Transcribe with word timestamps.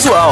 casual. 0.00 0.30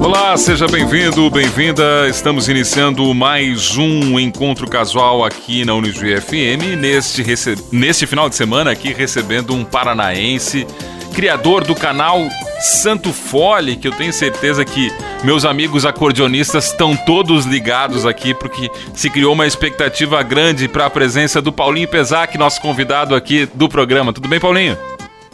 Olá, 0.00 0.34
seja 0.38 0.66
bem-vindo, 0.66 1.28
bem-vinda. 1.28 2.08
Estamos 2.08 2.48
iniciando 2.48 3.12
mais 3.14 3.76
um 3.76 4.18
encontro 4.18 4.66
casual 4.66 5.22
aqui 5.22 5.66
na 5.66 5.74
Unijuí 5.74 6.18
FM. 6.18 6.78
Neste, 6.78 7.22
rece... 7.22 7.56
neste 7.70 8.06
final 8.06 8.30
de 8.30 8.36
semana, 8.36 8.70
aqui 8.70 8.94
recebendo 8.94 9.52
um 9.54 9.64
paranaense, 9.64 10.66
criador 11.14 11.62
do 11.62 11.74
canal 11.74 12.26
Santo 12.60 13.12
Fole, 13.12 13.76
que 13.76 13.86
eu 13.86 13.92
tenho 13.92 14.12
certeza 14.12 14.64
que 14.64 14.90
meus 15.22 15.44
amigos 15.44 15.84
acordeonistas 15.84 16.66
estão 16.66 16.96
todos 16.96 17.46
ligados 17.46 18.06
aqui, 18.06 18.34
porque 18.34 18.70
se 18.94 19.10
criou 19.10 19.32
uma 19.32 19.46
expectativa 19.46 20.22
grande 20.22 20.68
para 20.68 20.86
a 20.86 20.90
presença 20.90 21.40
do 21.42 21.52
Paulinho 21.52 21.88
Pesac, 21.88 22.36
nosso 22.38 22.60
convidado 22.60 23.14
aqui 23.14 23.48
do 23.54 23.68
programa. 23.68 24.12
Tudo 24.12 24.28
bem, 24.28 24.40
Paulinho? 24.40 24.76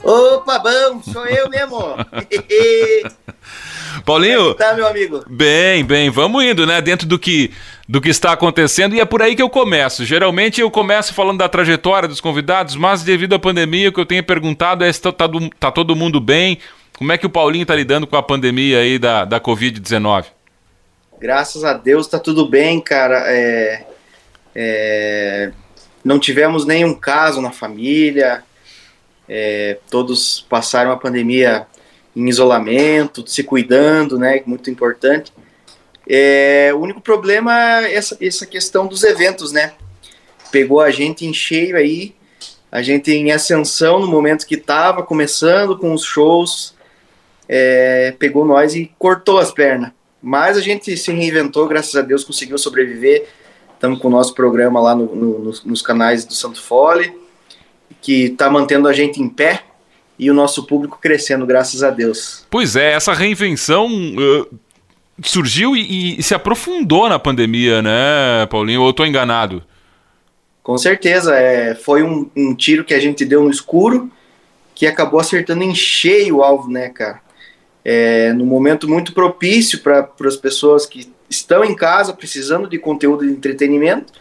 Opa, 0.04 0.58
bom, 0.58 1.02
sou 1.02 1.26
eu 1.26 1.48
mesmo. 1.48 1.78
Paulinho. 4.04 4.50
É 4.50 4.54
tá, 4.54 4.74
meu 4.74 4.86
amigo? 4.86 5.24
Bem, 5.28 5.84
bem, 5.84 6.10
vamos 6.10 6.44
indo, 6.44 6.66
né? 6.66 6.80
Dentro 6.80 7.06
do 7.06 7.18
que, 7.18 7.52
do 7.88 8.00
que 8.00 8.08
está 8.08 8.32
acontecendo, 8.32 8.94
e 8.94 9.00
é 9.00 9.04
por 9.04 9.22
aí 9.22 9.36
que 9.36 9.42
eu 9.42 9.48
começo. 9.48 10.04
Geralmente 10.04 10.60
eu 10.60 10.70
começo 10.70 11.14
falando 11.14 11.38
da 11.38 11.48
trajetória 11.48 12.08
dos 12.08 12.20
convidados, 12.20 12.74
mas 12.74 13.02
devido 13.02 13.34
à 13.34 13.38
pandemia, 13.38 13.90
o 13.90 13.92
que 13.92 14.00
eu 14.00 14.06
tenho 14.06 14.24
perguntado 14.24 14.84
é 14.84 14.92
se 14.92 15.00
tá, 15.00 15.12
tá, 15.12 15.28
tá 15.58 15.70
todo 15.70 15.94
mundo 15.94 16.20
bem. 16.20 16.58
Como 16.98 17.12
é 17.12 17.18
que 17.18 17.26
o 17.26 17.30
Paulinho 17.30 17.62
está 17.62 17.74
lidando 17.74 18.06
com 18.06 18.16
a 18.16 18.22
pandemia 18.22 18.78
aí 18.78 18.98
da, 18.98 19.24
da 19.24 19.40
Covid-19? 19.40 20.26
Graças 21.20 21.64
a 21.64 21.74
Deus 21.74 22.08
tá 22.08 22.18
tudo 22.18 22.48
bem, 22.48 22.80
cara. 22.80 23.22
É, 23.26 23.84
é, 24.54 25.52
não 26.04 26.18
tivemos 26.18 26.66
nenhum 26.66 26.92
caso 26.92 27.40
na 27.40 27.52
família. 27.52 28.42
É, 29.28 29.78
todos 29.90 30.46
passaram 30.48 30.90
a 30.90 30.96
pandemia 30.96 31.66
em 32.14 32.28
isolamento, 32.28 33.26
se 33.26 33.42
cuidando, 33.42 34.18
né? 34.18 34.42
Muito 34.46 34.70
importante. 34.70 35.32
É, 36.08 36.70
o 36.74 36.78
único 36.78 37.00
problema 37.00 37.84
é 37.86 37.94
essa, 37.94 38.16
essa 38.20 38.46
questão 38.46 38.86
dos 38.86 39.02
eventos, 39.02 39.52
né? 39.52 39.72
Pegou 40.50 40.80
a 40.80 40.90
gente 40.90 41.24
em 41.24 41.32
cheio 41.32 41.76
aí, 41.76 42.14
a 42.70 42.82
gente 42.82 43.10
em 43.10 43.32
ascensão 43.32 44.00
no 44.00 44.06
momento 44.06 44.46
que 44.46 44.56
estava 44.56 45.02
começando 45.02 45.78
com 45.78 45.92
os 45.94 46.04
shows, 46.04 46.74
é, 47.48 48.14
pegou 48.18 48.44
nós 48.44 48.74
e 48.74 48.92
cortou 48.98 49.38
as 49.38 49.50
pernas. 49.50 49.92
Mas 50.20 50.56
a 50.56 50.60
gente 50.60 50.96
se 50.96 51.12
reinventou, 51.12 51.66
graças 51.66 51.94
a 51.96 52.02
Deus 52.02 52.24
conseguiu 52.24 52.58
sobreviver. 52.58 53.26
Estamos 53.74 53.98
com 53.98 54.08
o 54.08 54.10
nosso 54.10 54.34
programa 54.34 54.80
lá 54.80 54.94
no, 54.94 55.14
no, 55.14 55.38
nos, 55.40 55.64
nos 55.64 55.82
canais 55.82 56.24
do 56.24 56.34
Santo 56.34 56.62
Fole, 56.62 57.12
que 58.00 58.24
está 58.24 58.50
mantendo 58.50 58.88
a 58.88 58.92
gente 58.92 59.20
em 59.20 59.28
pé 59.28 59.62
e 60.18 60.30
o 60.30 60.34
nosso 60.34 60.66
público 60.66 60.98
crescendo, 61.00 61.44
graças 61.44 61.82
a 61.82 61.90
Deus. 61.90 62.46
Pois 62.50 62.76
é, 62.76 62.92
essa 62.92 63.12
reinvenção 63.12 63.88
uh, 63.88 64.58
surgiu 65.22 65.76
e, 65.76 66.18
e, 66.18 66.22
se 66.22 66.34
aprofundou 66.34 67.08
na 67.08 67.18
pandemia, 67.18 67.82
né, 67.82 68.46
Paulinho? 68.50 68.80
Ou 68.80 68.86
eu 68.86 68.90
estou 68.90 69.06
enganado? 69.06 69.62
Com 70.62 70.78
certeza, 70.78 71.34
é, 71.34 71.74
foi 71.74 72.02
um, 72.02 72.30
um, 72.36 72.54
tiro 72.54 72.84
que 72.84 72.94
a 72.94 73.00
gente 73.00 73.24
deu 73.24 73.42
no 73.42 73.50
escuro 73.50 74.10
que 74.74 74.86
acabou 74.86 75.18
acertando 75.18 75.64
em 75.64 75.74
cheio 75.74 76.36
o 76.36 76.42
alvo, 76.42 76.70
né, 76.70 76.88
cara? 76.88 77.20
É, 77.84 78.32
no 78.32 78.46
momento 78.46 78.88
muito 78.88 79.12
propício 79.12 79.80
para 79.80 80.08
as 80.24 80.36
pessoas 80.36 80.86
que 80.86 81.12
estão 81.28 81.64
em 81.64 81.74
casa 81.74 82.12
precisando 82.12 82.68
de 82.68 82.78
conteúdo 82.78 83.26
de 83.26 83.32
entretenimento 83.32 84.12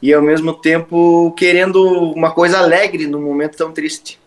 e 0.00 0.12
ao 0.12 0.22
mesmo 0.22 0.52
tempo 0.54 1.32
querendo 1.36 1.82
uma 2.12 2.30
coisa 2.30 2.58
alegre 2.58 3.06
num 3.06 3.20
momento 3.20 3.56
tão 3.56 3.72
triste. 3.72 4.18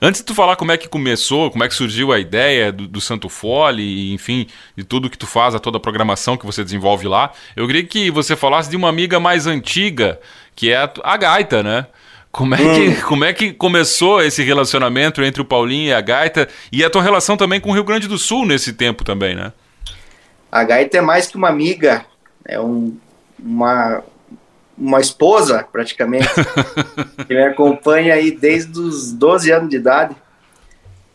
Antes 0.00 0.20
de 0.20 0.26
tu 0.26 0.34
falar 0.34 0.54
como 0.56 0.70
é 0.70 0.76
que 0.76 0.88
começou, 0.88 1.50
como 1.50 1.64
é 1.64 1.68
que 1.68 1.74
surgiu 1.74 2.12
a 2.12 2.18
ideia 2.18 2.70
do, 2.70 2.86
do 2.86 3.00
Santo 3.00 3.28
Fole, 3.28 3.82
e, 3.82 4.14
enfim, 4.14 4.46
de 4.76 4.84
tudo 4.84 5.10
que 5.10 5.18
tu 5.18 5.26
faz, 5.26 5.54
a 5.54 5.58
toda 5.58 5.78
a 5.78 5.80
programação 5.80 6.36
que 6.36 6.46
você 6.46 6.62
desenvolve 6.62 7.08
lá, 7.08 7.32
eu 7.56 7.66
queria 7.66 7.84
que 7.84 8.10
você 8.10 8.36
falasse 8.36 8.70
de 8.70 8.76
uma 8.76 8.88
amiga 8.88 9.18
mais 9.18 9.46
antiga, 9.46 10.20
que 10.54 10.70
é 10.70 10.76
a, 10.76 10.90
a 11.02 11.16
Gaita, 11.16 11.62
né? 11.62 11.86
Como 12.30 12.54
é, 12.54 12.58
que, 12.58 12.88
hum. 12.88 13.00
como 13.08 13.24
é 13.24 13.32
que 13.32 13.52
começou 13.52 14.22
esse 14.22 14.42
relacionamento 14.42 15.22
entre 15.22 15.42
o 15.42 15.44
Paulinho 15.44 15.88
e 15.88 15.92
a 15.92 16.00
Gaita 16.00 16.48
e 16.70 16.84
a 16.84 16.90
tua 16.90 17.02
relação 17.02 17.36
também 17.36 17.60
com 17.60 17.70
o 17.70 17.74
Rio 17.74 17.84
Grande 17.84 18.06
do 18.06 18.18
Sul 18.18 18.46
nesse 18.46 18.74
tempo 18.74 19.02
também, 19.02 19.34
né? 19.34 19.52
A 20.52 20.62
Gaita 20.62 20.98
é 20.98 21.00
mais 21.00 21.26
que 21.26 21.36
uma 21.36 21.48
amiga, 21.48 22.06
é 22.44 22.60
um, 22.60 22.96
uma, 23.38 24.02
uma 24.78 25.00
esposa, 25.00 25.66
praticamente, 25.70 26.28
que 27.26 27.34
me 27.34 27.42
acompanha 27.42 28.14
aí 28.14 28.30
desde 28.30 28.78
os 28.78 29.12
12 29.12 29.50
anos 29.50 29.70
de 29.70 29.76
idade, 29.76 30.16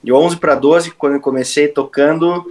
de 0.03 0.11
11 0.11 0.37
para 0.37 0.55
12, 0.55 0.91
quando 0.91 1.13
eu 1.13 1.21
comecei 1.21 1.67
tocando, 1.67 2.45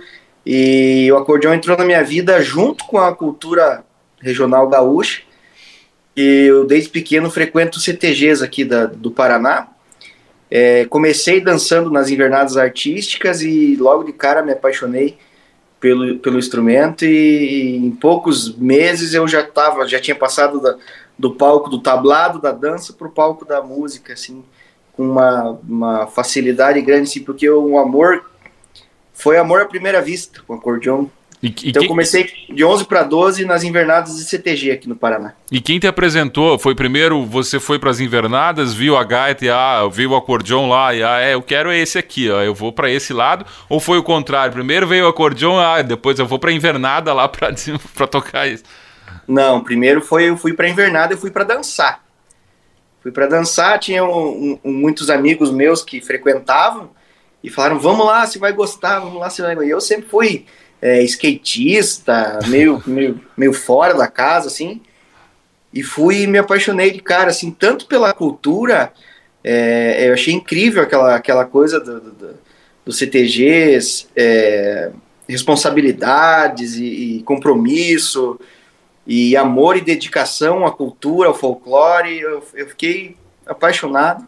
e 0.44 1.10
o 1.12 1.16
acordeão 1.16 1.54
entrou 1.54 1.76
na 1.76 1.84
minha 1.84 2.02
vida 2.02 2.40
junto 2.40 2.84
com 2.84 2.98
a 2.98 3.14
cultura 3.14 3.84
regional 4.20 4.68
gaúcha, 4.68 5.22
e 6.16 6.46
eu 6.46 6.66
desde 6.66 6.90
pequeno 6.90 7.30
frequento 7.30 7.80
CTGs 7.80 8.42
aqui 8.42 8.64
da, 8.64 8.86
do 8.86 9.10
Paraná, 9.10 9.68
é, 10.50 10.84
comecei 10.84 11.40
dançando 11.40 11.90
nas 11.90 12.10
invernadas 12.10 12.58
artísticas 12.58 13.40
e 13.40 13.74
logo 13.76 14.04
de 14.04 14.12
cara 14.12 14.42
me 14.42 14.52
apaixonei 14.52 15.16
pelo, 15.80 16.18
pelo 16.18 16.38
instrumento. 16.38 17.06
E, 17.06 17.08
e 17.08 17.76
em 17.76 17.90
poucos 17.90 18.54
meses 18.56 19.14
eu 19.14 19.26
já 19.26 19.42
tava, 19.42 19.88
já 19.88 19.98
tinha 19.98 20.14
passado 20.14 20.60
da, 20.60 20.76
do 21.22 21.30
palco 21.30 21.70
do 21.70 21.78
tablado 21.78 22.40
da 22.40 22.50
dança 22.50 22.92
para 22.92 23.06
o 23.06 23.10
palco 23.10 23.44
da 23.44 23.62
música, 23.62 24.12
assim, 24.12 24.42
com 24.92 25.04
uma, 25.04 25.56
uma 25.68 26.06
facilidade 26.08 26.82
grande, 26.82 27.04
assim, 27.04 27.22
porque 27.22 27.48
o 27.48 27.78
amor 27.78 28.24
foi 29.14 29.38
amor 29.38 29.60
à 29.60 29.64
primeira 29.64 30.02
vista 30.02 30.42
com 30.44 30.52
o 30.52 30.56
acordeon. 30.56 31.06
E, 31.40 31.46
e 31.46 31.50
então 31.68 31.74
quem... 31.74 31.82
eu 31.82 31.88
comecei 31.88 32.28
de 32.52 32.64
11 32.64 32.86
para 32.86 33.04
12 33.04 33.44
nas 33.44 33.62
invernadas 33.62 34.16
de 34.16 34.24
CTG 34.24 34.72
aqui 34.72 34.88
no 34.88 34.96
Paraná. 34.96 35.34
E 35.48 35.60
quem 35.60 35.78
te 35.78 35.86
apresentou? 35.86 36.58
Foi 36.58 36.74
primeiro, 36.74 37.24
você 37.24 37.60
foi 37.60 37.78
para 37.78 37.90
as 37.90 38.00
invernadas, 38.00 38.74
viu 38.74 38.96
a 38.96 39.04
gaita 39.04 39.44
e 39.44 39.48
ah, 39.48 39.88
viu 39.92 40.10
o 40.10 40.16
acordeon 40.16 40.68
lá 40.68 40.92
e 40.92 41.04
ah, 41.04 41.20
é, 41.20 41.34
eu 41.34 41.42
quero 41.42 41.70
esse 41.70 41.98
aqui, 41.98 42.28
ó, 42.28 42.42
eu 42.42 42.52
vou 42.52 42.72
para 42.72 42.90
esse 42.90 43.12
lado, 43.12 43.46
ou 43.68 43.78
foi 43.78 43.96
o 43.96 44.02
contrário? 44.02 44.52
Primeiro 44.52 44.88
veio 44.88 45.04
o 45.04 45.08
acordeon, 45.08 45.56
ah, 45.56 45.82
depois 45.82 46.18
eu 46.18 46.26
vou 46.26 46.40
para 46.40 46.50
invernada 46.50 47.14
lá 47.14 47.28
para 47.28 47.54
tocar 48.10 48.48
isso. 48.48 48.64
Não, 49.26 49.62
primeiro 49.62 50.00
foi 50.00 50.28
eu 50.28 50.36
fui 50.36 50.52
para 50.52 50.68
invernada, 50.68 51.14
eu 51.14 51.18
fui 51.18 51.30
para 51.30 51.44
dançar. 51.44 52.02
Fui 53.02 53.10
para 53.10 53.26
dançar, 53.26 53.78
tinha 53.80 54.04
um, 54.04 54.58
um, 54.64 54.72
muitos 54.72 55.10
amigos 55.10 55.50
meus 55.50 55.82
que 55.82 56.00
frequentavam 56.00 56.90
e 57.42 57.50
falaram: 57.50 57.78
"Vamos 57.78 58.06
lá, 58.06 58.26
você 58.26 58.38
vai 58.38 58.52
gostar, 58.52 59.00
vamos 59.00 59.20
lá, 59.20 59.28
você 59.28 59.42
vai". 59.42 59.66
Eu 59.66 59.80
sempre 59.80 60.08
fui 60.08 60.46
é, 60.80 61.02
skatista, 61.02 62.38
meio, 62.46 62.82
meio 62.86 63.20
meio 63.36 63.52
fora 63.52 63.94
da 63.94 64.06
casa 64.06 64.46
assim. 64.46 64.80
E 65.72 65.82
fui 65.82 66.26
me 66.26 66.38
apaixonei 66.38 66.90
de 66.90 67.00
cara 67.00 67.30
assim, 67.30 67.50
tanto 67.50 67.86
pela 67.86 68.12
cultura, 68.12 68.92
é, 69.42 70.08
eu 70.08 70.12
achei 70.12 70.34
incrível 70.34 70.82
aquela 70.82 71.16
aquela 71.16 71.44
coisa 71.44 71.80
do, 71.80 72.00
do, 72.00 72.34
do 72.84 72.92
CTGs, 72.92 74.06
é, 74.14 74.92
responsabilidades 75.28 76.76
e, 76.76 76.84
e 76.84 77.22
compromisso 77.22 78.38
e 79.06 79.36
amor 79.36 79.76
e 79.76 79.80
dedicação 79.80 80.66
à 80.66 80.72
cultura, 80.72 81.28
ao 81.28 81.34
folclore. 81.34 82.20
Eu, 82.20 82.42
eu 82.54 82.68
fiquei 82.68 83.16
apaixonado 83.46 84.26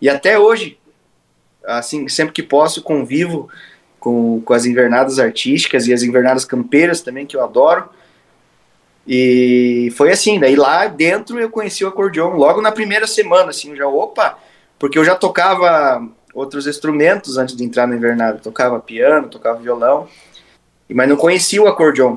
e 0.00 0.08
até 0.08 0.38
hoje, 0.38 0.78
assim, 1.64 2.08
sempre 2.08 2.34
que 2.34 2.42
posso, 2.42 2.82
convivo 2.82 3.48
com, 3.98 4.42
com 4.42 4.52
as 4.52 4.66
invernadas 4.66 5.18
artísticas 5.18 5.86
e 5.86 5.92
as 5.94 6.02
invernadas 6.02 6.44
campeiras 6.44 7.00
também, 7.00 7.24
que 7.24 7.36
eu 7.36 7.42
adoro. 7.42 7.88
E 9.06 9.92
foi 9.96 10.12
assim, 10.12 10.38
daí 10.38 10.56
lá 10.56 10.86
dentro 10.86 11.38
eu 11.38 11.50
conheci 11.50 11.84
o 11.84 11.88
acordeon 11.88 12.36
logo 12.36 12.60
na 12.60 12.72
primeira 12.72 13.06
semana, 13.06 13.50
assim, 13.50 13.74
já, 13.76 13.86
opa, 13.86 14.38
porque 14.78 14.98
eu 14.98 15.04
já 15.04 15.14
tocava 15.14 16.06
outros 16.34 16.66
instrumentos 16.66 17.38
antes 17.38 17.54
de 17.56 17.64
entrar 17.64 17.86
na 17.86 17.96
invernada, 17.96 18.38
tocava 18.38 18.80
piano, 18.80 19.28
tocava 19.28 19.60
violão, 19.60 20.08
mas 20.92 21.08
não 21.08 21.16
conhecia 21.16 21.62
o 21.62 21.68
acordeon. 21.68 22.16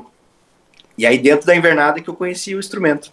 E 0.98 1.06
aí 1.06 1.16
dentro 1.16 1.46
da 1.46 1.54
invernada 1.54 2.00
que 2.00 2.10
eu 2.10 2.14
conheci 2.14 2.54
o 2.54 2.58
instrumento. 2.58 3.12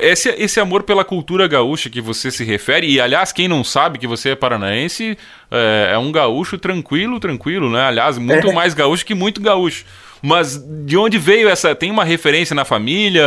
Esse, 0.00 0.30
esse 0.30 0.60
amor 0.60 0.84
pela 0.84 1.04
cultura 1.04 1.46
gaúcha 1.46 1.90
que 1.90 2.00
você 2.00 2.30
se 2.30 2.44
refere, 2.44 2.86
e 2.86 3.00
aliás, 3.00 3.32
quem 3.32 3.48
não 3.48 3.64
sabe 3.64 3.98
que 3.98 4.06
você 4.06 4.30
é 4.30 4.36
paranaense, 4.36 5.18
é, 5.50 5.90
é 5.92 5.98
um 5.98 6.12
gaúcho 6.12 6.56
tranquilo, 6.56 7.18
tranquilo, 7.18 7.70
né? 7.70 7.82
Aliás, 7.82 8.16
muito 8.16 8.48
é. 8.48 8.52
mais 8.52 8.74
gaúcho 8.74 9.04
que 9.04 9.14
muito 9.14 9.40
gaúcho. 9.40 9.84
Mas 10.22 10.58
de 10.86 10.96
onde 10.96 11.18
veio 11.18 11.48
essa. 11.48 11.74
Tem 11.74 11.90
uma 11.90 12.04
referência 12.04 12.54
na 12.54 12.64
família? 12.64 13.24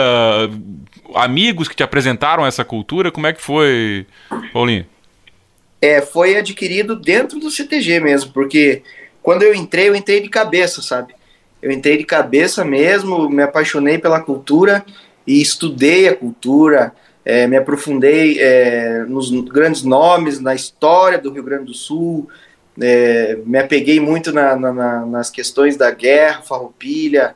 Amigos 1.14 1.68
que 1.68 1.76
te 1.76 1.84
apresentaram 1.84 2.44
essa 2.44 2.66
cultura? 2.66 3.12
Como 3.12 3.28
é 3.28 3.34
que 3.34 3.42
foi, 3.42 4.08
Paulinho? 4.52 4.86
É, 5.80 6.02
foi 6.02 6.36
adquirido 6.38 6.96
dentro 6.96 7.40
do 7.40 7.52
CTG 7.52 8.00
mesmo, 8.00 8.32
porque 8.32 8.82
quando 9.22 9.44
eu 9.44 9.54
entrei, 9.54 9.90
eu 9.90 9.96
entrei 9.96 10.22
de 10.22 10.30
cabeça, 10.30 10.82
sabe? 10.82 11.14
Eu 11.62 11.72
entrei 11.72 11.98
de 11.98 12.04
cabeça 12.04 12.64
mesmo, 12.64 13.30
me 13.30 13.42
apaixonei 13.42 13.98
pela 13.98 14.20
cultura 14.20 14.86
e 15.26 15.42
estudei 15.42 16.08
a 16.08 16.16
cultura, 16.16 16.94
é, 17.26 17.48
me 17.48 17.58
aprofundei 17.58 18.40
é, 18.40 19.04
nos 19.08 19.32
grandes 19.50 19.84
nomes, 19.84 20.40
na 20.40 20.56
história 20.56 21.18
do 21.18 21.32
Rio 21.32 21.44
Grande 21.44 21.66
do 21.66 21.74
Sul, 21.74 22.30
é, 22.80 23.38
me 23.46 23.58
apeguei 23.58 24.00
muito 24.00 24.32
na, 24.32 24.56
na, 24.56 25.06
nas 25.06 25.30
questões 25.30 25.76
da 25.76 25.90
guerra, 25.92 26.44
farroupilha, 26.44 27.36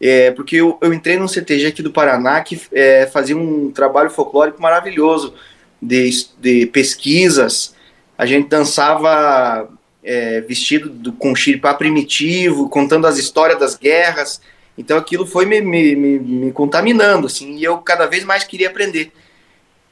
é, 0.00 0.30
porque 0.30 0.56
eu, 0.56 0.78
eu, 0.80 0.94
entrei 0.94 1.18
num 1.18 1.28
CTG 1.28 1.66
aqui 1.66 1.82
do 1.82 1.92
Paraná 1.92 2.40
que 2.40 2.58
é, 2.72 3.06
fazia 3.06 3.36
um 3.36 3.70
trabalho 3.70 4.08
folclórico 4.08 4.60
maravilhoso 4.60 5.34
de, 5.80 6.08
de 6.38 6.66
pesquisas. 6.66 7.74
A 8.16 8.24
gente 8.24 8.48
dançava 8.48 9.68
é, 10.02 10.40
vestido 10.40 10.88
do, 10.88 11.12
com 11.12 11.34
xiripá 11.34 11.74
primitivo, 11.74 12.68
contando 12.68 13.06
as 13.06 13.18
histórias 13.18 13.58
das 13.58 13.76
guerras. 13.76 14.40
Então 14.76 14.96
aquilo 14.96 15.26
foi 15.26 15.44
me, 15.44 15.60
me, 15.60 15.94
me, 15.94 16.18
me, 16.18 16.52
contaminando, 16.52 17.26
assim, 17.26 17.56
e 17.56 17.64
eu 17.64 17.78
cada 17.78 18.06
vez 18.06 18.24
mais 18.24 18.44
queria 18.44 18.68
aprender. 18.68 19.12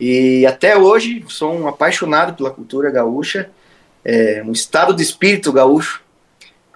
E 0.01 0.47
até 0.47 0.77
hoje 0.77 1.25
sou 1.29 1.53
um 1.55 1.69
apaixonado 1.69 2.35
pela 2.35 2.51
cultura 2.51 2.91
gaúcha, 2.91 3.51
é, 4.05 4.43
um 4.47 4.53
estado 4.53 4.95
de 4.95 5.03
espírito 5.03 5.53
gaúcho, 5.53 6.01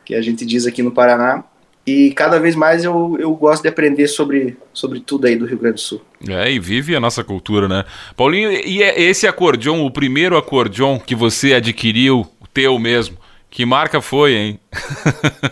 que 0.04 0.14
a 0.14 0.20
gente 0.20 0.44
diz 0.44 0.66
aqui 0.66 0.82
no 0.82 0.90
Paraná. 0.90 1.44
E 1.84 2.12
cada 2.12 2.38
vez 2.38 2.54
mais 2.54 2.84
eu, 2.84 3.16
eu 3.18 3.34
gosto 3.34 3.62
de 3.62 3.68
aprender 3.68 4.06
sobre, 4.06 4.56
sobre 4.72 5.00
tudo 5.00 5.26
aí 5.26 5.34
do 5.34 5.46
Rio 5.46 5.58
Grande 5.58 5.74
do 5.74 5.80
Sul. 5.80 6.00
É, 6.28 6.50
e 6.50 6.60
vive 6.60 6.94
a 6.94 7.00
nossa 7.00 7.24
cultura, 7.24 7.66
né? 7.66 7.84
Paulinho, 8.16 8.52
e 8.52 8.82
é 8.82 9.00
esse 9.00 9.26
acordeon, 9.26 9.84
o 9.84 9.90
primeiro 9.90 10.36
acordeon 10.36 11.00
que 11.00 11.14
você 11.14 11.54
adquiriu, 11.54 12.20
o 12.40 12.46
teu 12.46 12.78
mesmo, 12.78 13.16
que 13.52 13.66
marca 13.66 14.00
foi, 14.00 14.32
hein? 14.32 14.60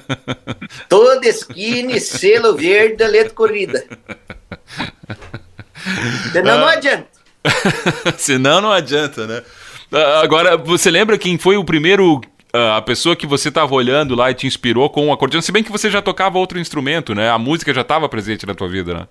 Toda 0.88 1.28
esquina, 1.28 2.00
selo 2.00 2.56
verde, 2.56 3.06
letra 3.06 3.34
corrida. 3.34 3.84
Senão 6.32 6.54
ah. 6.54 6.58
não 6.58 6.66
adianta. 6.66 7.06
Senão 8.16 8.60
não 8.62 8.72
adianta, 8.72 9.26
né? 9.26 9.42
Ah, 9.92 10.20
agora, 10.22 10.56
você 10.56 10.90
lembra 10.90 11.18
quem 11.18 11.36
foi 11.36 11.58
o 11.58 11.64
primeiro 11.64 12.22
ah, 12.54 12.78
a 12.78 12.82
pessoa 12.82 13.14
que 13.14 13.26
você 13.26 13.50
estava 13.50 13.74
olhando 13.74 14.14
lá 14.14 14.30
e 14.30 14.34
te 14.34 14.46
inspirou 14.46 14.88
com 14.88 15.08
o 15.08 15.12
acordeão, 15.12 15.42
se 15.42 15.52
bem 15.52 15.62
que 15.62 15.70
você 15.70 15.90
já 15.90 16.00
tocava 16.00 16.38
outro 16.38 16.58
instrumento, 16.58 17.14
né? 17.14 17.28
A 17.28 17.38
música 17.38 17.74
já 17.74 17.82
estava 17.82 18.08
presente 18.08 18.46
na 18.46 18.54
tua 18.54 18.68
vida, 18.68 18.94
né? 18.94 19.08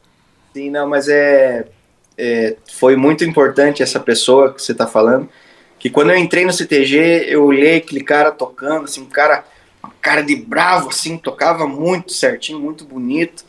Sim, 0.51 0.71
não, 0.71 0.89
mas 0.89 1.07
é, 1.07 1.67
é 2.17 2.55
foi 2.73 2.95
muito 2.95 3.23
importante 3.23 3.83
essa 3.83 3.99
pessoa 3.99 4.51
que 4.51 4.63
você 4.63 4.71
está 4.71 4.87
falando, 4.87 5.29
que 5.79 5.89
quando 5.89 6.11
eu 6.11 6.17
entrei 6.17 6.45
no 6.45 6.51
CTG, 6.51 7.25
eu 7.29 7.45
olhei 7.45 7.77
aquele 7.77 8.03
cara 8.03 8.31
tocando, 8.31 8.83
assim, 8.83 9.01
um 9.01 9.05
cara, 9.05 9.45
uma 9.81 9.93
cara 10.01 10.21
de 10.21 10.35
bravo, 10.35 10.89
assim, 10.89 11.17
tocava 11.17 11.65
muito 11.65 12.11
certinho, 12.11 12.59
muito 12.59 12.83
bonito, 12.83 13.45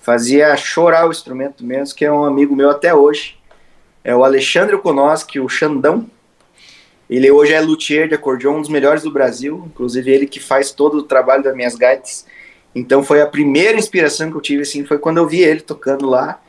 fazia 0.00 0.56
chorar 0.56 1.06
o 1.06 1.12
instrumento 1.12 1.64
mesmo, 1.64 1.94
que 1.94 2.04
é 2.04 2.10
um 2.10 2.24
amigo 2.24 2.56
meu 2.56 2.68
até 2.68 2.92
hoje, 2.92 3.38
é 4.02 4.14
o 4.14 4.24
Alexandre 4.24 4.76
Konoski, 4.76 5.38
o 5.38 5.48
Xandão, 5.48 6.10
ele 7.08 7.30
hoje 7.30 7.52
é 7.52 7.60
luthier 7.60 8.08
de 8.08 8.14
acordeon, 8.14 8.56
um 8.56 8.60
dos 8.60 8.68
melhores 8.68 9.02
do 9.04 9.10
Brasil, 9.10 9.64
inclusive 9.66 10.10
ele 10.10 10.26
que 10.26 10.40
faz 10.40 10.72
todo 10.72 10.98
o 10.98 11.02
trabalho 11.04 11.44
das 11.44 11.54
minhas 11.54 11.76
gaitas, 11.76 12.26
então 12.74 13.04
foi 13.04 13.22
a 13.22 13.26
primeira 13.26 13.78
inspiração 13.78 14.30
que 14.30 14.36
eu 14.36 14.40
tive, 14.40 14.62
assim, 14.62 14.84
foi 14.84 14.98
quando 14.98 15.18
eu 15.18 15.28
vi 15.28 15.42
ele 15.42 15.60
tocando 15.60 16.06
lá, 16.06 16.42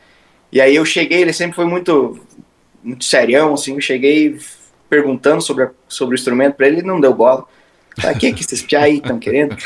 e 0.50 0.60
aí 0.60 0.74
eu 0.74 0.84
cheguei, 0.84 1.22
ele 1.22 1.32
sempre 1.32 1.54
foi 1.54 1.66
muito, 1.66 2.18
muito 2.82 3.04
serião, 3.04 3.54
assim, 3.54 3.74
eu 3.74 3.80
cheguei 3.80 4.36
perguntando 4.90 5.40
sobre, 5.40 5.64
a, 5.64 5.70
sobre 5.88 6.14
o 6.14 6.18
instrumento 6.18 6.56
para 6.56 6.66
ele, 6.66 6.78
ele 6.78 6.86
não 6.86 7.00
deu 7.00 7.14
bola. 7.14 7.46
Pra 7.94 8.12
que 8.14 8.32
que 8.32 8.42
esses 8.42 8.60
piá 8.60 8.82
aí 8.82 8.96
estão 8.96 9.18
querendo? 9.18 9.56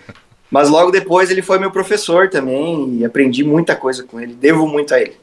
Mas 0.50 0.68
logo 0.68 0.92
depois 0.92 1.30
ele 1.30 1.42
foi 1.42 1.58
meu 1.58 1.70
professor 1.70 2.28
também 2.28 2.98
e 2.98 3.04
aprendi 3.04 3.42
muita 3.42 3.74
coisa 3.74 4.04
com 4.04 4.20
ele, 4.20 4.34
devo 4.34 4.68
muito 4.68 4.94
a 4.94 5.00
ele. 5.00 5.16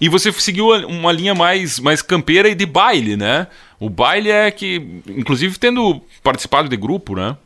E 0.00 0.08
você 0.08 0.32
seguiu 0.32 0.68
uma 0.86 1.12
linha 1.12 1.34
mais, 1.34 1.78
mais 1.78 2.02
campeira 2.02 2.48
e 2.48 2.54
de 2.54 2.66
baile, 2.66 3.16
né? 3.16 3.46
O 3.78 3.90
baile 3.90 4.30
é 4.30 4.50
que, 4.50 5.02
inclusive 5.06 5.58
tendo 5.58 6.00
participado 6.22 6.68
de 6.68 6.76
grupo, 6.76 7.14
né? 7.14 7.36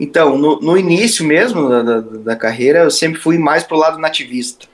Então, 0.00 0.38
no, 0.38 0.60
no 0.60 0.78
início 0.78 1.24
mesmo 1.24 1.68
da, 1.68 1.82
da, 1.82 2.00
da, 2.00 2.36
carreira, 2.36 2.80
eu 2.80 2.90
sempre 2.90 3.20
fui 3.20 3.36
mais 3.36 3.64
pro 3.64 3.76
lado 3.76 3.98
nativista. 3.98 4.66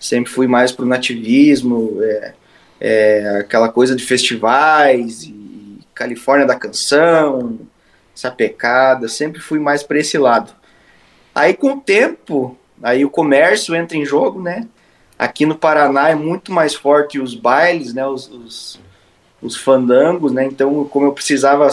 Sempre 0.00 0.30
fui 0.32 0.46
mais 0.46 0.72
pro 0.72 0.84
nativismo, 0.84 1.98
é, 2.02 2.34
é, 2.80 3.38
aquela 3.40 3.68
coisa 3.68 3.94
de 3.94 4.04
festivais, 4.04 5.24
e 5.24 5.78
Califórnia 5.94 6.46
da 6.46 6.54
Canção, 6.54 7.58
essa 8.14 8.30
pecada, 8.30 9.08
sempre 9.08 9.40
fui 9.40 9.58
mais 9.58 9.82
para 9.82 9.98
esse 9.98 10.18
lado. 10.18 10.52
Aí 11.34 11.54
com 11.54 11.72
o 11.72 11.80
tempo, 11.80 12.56
aí 12.82 13.04
o 13.04 13.10
comércio 13.10 13.74
entra 13.74 13.96
em 13.96 14.04
jogo, 14.04 14.42
né? 14.42 14.66
Aqui 15.18 15.44
no 15.44 15.56
Paraná 15.56 16.08
é 16.08 16.14
muito 16.14 16.52
mais 16.52 16.74
forte 16.74 17.20
os 17.20 17.34
bailes, 17.34 17.92
né? 17.94 18.06
Os, 18.06 18.28
os, 18.28 18.80
os 19.42 19.56
fandangos, 19.56 20.32
né? 20.32 20.44
Então, 20.44 20.84
como 20.84 21.06
eu 21.06 21.12
precisava 21.12 21.68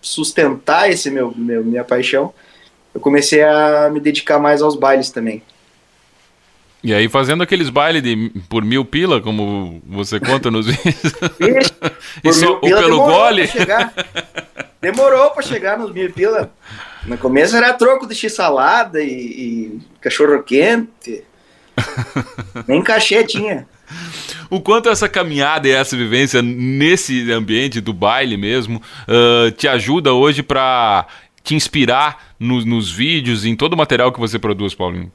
sustentar 0.00 0.90
esse 0.90 1.10
meu, 1.10 1.32
meu 1.36 1.64
minha 1.64 1.84
paixão, 1.84 2.32
eu 2.94 3.00
comecei 3.00 3.42
a 3.42 3.88
me 3.92 4.00
dedicar 4.00 4.38
mais 4.38 4.62
aos 4.62 4.76
bailes 4.76 5.10
também. 5.10 5.42
E 6.82 6.94
aí 6.94 7.08
fazendo 7.08 7.42
aqueles 7.42 7.68
bailes 7.68 8.02
de 8.02 8.30
por 8.48 8.64
mil 8.64 8.84
pila, 8.84 9.20
como 9.20 9.82
você 9.86 10.18
conta 10.18 10.50
nos 10.50 10.66
vídeos. 10.70 11.14
Isso, 12.24 12.52
o 12.56 12.60
pelo 12.60 12.80
demorou 12.80 13.06
gole. 13.06 13.46
Pra 13.46 13.60
chegar. 13.60 13.94
Demorou 14.80 15.30
para 15.30 15.42
chegar 15.42 15.78
nos 15.78 15.92
mil 15.92 16.10
pila. 16.10 16.50
No 17.04 17.18
começo 17.18 17.56
era 17.56 17.72
troco 17.74 18.06
de 18.06 18.14
x-salada 18.14 19.02
e, 19.02 19.10
e 19.10 19.80
cachorro 20.00 20.42
quente. 20.42 21.22
Nem 22.66 22.82
cachê 22.82 23.24
tinha. 23.24 23.66
O 24.48 24.60
quanto 24.60 24.88
essa 24.88 25.08
caminhada 25.08 25.68
e 25.68 25.72
essa 25.72 25.96
vivência 25.96 26.40
nesse 26.42 27.30
ambiente 27.30 27.80
do 27.80 27.92
baile 27.92 28.36
mesmo 28.36 28.80
uh, 29.06 29.50
te 29.52 29.68
ajuda 29.68 30.12
hoje 30.12 30.42
para 30.42 31.06
te 31.42 31.54
inspirar 31.54 32.34
no, 32.38 32.64
nos 32.64 32.90
vídeos, 32.90 33.44
em 33.44 33.56
todo 33.56 33.74
o 33.74 33.76
material 33.76 34.12
que 34.12 34.20
você 34.20 34.38
produz, 34.38 34.74
Paulinho? 34.74 35.10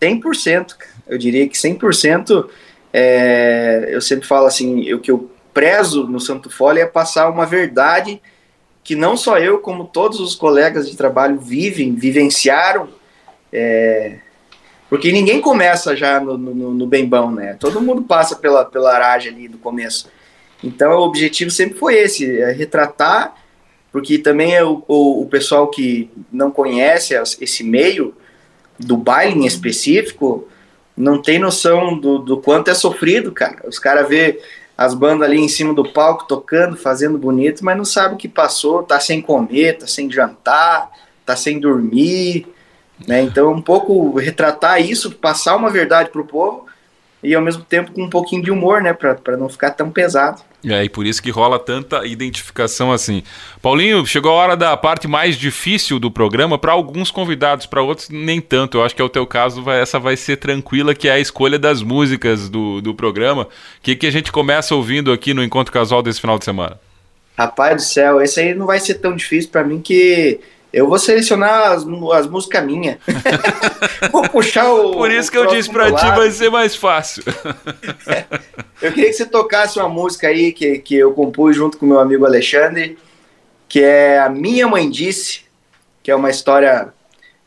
100%, 0.00 0.76
eu 1.06 1.18
diria 1.18 1.48
que 1.48 1.56
100%, 1.56 2.48
é, 2.92 3.88
eu 3.90 4.00
sempre 4.00 4.26
falo 4.26 4.46
assim, 4.46 4.92
o 4.92 5.00
que 5.00 5.10
eu 5.10 5.30
prezo 5.52 6.06
no 6.06 6.18
Santo 6.18 6.50
Fole 6.50 6.80
é 6.80 6.86
passar 6.86 7.30
uma 7.30 7.46
verdade 7.46 8.20
que 8.82 8.94
não 8.94 9.16
só 9.16 9.38
eu, 9.38 9.58
como 9.58 9.86
todos 9.86 10.20
os 10.20 10.34
colegas 10.34 10.90
de 10.90 10.96
trabalho 10.96 11.38
vivem, 11.38 11.94
vivenciaram, 11.94 12.88
é, 13.50 14.18
porque 14.90 15.10
ninguém 15.10 15.40
começa 15.40 15.96
já 15.96 16.20
no, 16.20 16.36
no, 16.36 16.74
no 16.74 16.86
bem 16.86 17.06
bom, 17.06 17.30
né? 17.30 17.56
Todo 17.58 17.80
mundo 17.80 18.02
passa 18.02 18.36
pela, 18.36 18.64
pela 18.64 18.94
aragem 18.94 19.32
ali 19.32 19.48
do 19.48 19.56
começo. 19.56 20.10
Então 20.62 20.92
o 20.92 21.02
objetivo 21.04 21.50
sempre 21.50 21.78
foi 21.78 21.94
esse, 21.94 22.40
é 22.40 22.52
retratar, 22.52 23.34
porque 23.90 24.18
também 24.18 24.54
é 24.54 24.62
o, 24.62 24.84
o, 24.86 25.22
o 25.22 25.26
pessoal 25.26 25.68
que 25.68 26.10
não 26.30 26.50
conhece 26.50 27.14
esse 27.40 27.64
meio, 27.64 28.14
do 28.78 28.96
baile 28.96 29.38
em 29.38 29.46
específico, 29.46 30.48
não 30.96 31.20
tem 31.20 31.38
noção 31.38 31.98
do, 31.98 32.18
do 32.18 32.36
quanto 32.38 32.70
é 32.70 32.74
sofrido, 32.74 33.32
cara. 33.32 33.66
Os 33.66 33.78
caras 33.78 34.08
vê 34.08 34.40
as 34.76 34.94
bandas 34.94 35.28
ali 35.28 35.40
em 35.40 35.48
cima 35.48 35.72
do 35.72 35.84
palco 35.84 36.26
tocando, 36.26 36.76
fazendo 36.76 37.18
bonito, 37.18 37.64
mas 37.64 37.76
não 37.76 37.84
sabe 37.84 38.14
o 38.14 38.18
que 38.18 38.28
passou, 38.28 38.82
tá 38.82 38.98
sem 38.98 39.20
comer, 39.20 39.78
tá 39.78 39.86
sem 39.86 40.10
jantar, 40.10 40.90
tá 41.24 41.36
sem 41.36 41.60
dormir, 41.60 42.46
né? 43.06 43.22
Então, 43.22 43.52
um 43.52 43.62
pouco 43.62 44.16
retratar 44.18 44.80
isso, 44.80 45.12
passar 45.12 45.56
uma 45.56 45.70
verdade 45.70 46.10
pro 46.10 46.24
povo 46.24 46.66
e 47.24 47.34
ao 47.34 47.42
mesmo 47.42 47.64
tempo 47.64 47.92
com 47.92 48.02
um 48.04 48.10
pouquinho 48.10 48.42
de 48.42 48.50
humor, 48.50 48.82
né, 48.82 48.92
para 48.92 49.36
não 49.36 49.48
ficar 49.48 49.70
tão 49.70 49.90
pesado. 49.90 50.42
É, 50.66 50.82
e 50.82 50.88
por 50.88 51.04
isso 51.04 51.22
que 51.22 51.30
rola 51.30 51.58
tanta 51.58 52.06
identificação 52.06 52.90
assim. 52.90 53.22
Paulinho, 53.60 54.06
chegou 54.06 54.32
a 54.32 54.34
hora 54.34 54.56
da 54.56 54.76
parte 54.76 55.06
mais 55.06 55.36
difícil 55.36 55.98
do 55.98 56.10
programa 56.10 56.58
para 56.58 56.72
alguns 56.72 57.10
convidados, 57.10 57.66
para 57.66 57.82
outros 57.82 58.08
nem 58.08 58.40
tanto. 58.40 58.78
Eu 58.78 58.84
acho 58.84 58.94
que 58.94 59.02
é 59.02 59.04
o 59.04 59.10
teu 59.10 59.26
caso, 59.26 59.62
vai, 59.62 59.80
essa 59.80 59.98
vai 59.98 60.16
ser 60.16 60.36
tranquila, 60.36 60.94
que 60.94 61.08
é 61.08 61.12
a 61.12 61.18
escolha 61.18 61.58
das 61.58 61.82
músicas 61.82 62.48
do, 62.48 62.80
do 62.80 62.94
programa. 62.94 63.42
O 63.42 63.48
que, 63.82 63.94
que 63.94 64.06
a 64.06 64.12
gente 64.12 64.32
começa 64.32 64.74
ouvindo 64.74 65.12
aqui 65.12 65.34
no 65.34 65.44
Encontro 65.44 65.72
Casual 65.72 66.02
desse 66.02 66.20
final 66.20 66.38
de 66.38 66.44
semana? 66.44 66.78
Rapaz 67.36 67.76
do 67.76 67.82
céu, 67.82 68.22
esse 68.22 68.40
aí 68.40 68.54
não 68.54 68.64
vai 68.64 68.78
ser 68.78 68.94
tão 68.94 69.14
difícil 69.14 69.50
para 69.50 69.64
mim 69.64 69.80
que 69.80 70.40
eu 70.74 70.88
vou 70.88 70.98
selecionar 70.98 71.72
as, 71.72 71.86
as 72.14 72.26
músicas 72.26 72.64
minhas. 72.64 72.96
vou 74.10 74.28
puxar 74.28 74.68
o. 74.72 74.92
Por 74.92 75.10
isso 75.10 75.30
que 75.30 75.38
eu 75.38 75.46
disse 75.46 75.70
pra 75.70 75.92
ti, 75.92 76.06
vai 76.16 76.30
ser 76.32 76.50
mais 76.50 76.74
fácil. 76.74 77.22
é. 78.08 78.24
Eu 78.82 78.92
queria 78.92 79.08
que 79.08 79.16
você 79.16 79.24
tocasse 79.24 79.78
uma 79.78 79.88
música 79.88 80.26
aí 80.26 80.52
que, 80.52 80.78
que 80.78 80.96
eu 80.96 81.12
compus 81.12 81.54
junto 81.54 81.78
com 81.78 81.86
meu 81.86 82.00
amigo 82.00 82.26
Alexandre, 82.26 82.98
que 83.68 83.80
é 83.80 84.18
A 84.18 84.28
Minha 84.28 84.66
Mãe 84.66 84.90
Disse, 84.90 85.42
que 86.02 86.10
é 86.10 86.16
uma 86.16 86.28
história 86.28 86.92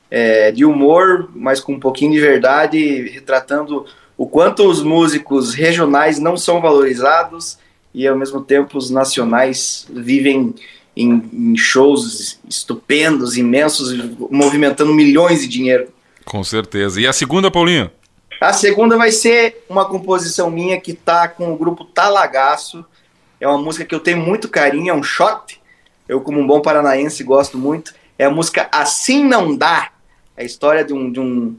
é, 0.10 0.52
de 0.54 0.64
humor, 0.64 1.30
mas 1.36 1.60
com 1.60 1.74
um 1.74 1.80
pouquinho 1.80 2.14
de 2.14 2.22
verdade, 2.22 3.10
retratando 3.10 3.86
o 4.18 4.26
quanto 4.26 4.66
os 4.68 4.82
músicos 4.82 5.54
regionais 5.54 6.18
não 6.18 6.38
são 6.38 6.62
valorizados 6.62 7.60
e 7.94 8.08
ao 8.08 8.18
mesmo 8.18 8.42
tempo 8.42 8.78
os 8.78 8.90
nacionais 8.90 9.86
vivem 9.90 10.56
em, 10.98 11.30
em 11.34 11.56
shows 11.56 12.40
estupendos, 12.50 13.38
imensos, 13.38 13.94
movimentando 14.32 14.94
milhões 14.94 15.42
de 15.42 15.48
dinheiro. 15.48 15.90
Com 16.26 16.44
certeza. 16.44 17.00
E 17.00 17.08
a 17.08 17.14
segunda, 17.14 17.52
Paulinho? 17.52 17.92
A 18.42 18.54
segunda 18.54 18.98
vai 18.98 19.12
ser 19.12 19.64
uma 19.70 19.86
composição 19.86 20.52
minha 20.52 20.80
que 20.80 20.94
tá 20.94 21.28
com 21.28 21.52
o 21.52 21.58
grupo 21.58 21.86
Talagaço. 21.86 22.86
É 23.40 23.48
uma 23.48 23.58
música 23.58 23.86
que 23.86 23.96
eu 23.96 24.00
tenho 24.00 24.18
muito 24.18 24.50
carinho, 24.50 24.90
é 24.90 24.94
um 24.94 25.04
shot. 25.04 25.62
Eu, 26.08 26.22
como 26.22 26.40
um 26.40 26.48
bom 26.48 26.62
paranaense, 26.62 27.24
gosto 27.24 27.58
muito. 27.58 27.94
É 28.18 28.26
a 28.26 28.32
música 28.32 28.68
Assim 28.72 29.24
Não 29.24 29.56
Dá. 29.56 29.92
É 30.36 30.42
a 30.42 30.46
história 30.46 30.84
de 30.84 30.94
um, 30.94 31.12
de 31.12 31.20
um, 31.20 31.56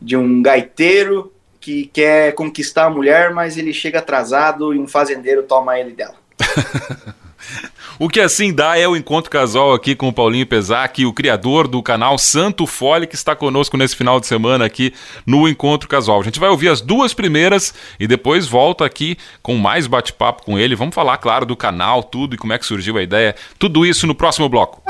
de 0.00 0.16
um 0.16 0.42
gaiteiro 0.42 1.32
que 1.60 1.86
quer 1.92 2.32
conquistar 2.34 2.84
a 2.84 2.90
mulher, 2.90 3.32
mas 3.32 3.56
ele 3.56 3.72
chega 3.72 3.98
atrasado 3.98 4.72
e 4.72 4.78
um 4.78 4.86
fazendeiro 4.86 5.42
toma 5.42 5.78
ele 5.78 5.92
dela. 5.92 6.14
O 7.98 8.10
que 8.10 8.20
assim 8.20 8.52
dá 8.52 8.78
é 8.78 8.86
o 8.86 8.94
encontro 8.94 9.30
casual 9.30 9.72
aqui 9.72 9.94
com 9.94 10.08
o 10.08 10.12
Paulinho 10.12 10.46
Pesac, 10.46 11.04
o 11.06 11.14
criador 11.14 11.66
do 11.66 11.82
canal 11.82 12.18
Santo 12.18 12.66
Fole, 12.66 13.06
que 13.06 13.14
está 13.14 13.34
conosco 13.34 13.76
nesse 13.78 13.96
final 13.96 14.20
de 14.20 14.26
semana 14.26 14.66
aqui 14.66 14.92
no 15.24 15.48
Encontro 15.48 15.88
Casual. 15.88 16.20
A 16.20 16.24
gente 16.24 16.38
vai 16.38 16.50
ouvir 16.50 16.68
as 16.68 16.82
duas 16.82 17.14
primeiras 17.14 17.72
e 17.98 18.06
depois 18.06 18.46
volta 18.46 18.84
aqui 18.84 19.16
com 19.42 19.56
mais 19.56 19.86
bate-papo 19.86 20.44
com 20.44 20.58
ele. 20.58 20.76
Vamos 20.76 20.94
falar, 20.94 21.16
claro, 21.16 21.46
do 21.46 21.56
canal, 21.56 22.02
tudo 22.02 22.34
e 22.34 22.38
como 22.38 22.52
é 22.52 22.58
que 22.58 22.66
surgiu 22.66 22.98
a 22.98 23.02
ideia. 23.02 23.34
Tudo 23.58 23.86
isso 23.86 24.06
no 24.06 24.14
próximo 24.14 24.46
bloco. 24.46 24.82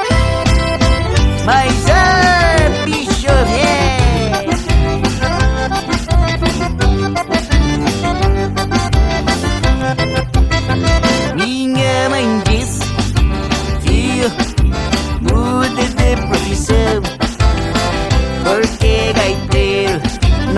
Mas 1.44 1.88
é, 1.88 2.35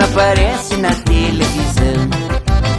aparece 0.09 0.75
na 0.77 0.89
televisão. 0.89 2.09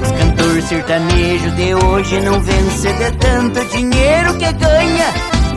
Os 0.02 0.10
cantores 0.10 0.64
sertanejos 0.64 1.54
de 1.54 1.74
hoje 1.74 2.20
não 2.20 2.40
vencem 2.40 2.92
de 2.96 3.10
tanto 3.18 3.64
dinheiro 3.66 4.34
que 4.36 4.52
ganha. 4.52 5.06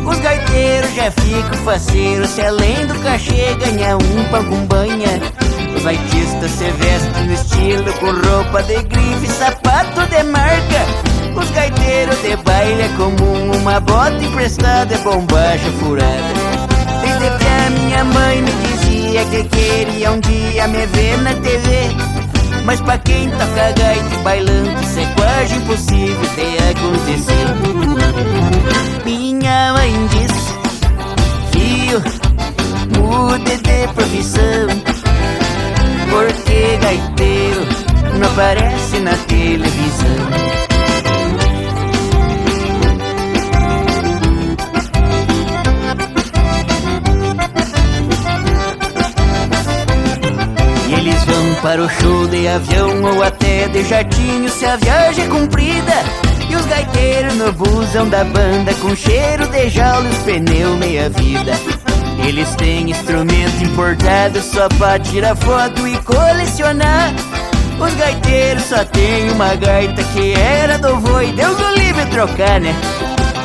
Os 0.06 0.20
gaiteiros 0.20 0.94
já 0.94 1.10
ficam 1.12 1.58
faceiros 1.66 2.30
se 2.30 2.42
além 2.42 2.86
do 2.86 2.94
cachê 3.04 3.56
ganha 3.56 3.98
um 3.98 4.24
pão 4.30 4.44
com 4.46 4.66
banha. 4.68 5.20
Os 5.76 5.86
artistas 5.86 6.52
se 6.52 6.70
vestem 6.72 7.26
no 7.26 7.34
estilo 7.34 7.92
com 7.94 8.12
roupa 8.12 8.62
de 8.64 8.84
grife, 8.84 9.28
sapato 9.28 10.06
de 10.08 10.24
marca. 10.24 10.86
Os 11.36 11.50
gaiteiros 11.52 12.22
de 12.22 12.36
baile 12.38 12.84
é 12.84 12.90
comum, 12.98 13.52
uma 13.58 13.80
bota 13.80 14.24
emprestada 14.24 14.94
é 14.94 14.98
bombacha 15.00 15.72
furada. 15.80 16.34
Desde 17.02 17.38
que 17.38 17.48
a 17.48 17.70
minha 17.72 18.04
mãe 18.04 18.42
me 18.42 18.73
dizia 19.14 19.26
que 19.26 19.44
queria 19.44 20.12
um 20.12 20.20
dia 20.20 20.68
me 20.68 20.86
ver 20.88 21.22
na 21.22 21.34
TV. 21.36 21.96
Mas 22.66 22.82
pra 22.82 22.98
quem 22.98 23.30
toca 23.30 23.72
gaita 23.78 24.16
e 24.16 24.24
bailando, 24.24 24.82
isso 24.82 25.00
é 25.00 25.06
quase 25.16 25.56
impossível 25.56 26.30
de 26.36 26.58
acontecer. 26.72 27.46
Minha 29.06 29.74
mãe 29.74 29.94
disse, 30.08 30.54
filho, 31.52 32.02
mude 32.98 33.58
de 33.58 33.88
profissão. 33.94 34.68
Porque 36.10 36.78
gaiteiro 36.82 37.68
não 38.20 38.28
aparece 38.28 39.00
na 39.00 39.16
televisão. 39.28 40.73
Para 51.74 51.86
o 51.86 51.90
show 51.90 52.28
de 52.28 52.48
avião 52.48 53.02
ou 53.02 53.24
até 53.24 53.68
de 53.68 53.84
jatinho 53.84 54.48
se 54.48 54.64
a 54.64 54.76
viagem 54.76 55.26
é 55.26 55.28
comprida. 55.28 55.92
E 56.48 56.56
os 56.56 56.64
gaiteiros 56.68 57.34
no 57.34 57.52
busão 57.52 58.08
da 58.08 58.24
banda 58.24 58.72
com 58.76 58.96
cheiro 58.96 59.48
de 59.48 59.70
jaula 59.70 60.08
e 60.08 60.12
os 60.12 60.18
pneus 60.20 60.78
meia 60.78 61.10
vida. 61.10 61.54
Eles 62.24 62.54
têm 62.58 62.92
instrumento 62.92 63.64
importado 63.64 64.40
só 64.40 64.70
pra 64.78 65.00
tirar 65.00 65.36
foto 65.36 65.88
e 65.88 65.98
colecionar. 66.04 67.12
Os 67.80 67.94
gaiteiros 67.96 68.66
só 68.66 68.86
tem 68.86 69.32
uma 69.32 69.56
gaita 69.56 70.04
que 70.04 70.34
era 70.34 70.78
do 70.78 71.00
vô 71.00 71.22
e 71.22 71.32
Deus 71.32 71.60
o 71.60 71.74
livre 71.74 72.06
trocar, 72.12 72.62
né? 72.62 72.76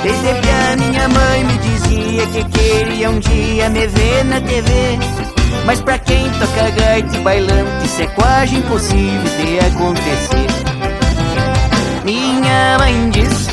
Desde 0.02 0.34
que 0.34 0.50
a 0.50 0.76
minha 0.76 1.08
mãe 1.08 1.44
me 1.44 1.56
dizia 1.58 2.26
que 2.26 2.44
queria 2.44 3.08
um 3.08 3.20
dia 3.20 3.70
me 3.70 3.86
ver 3.86 4.24
na 4.26 4.38
TV. 4.42 4.98
Mas 5.68 5.82
pra 5.82 5.98
quem 5.98 6.30
toca 6.30 6.70
gaita 6.70 7.14
e 7.14 7.20
bailante, 7.20 7.84
isso 7.84 8.00
é 8.00 8.06
quase 8.06 8.56
impossível 8.56 9.20
de 9.36 9.60
acontecer. 9.60 10.46
Minha 12.06 12.78
mãe 12.78 13.10
diz, 13.10 13.48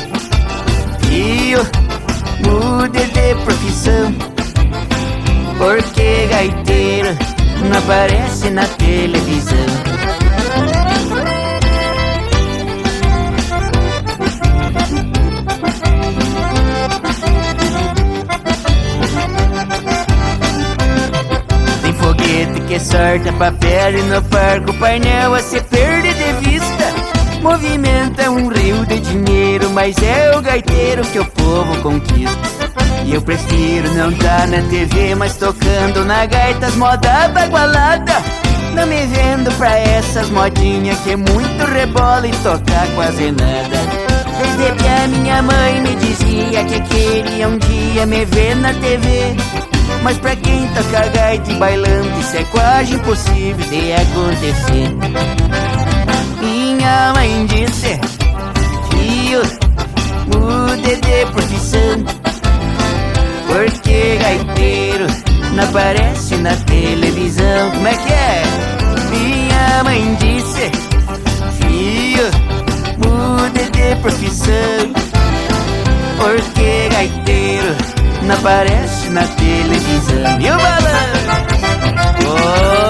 filho, 1.06 1.60
mude 2.42 3.04
de 3.04 3.34
profissão. 3.44 4.14
Porque 5.58 6.26
gaiteiro 6.30 7.10
não 7.68 7.76
aparece 7.76 8.48
na 8.48 8.64
televisão. 8.64 9.95
Que 22.66 22.80
sorta 22.80 23.32
papel 23.34 23.98
e 23.98 24.02
no 24.02 24.20
parque 24.22 24.70
o 24.70 24.74
painel 24.74 25.34
a 25.34 25.40
se 25.40 25.60
perde 25.60 26.12
de 26.14 26.32
vista. 26.48 26.84
Movimenta 27.40 28.28
um 28.30 28.48
rio 28.48 28.84
de 28.86 28.98
dinheiro, 28.98 29.70
mas 29.70 29.96
é 30.02 30.36
o 30.36 30.42
gaiteiro 30.42 31.02
que 31.04 31.18
o 31.20 31.24
povo 31.26 31.80
conquista. 31.80 32.36
E 33.04 33.14
eu 33.14 33.22
prefiro 33.22 33.88
não 33.94 34.12
tá 34.12 34.46
na 34.48 34.60
TV, 34.68 35.14
mas 35.14 35.36
tocando 35.36 36.04
na 36.04 36.26
gaita 36.26 36.66
as 36.66 36.74
moda 36.74 37.28
bagualada. 37.28 38.14
Não 38.74 38.86
me 38.86 39.06
vendo 39.06 39.50
pra 39.56 39.78
essas 39.78 40.28
modinhas 40.30 40.98
que 41.00 41.12
é 41.12 41.16
muito 41.16 41.64
rebola 41.72 42.26
e 42.26 42.32
tocar 42.42 42.88
quase 42.96 43.30
nada. 43.30 43.78
Desde 44.38 44.74
que 44.74 44.88
a 44.88 45.08
minha 45.08 45.40
mãe 45.40 45.80
me 45.80 45.94
dizia 45.94 46.64
que 46.64 46.80
queria 46.80 47.48
um 47.48 47.58
dia 47.58 48.04
me 48.06 48.24
ver 48.24 48.56
na 48.56 48.74
TV. 48.74 49.36
Mas 50.06 50.18
pra 50.18 50.36
quem 50.36 50.68
toca 50.68 51.08
gaita 51.08 51.50
e 51.50 51.56
bailando, 51.56 52.20
isso 52.20 52.36
é 52.36 52.44
quase 52.44 52.94
impossível 52.94 53.66
de 53.66 53.92
acontecer. 53.92 54.88
Minha 56.38 57.12
mãe 57.12 57.44
disse, 57.46 57.98
filho, 58.88 59.42
mude 60.28 60.94
de 60.94 61.26
profissão. 61.32 62.04
Porque 63.48 64.16
gaiteiro 64.22 65.06
não 65.54 65.64
aparece 65.64 66.36
na 66.36 66.54
televisão. 66.54 67.72
Como 67.72 67.88
é 67.88 67.96
que 67.96 68.12
é? 68.12 68.42
Minha 69.10 69.82
mãe 69.82 70.14
disse, 70.20 70.70
filho, 71.58 72.30
mude 72.98 73.70
de 73.72 73.96
profissão. 74.00 74.92
Porque 76.16 76.90
gaiteiro 76.92 77.95
não 78.26 78.34
aparece 78.34 79.08
na 79.10 79.22
televisão. 79.28 80.40
E 80.40 80.50
o 80.50 80.56
balanço? 80.56 81.26
Oh! 82.82 82.85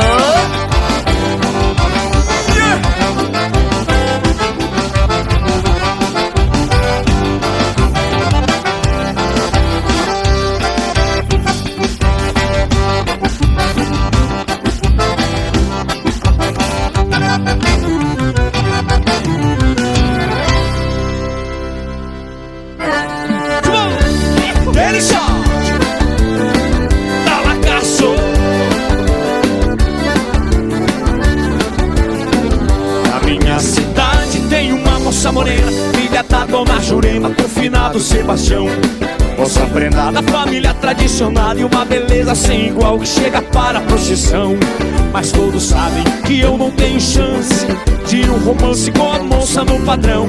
Finado 37.96 38.00
Sebastião. 38.00 38.66
Moça 39.38 39.60
prendada, 39.66 40.22
família 40.22 40.72
tradicional 40.74 41.56
E 41.58 41.64
uma 41.64 41.84
beleza 41.84 42.34
sem 42.34 42.68
igual 42.68 42.98
que 42.98 43.06
chega 43.06 43.40
para 43.40 43.78
a 43.78 43.82
procissão. 43.82 44.56
Mas 45.12 45.32
todos 45.32 45.62
sabem 45.62 46.04
que 46.24 46.40
eu 46.40 46.56
não 46.56 46.70
tenho 46.70 47.00
chance 47.00 47.66
De 48.06 48.28
um 48.28 48.38
romance 48.38 48.90
com 48.92 49.12
a 49.12 49.18
moça 49.18 49.64
no 49.64 49.80
padrão. 49.80 50.28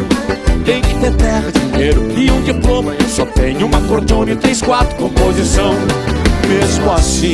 Tem 0.66 0.82
que 0.82 0.94
ter 0.96 1.14
terra, 1.14 1.52
dinheiro 1.52 2.08
e 2.18 2.30
um 2.32 2.42
diploma. 2.42 2.94
Eu 2.94 3.08
só 3.08 3.26
tenho 3.26 3.66
uma 3.66 3.82
cordione, 3.82 4.36
três, 4.36 4.62
quatro 4.62 4.96
composição. 4.96 5.74
Mesmo 6.48 6.92
assim, 6.92 7.34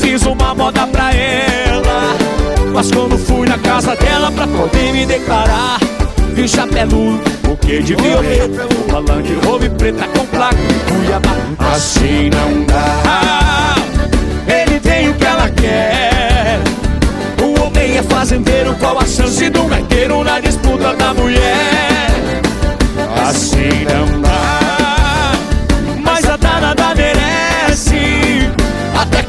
fiz 0.00 0.24
uma 0.24 0.54
moda 0.54 0.86
pra 0.86 1.14
ela. 1.14 2.16
Mas 2.72 2.90
quando 2.90 3.18
fui 3.18 3.46
na 3.46 3.58
casa 3.58 3.94
dela 3.96 4.30
pra 4.32 4.46
poder 4.46 4.92
me 4.92 5.04
declarar 5.04 5.78
Vi 6.34 6.48
chapeludo, 6.48 7.20
buquê 7.52 7.80
de 7.80 7.94
violeta 7.94 8.66
Uma 8.88 8.98
Land 8.98 9.34
Rover 9.44 9.70
preta 9.72 10.06
com 10.08 10.26
placa. 10.26 10.56
De 10.56 10.92
Cuiabá 10.92 11.36
Assim 11.58 12.30
não 12.30 12.64
dá. 12.64 13.74
Ele 14.46 14.80
tem 14.80 15.08
o 15.10 15.14
que 15.14 15.24
ela 15.24 15.48
quer. 15.50 16.60
O 17.40 17.60
homem 17.62 17.96
é 17.96 18.02
fazendeiro, 18.02 18.74
qual 18.76 18.98
a 18.98 19.06
chance 19.06 19.48
do 19.48 19.64
gaiteiro 19.64 20.24
na 20.24 20.40
disputa 20.40 20.94
da 20.94 21.14
mulher? 21.14 22.10
Assim 23.16 23.84
não 23.84 24.20
dá 24.20 24.21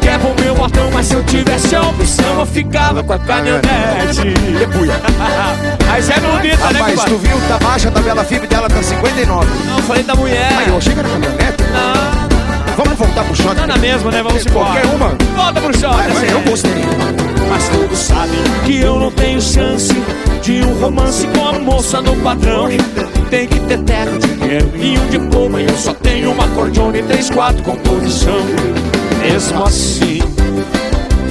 quebra 0.04 0.28
o 0.28 0.42
meu 0.42 0.56
botão, 0.56 0.92
mas 0.92 1.08
se 1.08 1.14
eu 1.14 1.24
tivesse 1.24 1.76
a 1.76 1.82
opção 1.82 2.40
Eu 2.40 2.46
ficava 2.46 3.04
com 3.04 3.14
a 3.14 3.20
caminhonete 3.20 4.34
Debuia. 4.60 4.94
Mas 5.88 6.10
é 6.10 6.20
bonita, 6.20 6.58
né, 6.58 6.80
Rapaz, 6.80 6.96
compadre? 6.96 7.14
tu 7.14 7.18
viu? 7.20 7.38
Tá 7.48 7.58
baixa 7.60 7.88
a 7.88 7.92
tabela 7.92 8.24
FIB 8.24 8.48
dela, 8.48 8.68
tá 8.68 8.82
59. 8.82 9.48
Não, 9.68 9.78
falei 9.84 10.04
da 10.04 10.16
mulher 10.16 10.52
Aí, 10.58 10.68
eu 10.70 10.80
que 10.80 10.90
era 10.90 11.04
caminhonete. 11.08 11.64
Não, 11.72 12.76
Vamos 12.76 12.98
voltar 12.98 13.24
pro 13.24 13.36
shot. 13.36 13.56
tá 13.56 13.68
na 13.68 13.78
mesma, 13.78 14.12
né? 14.12 14.24
Vamos 14.24 14.46
embora 14.46 14.66
Qualquer 14.72 14.86
uma. 14.88 15.10
Volta 15.36 15.62
pro 15.62 15.80
show 15.80 15.94
Vai, 15.94 16.10
vai, 16.10 16.34
eu 16.34 16.42
gostei. 16.42 16.72
Mas 17.48 17.70
todos 17.70 18.00
sabem 18.00 18.40
que 18.66 18.82
eu 18.82 19.00
não 19.00 19.12
tenho 19.12 19.40
chance 19.40 19.94
De 20.42 20.64
um 20.64 20.74
romance 20.80 21.28
com 21.28 21.48
a 21.48 21.54
moça 21.60 22.02
no 22.02 22.16
padrão 22.18 22.68
Tem 23.30 23.48
que 23.48 23.60
ter 23.60 23.80
teto, 23.80 24.18
dinheiro 24.18 24.72
e 24.76 24.98
um 24.98 25.08
diploma 25.08 25.62
E 25.62 25.66
eu 25.68 25.78
só 25.78 25.94
tenho 25.94 26.32
uma 26.32 26.48
cordione 26.50 27.00
e 27.00 27.04
três, 27.04 27.30
quatro 27.30 27.62
com 27.62 27.76
posição 27.76 28.34
Mesmo 29.24 29.64
assim. 29.64 30.20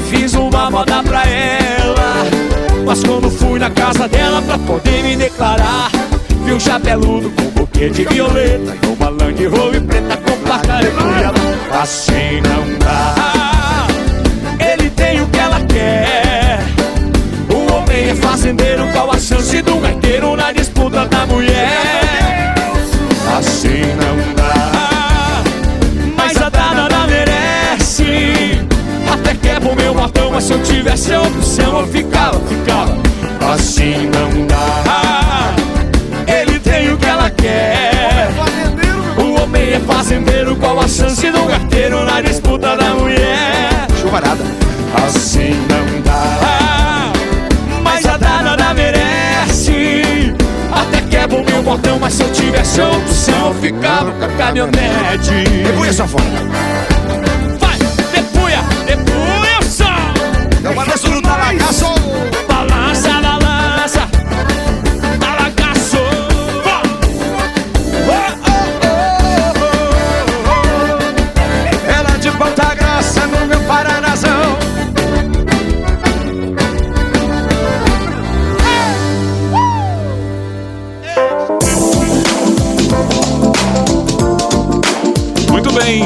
Fiz 0.08 0.32
uma 0.32 0.70
moda 0.70 1.02
pra 1.02 1.26
ela 1.26 2.24
Mas 2.86 3.02
quando 3.04 3.30
fui 3.30 3.58
na 3.58 3.68
casa 3.68 4.08
dela 4.08 4.40
pra 4.40 4.58
poder 4.58 5.02
me 5.02 5.14
declarar 5.14 5.90
Vi 6.42 6.52
um 6.54 6.60
chapeludo 6.60 7.30
com 7.30 7.50
buquê 7.50 7.90
de 7.90 8.04
violeta 8.04 8.76
E 8.82 8.86
uma 8.86 9.10
Land 9.10 9.46
Rover 9.46 9.82
preta 9.82 10.16
com 10.16 10.36
placa 10.38 10.78
de 10.78 10.90
Cuiabá 10.90 11.80
Assim 11.82 12.40
não 12.42 12.78
dá. 12.78 13.86
Ele 14.58 14.88
tem 14.90 15.20
o 15.20 15.26
que 15.26 15.38
ela 15.38 15.60
quer. 15.60 16.60
O 17.50 17.72
homem 17.72 18.10
é 18.10 18.14
fazendeiro 18.14 18.86
Qual 18.92 19.10
a 19.10 19.18
chance 19.18 19.60
do 19.62 19.76
gaiteiro 19.76 20.36
na 20.36 20.52
disputa 20.52 21.06
da 21.06 21.26
mulher? 21.26 22.54
Assim 23.36 23.82
não 23.96 24.34
dá 24.34 24.41
quebra 30.02 30.08
o 30.08 30.08
meu 30.08 30.08
botão 30.08 30.30
Mas 30.30 30.44
se 30.44 30.52
eu 30.52 30.62
tivesse 30.62 31.12
a 31.12 31.22
opção 31.22 31.80
Eu 31.80 31.86
ficava, 31.86 32.40
ficava 32.40 32.96
Assim 33.52 34.06
não 34.06 34.46
dá 34.46 35.54
Ele 36.26 36.58
tem 36.58 36.92
o 36.92 36.96
que 36.96 37.06
ela 37.06 37.30
quer 37.30 38.30
O 39.16 39.42
homem 39.42 39.74
é 39.74 39.80
fazendeiro 39.80 40.56
Qual 40.56 40.80
a 40.80 40.88
chance 40.88 41.30
do 41.30 41.44
gaiteiro 41.44 42.04
Na 42.04 42.20
disputa 42.20 42.76
da 42.76 42.94
mulher? 42.94 43.86
Chuvarada. 44.00 44.44
Assim 45.06 45.54
não 45.68 46.00
dá 46.02 47.12
Mas 47.82 48.04
a 48.06 48.16
danada 48.16 48.74
merece 48.74 50.34
Até 50.70 51.00
quebra 51.02 51.38
o 51.38 51.44
meu 51.44 51.62
botão 51.62 51.98
Mas 51.98 52.14
se 52.14 52.22
eu 52.22 52.32
tivesse 52.32 52.80
a 52.80 52.88
opção 52.88 53.48
Eu 53.48 53.54
ficava 53.54 54.12
com 54.12 54.24
a 54.24 54.28
caminhonete 54.28 55.44
Debuia, 55.64 55.92
safona. 55.92 56.24
Vai, 56.24 56.81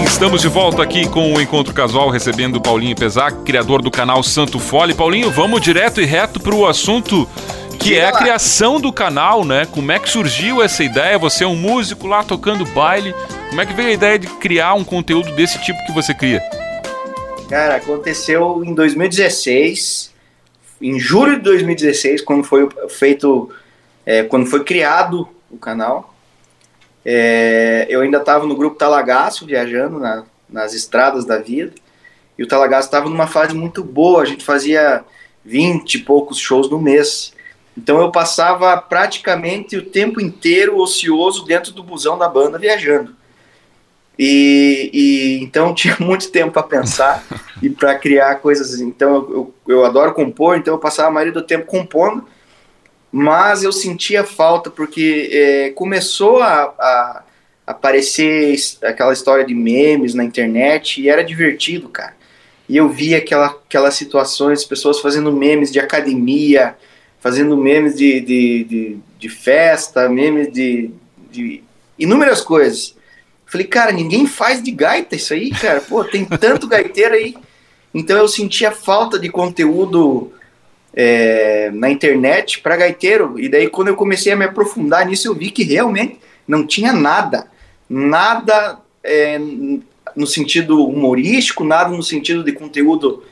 estamos 0.07 0.40
de 0.40 0.49
volta 0.49 0.83
aqui 0.83 1.09
com 1.09 1.35
o 1.35 1.40
Encontro 1.40 1.75
Casual, 1.75 2.09
recebendo 2.11 2.57
o 2.57 2.61
Paulinho 2.61 2.97
Pesac, 2.97 3.42
criador 3.45 3.83
do 3.83 3.90
canal 3.90 4.23
Santo 4.23 4.59
Fole. 4.59 4.95
Paulinho, 4.95 5.31
vamos 5.31 5.61
direto 5.61 6.01
e 6.01 6.05
reto 6.05 6.40
pro 6.40 6.66
assunto 6.66 7.29
que 7.79 7.90
Diga 7.90 8.01
é 8.01 8.05
a 8.07 8.11
lá. 8.12 8.19
criação 8.19 8.81
do 8.81 8.92
canal, 8.92 9.45
né? 9.45 9.66
Como 9.71 9.92
é 9.92 9.99
que 9.99 10.09
surgiu 10.09 10.62
essa 10.62 10.83
ideia? 10.83 11.19
Você 11.19 11.45
é 11.45 11.47
um 11.47 11.57
músico 11.57 12.07
lá 12.07 12.23
tocando 12.25 12.64
baile. 12.66 13.14
Como 13.51 13.61
é 13.61 13.66
que 13.66 13.75
veio 13.75 13.88
a 13.88 13.92
ideia 13.92 14.19
de 14.19 14.27
criar 14.27 14.75
um 14.75 14.85
conteúdo 14.85 15.31
desse 15.33 15.59
tipo 15.62 15.79
que 15.87 15.92
você 15.92 16.14
cria? 16.14 16.42
Cara, 17.49 17.77
aconteceu 17.77 18.62
em 18.64 18.75
2016, 18.75 20.12
em 20.81 20.99
julho 20.99 21.37
de 21.37 21.42
2016, 21.42 22.23
quando 22.23 22.42
foi 22.42 22.64
o- 22.64 22.88
feito, 22.88 23.51
é, 24.05 24.23
quando 24.25 24.47
foi 24.47 24.64
criado 24.64 25.29
o 25.51 25.57
canal. 25.57 26.12
É, 27.09 27.87
eu 27.88 28.01
ainda 28.01 28.19
estava 28.19 28.45
no 28.45 28.57
grupo 28.57 28.77
Talagaço, 28.77 29.47
viajando 29.47 30.01
na- 30.01 30.25
nas 30.51 30.75
estradas 30.75 31.25
da 31.25 31.38
vida, 31.38 31.73
e 32.37 32.42
o 32.42 32.49
Talagaço 32.49 32.88
estava 32.88 33.09
numa 33.09 33.29
fase 33.29 33.55
muito 33.55 33.85
boa, 33.85 34.23
a 34.23 34.25
gente 34.25 34.45
fazia 34.45 35.05
20 35.45 35.95
e 35.95 35.99
poucos 36.01 36.37
shows 36.37 36.69
no 36.69 36.81
mês. 36.81 37.33
Então 37.79 38.01
eu 38.01 38.11
passava 38.11 38.77
praticamente 38.77 39.77
o 39.77 39.83
tempo 39.85 40.21
inteiro 40.21 40.79
ocioso 40.79 41.45
dentro 41.45 41.73
do 41.73 41.83
busão 41.85 42.19
da 42.19 42.29
banda 42.29 42.59
viajando. 42.59 43.14
E, 44.19 44.90
e 44.92 45.45
então 45.45 45.73
tinha 45.75 45.97
muito 46.01 46.31
tempo 46.33 46.51
para 46.51 46.62
pensar 46.64 47.25
e 47.62 47.71
para 47.71 47.95
criar 47.95 48.37
coisas. 48.37 48.81
Então 48.81 49.14
eu, 49.14 49.55
eu, 49.69 49.77
eu 49.77 49.85
adoro 49.85 50.12
compor, 50.12 50.57
então 50.57 50.75
eu 50.75 50.79
passava 50.79 51.09
a 51.09 51.12
maioria 51.12 51.35
do 51.35 51.47
tempo 51.47 51.66
compondo, 51.66 52.27
mas 53.11 53.62
eu 53.62 53.73
sentia 53.73 54.25
falta 54.25 54.71
porque 54.71 55.31
é, 55.33 55.71
começou 55.71 56.42
a, 56.42 56.75
a 56.79 57.23
aparecer 57.66 58.57
aquela 58.83 59.12
história 59.12 59.45
de 59.45 59.55
memes 59.55 60.14
na 60.14 60.23
internet 60.25 61.01
e 61.01 61.09
era 61.09 61.25
divertido, 61.25 61.88
cara. 61.88 62.14
E 62.69 62.77
eu 62.77 62.88
via 62.88 63.19
aquela, 63.19 63.47
aquelas 63.47 63.95
situações, 63.95 64.64
pessoas 64.64 65.01
fazendo 65.01 65.33
memes 65.33 65.71
de 65.71 65.79
academia, 65.79 66.77
fazendo 67.21 67.57
memes 67.57 67.97
de, 67.97 68.21
de, 68.21 68.64
de, 68.64 68.99
de 69.19 69.29
festa, 69.29 70.09
memes 70.09 70.53
de, 70.53 70.90
de 71.31 71.62
inúmeras 71.99 72.40
coisas. 72.40 72.97
Falei, 73.47 73.66
cara, 73.66 73.92
ninguém 73.92 74.27
faz 74.27 74.62
de 74.62 74.71
gaita 74.71 75.14
isso 75.14 75.33
aí, 75.33 75.51
cara. 75.51 75.81
Pô, 75.81 76.05
tem 76.05 76.25
tanto 76.25 76.66
gaiteiro 76.66 77.14
aí. 77.14 77.37
Então 77.95 78.16
eu 78.16 78.29
sentia 78.29 78.73
falta 78.73 79.19
de 79.19 79.29
conteúdo 79.29 80.33
é, 80.97 81.71
na 81.75 81.91
internet 81.91 82.61
para 82.61 82.77
gaiteiro. 82.77 83.39
E 83.39 83.51
daí, 83.51 83.69
quando 83.69 83.89
eu 83.89 83.97
comecei 83.97 84.33
a 84.33 84.37
me 84.37 84.47
aprofundar 84.47 85.05
nisso, 85.05 85.29
eu 85.29 85.35
vi 85.35 85.51
que 85.51 85.63
realmente 85.63 86.19
não 86.49 86.67
tinha 86.67 86.93
nada. 86.93 87.49
Nada 87.89 88.81
é, 89.05 89.39
no 90.17 90.27
sentido 90.27 90.83
humorístico, 90.87 91.63
nada 91.63 91.91
no 91.91 92.03
sentido 92.03 92.43
de 92.43 92.53
conteúdo, 92.53 93.23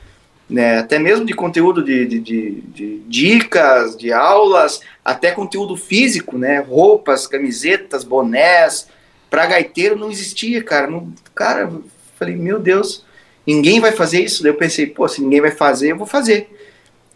né, 0.48 0.78
até 0.78 0.98
mesmo 0.98 1.24
de 1.24 1.32
conteúdo 1.32 1.82
de, 1.82 2.04
de, 2.06 2.20
de, 2.20 2.50
de 2.60 2.98
dicas, 3.08 3.96
de 3.96 4.12
aulas, 4.12 4.82
até 5.02 5.30
conteúdo 5.30 5.74
físico, 5.74 6.36
né? 6.36 6.58
Roupas, 6.60 7.26
camisetas, 7.26 8.04
bonés. 8.04 8.88
Para 9.30 9.46
gaiteiro 9.46 9.96
não 9.96 10.10
existia, 10.10 10.62
cara. 10.62 10.86
Não, 10.86 11.10
cara, 11.34 11.72
falei, 12.18 12.36
meu 12.36 12.58
Deus, 12.58 13.04
ninguém 13.46 13.80
vai 13.80 13.90
fazer 13.90 14.22
isso. 14.22 14.42
Daí 14.42 14.52
eu 14.52 14.56
pensei, 14.56 14.86
pô, 14.86 15.08
se 15.08 15.22
ninguém 15.22 15.40
vai 15.40 15.50
fazer, 15.50 15.92
eu 15.92 15.96
vou 15.96 16.06
fazer. 16.06 16.53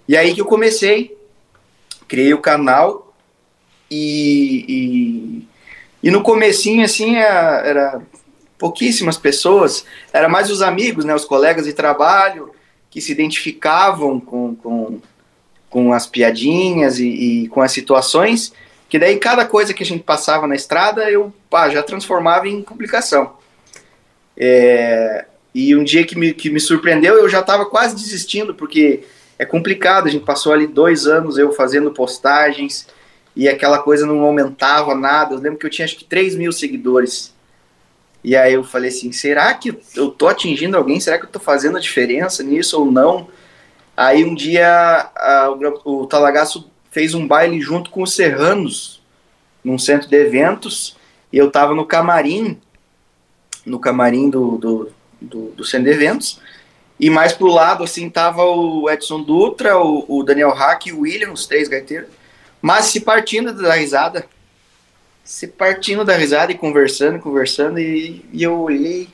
E 0.09 0.17
aí 0.17 0.35
que 0.35 0.41
eu 0.41 0.47
comecei, 0.47 1.17
criei 2.09 2.33
o 2.33 2.41
canal 2.41 3.15
e, 3.91 4.65
e, 4.67 5.49
e 6.03 6.11
no 6.11 6.23
comecinho, 6.23 6.83
assim, 6.83 7.17
era, 7.17 7.63
era 7.67 8.03
pouquíssimas 8.59 9.19
pessoas, 9.19 9.85
era 10.13 10.29
mais 10.29 10.51
os 10.51 10.63
amigos, 10.63 11.05
né, 11.05 11.15
os 11.15 11.27
colegas 11.27 11.67
de 11.67 11.75
trabalho 11.75 12.51
que 12.91 13.03
se 13.03 13.13
identificavam 13.13 14.19
com, 14.19 14.57
com, 14.57 15.01
com 15.69 15.93
as 15.93 16.07
piadinhas 16.07 16.99
e, 16.99 17.09
e 17.45 17.49
com 17.49 17.61
as 17.61 17.71
situações, 17.71 18.53
que 18.89 18.99
daí 18.99 19.19
cada 19.19 19.45
coisa 19.45 19.75
que 19.75 19.83
a 19.83 19.87
gente 19.87 20.03
passava 20.03 20.47
na 20.47 20.55
estrada, 20.55 21.11
eu 21.11 21.31
pá, 21.51 21.69
já 21.69 21.83
transformava 21.83 22.49
em 22.49 22.63
publicação. 22.63 23.37
É, 24.35 25.27
e 25.55 25.77
um 25.77 25.85
dia 25.85 26.07
que 26.07 26.17
me, 26.17 26.33
que 26.33 26.49
me 26.49 26.61
surpreendeu, 26.61 27.17
eu 27.17 27.29
já 27.29 27.41
estava 27.41 27.67
quase 27.67 27.95
desistindo, 27.95 28.55
porque 28.55 29.05
é 29.39 29.45
complicado, 29.45 30.09
a 30.09 30.11
gente 30.11 30.25
passou 30.25 30.53
ali 30.53 30.67
dois 30.67 31.07
anos 31.07 31.39
eu 31.39 31.53
fazendo 31.53 31.93
postagens, 31.93 32.87
e 33.37 33.49
aquela 33.49 33.79
coisa 33.79 34.05
não 34.05 34.21
aumentava 34.21 34.95
nada, 34.95 35.35
eu 35.35 35.39
lembro 35.39 35.59
que 35.59 35.67
eu 35.67 35.71
tinha 35.71 35.85
acho 35.85 35.97
que 35.97 36.05
3 36.05 36.35
mil 36.35 36.51
seguidores, 36.53 37.33
e 38.23 38.35
aí 38.35 38.55
eu 38.55 38.65
falei 38.65 38.89
assim, 38.91 39.13
será 39.13 39.55
que 39.55 39.79
eu 39.95 40.11
tô 40.11 40.27
atingindo 40.27 40.77
alguém? 40.77 40.99
Será 40.99 41.19
que 41.19 41.25
eu 41.25 41.31
tô 41.31 41.39
fazendo 41.39 41.77
a 41.77 41.81
diferença 41.81 42.43
nisso 42.43 42.81
ou 42.81 42.91
não? 42.91 43.29
Aí 43.97 44.25
um 44.25 44.35
dia 44.35 45.11
a, 45.15 45.51
o, 45.85 46.03
o 46.03 46.07
Talagaço 46.07 46.69
fez 46.91 47.15
um 47.15 47.27
baile 47.27 47.61
junto 47.61 47.91
com 47.91 48.03
os 48.03 48.15
Serranos, 48.15 49.01
num 49.63 49.79
centro 49.79 50.09
de 50.09 50.17
eventos, 50.17 50.97
e 51.33 51.39
eu 51.39 51.51
tava 51.51 51.75
no 51.75 51.87
camarim, 51.87 52.61
no 53.65 53.79
camarim 53.79 54.31
do, 54.31 54.57
do, 54.57 54.93
do, 55.21 55.51
do 55.51 55.65
centro 55.65 55.85
de 55.85 55.93
eventos, 55.93 56.41
e 56.99 57.09
mais 57.09 57.33
pro 57.33 57.47
lado, 57.47 57.85
assim, 57.85 58.11
tava 58.11 58.43
o 58.43 58.91
Edson 58.91 59.23
Dutra, 59.23 59.79
o, 59.79 60.05
o 60.09 60.23
Daniel 60.23 60.51
Hack 60.51 60.87
e 60.87 60.93
o 60.93 61.01
William, 61.01 61.33
os 61.33 61.47
três 61.47 61.69
gaiteiros, 61.69 62.09
mas 62.61 62.87
se 62.87 63.01
partindo 63.01 63.53
da 63.53 63.75
risada, 63.75 64.27
se 65.23 65.47
partindo 65.47 66.05
da 66.05 66.17
risada 66.17 66.51
e 66.51 66.59
conversando, 66.59 67.21
conversando, 67.21 67.79
e, 67.79 68.25
e 68.33 68.43
eu 68.43 68.59
olhei, 68.59 69.09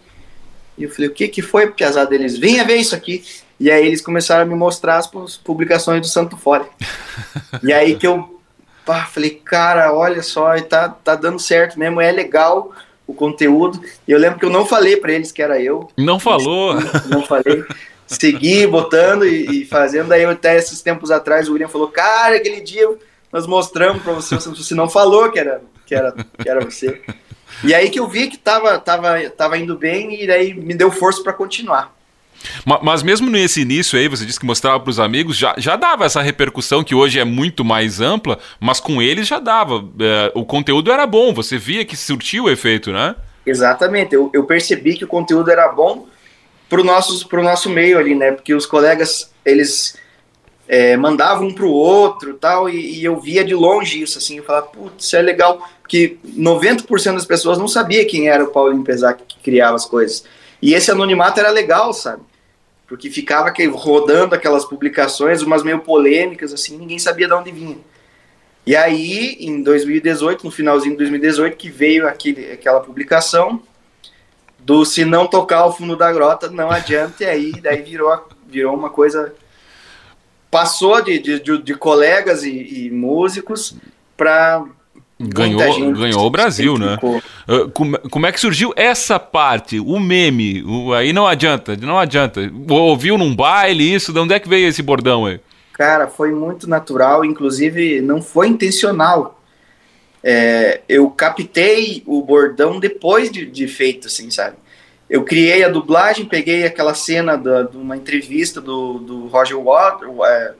e 0.78 0.84
eu 0.84 0.90
falei, 0.90 1.08
o 1.08 1.12
que 1.12 1.28
que 1.28 1.42
foi, 1.42 1.70
piazada 1.70 2.10
deles? 2.10 2.38
Venha 2.38 2.64
ver 2.64 2.76
isso 2.76 2.94
aqui. 2.94 3.24
E 3.60 3.70
aí 3.70 3.86
eles 3.86 4.00
começaram 4.00 4.42
a 4.42 4.46
me 4.46 4.54
mostrar 4.54 4.96
as 4.96 5.06
publicações 5.36 6.00
do 6.00 6.08
Santo 6.08 6.36
Fole. 6.36 6.66
e 7.62 7.72
aí 7.72 7.96
que 7.96 8.06
eu 8.06 8.40
pá, 8.84 9.04
falei, 9.04 9.30
cara, 9.30 9.92
olha 9.92 10.22
só, 10.22 10.60
tá, 10.62 10.88
tá 10.88 11.14
dando 11.14 11.38
certo 11.38 11.78
mesmo, 11.78 12.00
é 12.00 12.10
legal 12.10 12.72
o 13.06 13.14
conteúdo. 13.14 13.80
E 14.06 14.12
eu 14.12 14.18
lembro 14.18 14.38
que 14.38 14.44
eu 14.44 14.50
não 14.50 14.66
falei 14.66 14.96
para 14.96 15.12
eles 15.12 15.32
que 15.32 15.42
era 15.42 15.60
eu. 15.60 15.88
Não 15.96 16.18
falou? 16.18 16.74
Não 17.08 17.22
falei. 17.22 17.64
Segui 18.06 18.66
botando 18.66 19.26
e, 19.26 19.62
e, 19.62 19.66
fazendo. 19.66 20.08
Daí 20.08 20.24
até 20.24 20.56
esses 20.56 20.82
tempos 20.82 21.10
atrás 21.10 21.48
o 21.48 21.52
William 21.52 21.68
falou, 21.68 21.88
cara, 21.88 22.36
aquele 22.36 22.60
dia 22.60 22.88
nós 23.32 23.46
mostramos 23.46 24.02
para 24.02 24.12
você, 24.12 24.36
você 24.36 24.74
não 24.74 24.88
falou 24.88 25.30
que 25.30 25.38
era, 25.38 25.60
que 25.86 25.94
era, 25.94 26.12
que 26.12 26.48
era 26.48 26.64
você. 26.64 27.02
E 27.62 27.74
aí 27.74 27.90
que 27.90 27.98
eu 27.98 28.08
vi 28.08 28.28
que 28.28 28.38
tava, 28.38 28.78
tava, 28.78 29.30
tava 29.30 29.58
indo 29.58 29.76
bem 29.76 30.22
e 30.22 30.26
daí 30.26 30.54
me 30.54 30.74
deu 30.74 30.90
força 30.90 31.22
para 31.22 31.32
continuar. 31.32 31.94
Mas 32.82 33.02
mesmo 33.02 33.30
nesse 33.30 33.62
início 33.62 33.98
aí, 33.98 34.08
você 34.08 34.24
disse 34.24 34.38
que 34.38 34.46
mostrava 34.46 34.80
para 34.80 34.90
os 34.90 35.00
amigos, 35.00 35.36
já, 35.36 35.54
já 35.58 35.76
dava 35.76 36.04
essa 36.04 36.22
repercussão 36.22 36.84
que 36.84 36.94
hoje 36.94 37.18
é 37.18 37.24
muito 37.24 37.64
mais 37.64 38.00
ampla, 38.00 38.38
mas 38.60 38.80
com 38.80 39.00
eles 39.00 39.26
já 39.26 39.38
dava. 39.38 39.84
É, 40.00 40.32
o 40.34 40.44
conteúdo 40.44 40.90
era 40.90 41.06
bom, 41.06 41.32
você 41.32 41.58
via 41.58 41.84
que 41.84 41.96
surtiu 41.96 42.44
o 42.44 42.50
efeito, 42.50 42.92
né? 42.92 43.14
Exatamente, 43.46 44.14
eu, 44.14 44.30
eu 44.32 44.44
percebi 44.44 44.96
que 44.96 45.04
o 45.04 45.08
conteúdo 45.08 45.50
era 45.50 45.68
bom 45.68 46.06
para 46.68 46.80
o 46.80 46.84
nosso, 46.84 47.28
nosso 47.36 47.68
meio 47.68 47.98
ali, 47.98 48.14
né? 48.14 48.32
Porque 48.32 48.54
os 48.54 48.66
colegas, 48.66 49.32
eles 49.44 49.96
é, 50.66 50.96
mandavam 50.96 51.48
um 51.48 51.54
para 51.54 51.64
o 51.64 51.70
outro 51.70 52.34
tal, 52.34 52.68
e, 52.68 53.00
e, 53.00 53.04
eu 53.04 53.20
via 53.20 53.44
de 53.44 53.54
longe 53.54 54.02
isso, 54.02 54.18
assim, 54.18 54.38
eu 54.38 54.44
falava, 54.44 54.66
putz, 54.66 55.04
isso 55.04 55.16
é 55.16 55.22
legal, 55.22 55.62
porque 55.82 56.16
90% 56.26 57.14
das 57.14 57.26
pessoas 57.26 57.58
não 57.58 57.68
sabia 57.68 58.04
quem 58.06 58.28
era 58.28 58.42
o 58.42 58.48
Paulinho 58.48 58.82
Pesac 58.82 59.22
que 59.28 59.38
criava 59.40 59.76
as 59.76 59.84
coisas. 59.84 60.24
E 60.62 60.72
esse 60.72 60.90
anonimato 60.90 61.38
era 61.38 61.50
legal, 61.50 61.92
sabe? 61.92 62.22
Porque 62.94 63.10
ficava 63.10 63.52
rodando 63.72 64.36
aquelas 64.36 64.64
publicações, 64.64 65.42
umas 65.42 65.64
meio 65.64 65.80
polêmicas, 65.80 66.52
assim, 66.52 66.78
ninguém 66.78 66.96
sabia 66.96 67.26
de 67.26 67.34
onde 67.34 67.50
vinha. 67.50 67.78
E 68.64 68.76
aí, 68.76 69.36
em 69.40 69.64
2018, 69.64 70.44
no 70.44 70.50
finalzinho 70.52 70.92
de 70.92 70.98
2018, 70.98 71.56
que 71.56 71.68
veio 71.68 72.06
aquele, 72.06 72.52
aquela 72.52 72.78
publicação 72.78 73.60
do 74.60 74.84
se 74.84 75.04
não 75.04 75.26
tocar 75.26 75.66
o 75.66 75.72
fundo 75.72 75.96
da 75.96 76.12
grota, 76.12 76.48
não 76.48 76.70
adianta, 76.70 77.24
e 77.24 77.26
aí 77.26 77.52
daí 77.60 77.82
virou, 77.82 78.28
virou 78.46 78.76
uma 78.76 78.90
coisa. 78.90 79.34
Passou 80.48 81.02
de, 81.02 81.18
de, 81.18 81.40
de, 81.40 81.58
de 81.58 81.74
colegas 81.74 82.44
e, 82.44 82.86
e 82.86 82.90
músicos 82.92 83.76
para 84.16 84.64
Ganhou, 85.28 85.92
ganhou 85.92 86.26
o 86.26 86.30
Brasil, 86.30 86.78
né? 86.78 86.98
Uh, 87.02 87.68
como, 87.70 87.98
como, 88.10 88.26
é 88.26 88.32
que 88.32 88.40
surgiu 88.40 88.72
essa 88.76 89.18
parte, 89.18 89.78
o 89.78 89.98
meme? 89.98 90.62
O, 90.62 90.92
aí 90.92 91.12
não 91.12 91.26
adianta, 91.26 91.76
não 91.76 91.98
adianta. 91.98 92.40
Ouviu 92.68 93.16
num 93.16 93.34
baile 93.34 93.94
isso? 93.94 94.12
De 94.12 94.18
onde 94.18 94.34
é 94.34 94.40
que 94.40 94.48
veio 94.48 94.68
esse 94.68 94.82
bordão 94.82 95.26
aí? 95.26 95.40
Cara, 95.74 96.06
foi 96.06 96.30
muito 96.30 96.68
natural, 96.68 97.24
inclusive 97.24 98.00
não 98.00 98.22
foi 98.22 98.48
intencional. 98.48 99.40
É, 100.22 100.80
eu 100.88 101.10
captei 101.10 102.02
o 102.06 102.22
bordão 102.22 102.80
depois 102.80 103.30
de, 103.30 103.44
de, 103.44 103.68
feito, 103.68 104.06
assim, 104.06 104.30
sabe? 104.30 104.56
Eu 105.10 105.22
criei 105.22 105.62
a 105.62 105.68
dublagem, 105.68 106.24
peguei 106.24 106.64
aquela 106.64 106.94
cena 106.94 107.36
da, 107.36 107.62
de 107.62 107.76
uma 107.76 107.96
entrevista 107.96 108.60
do, 108.60 108.98
do 108.98 109.26
Roger 109.26 109.60
Waters, 109.60 110.10
é, 110.24 110.54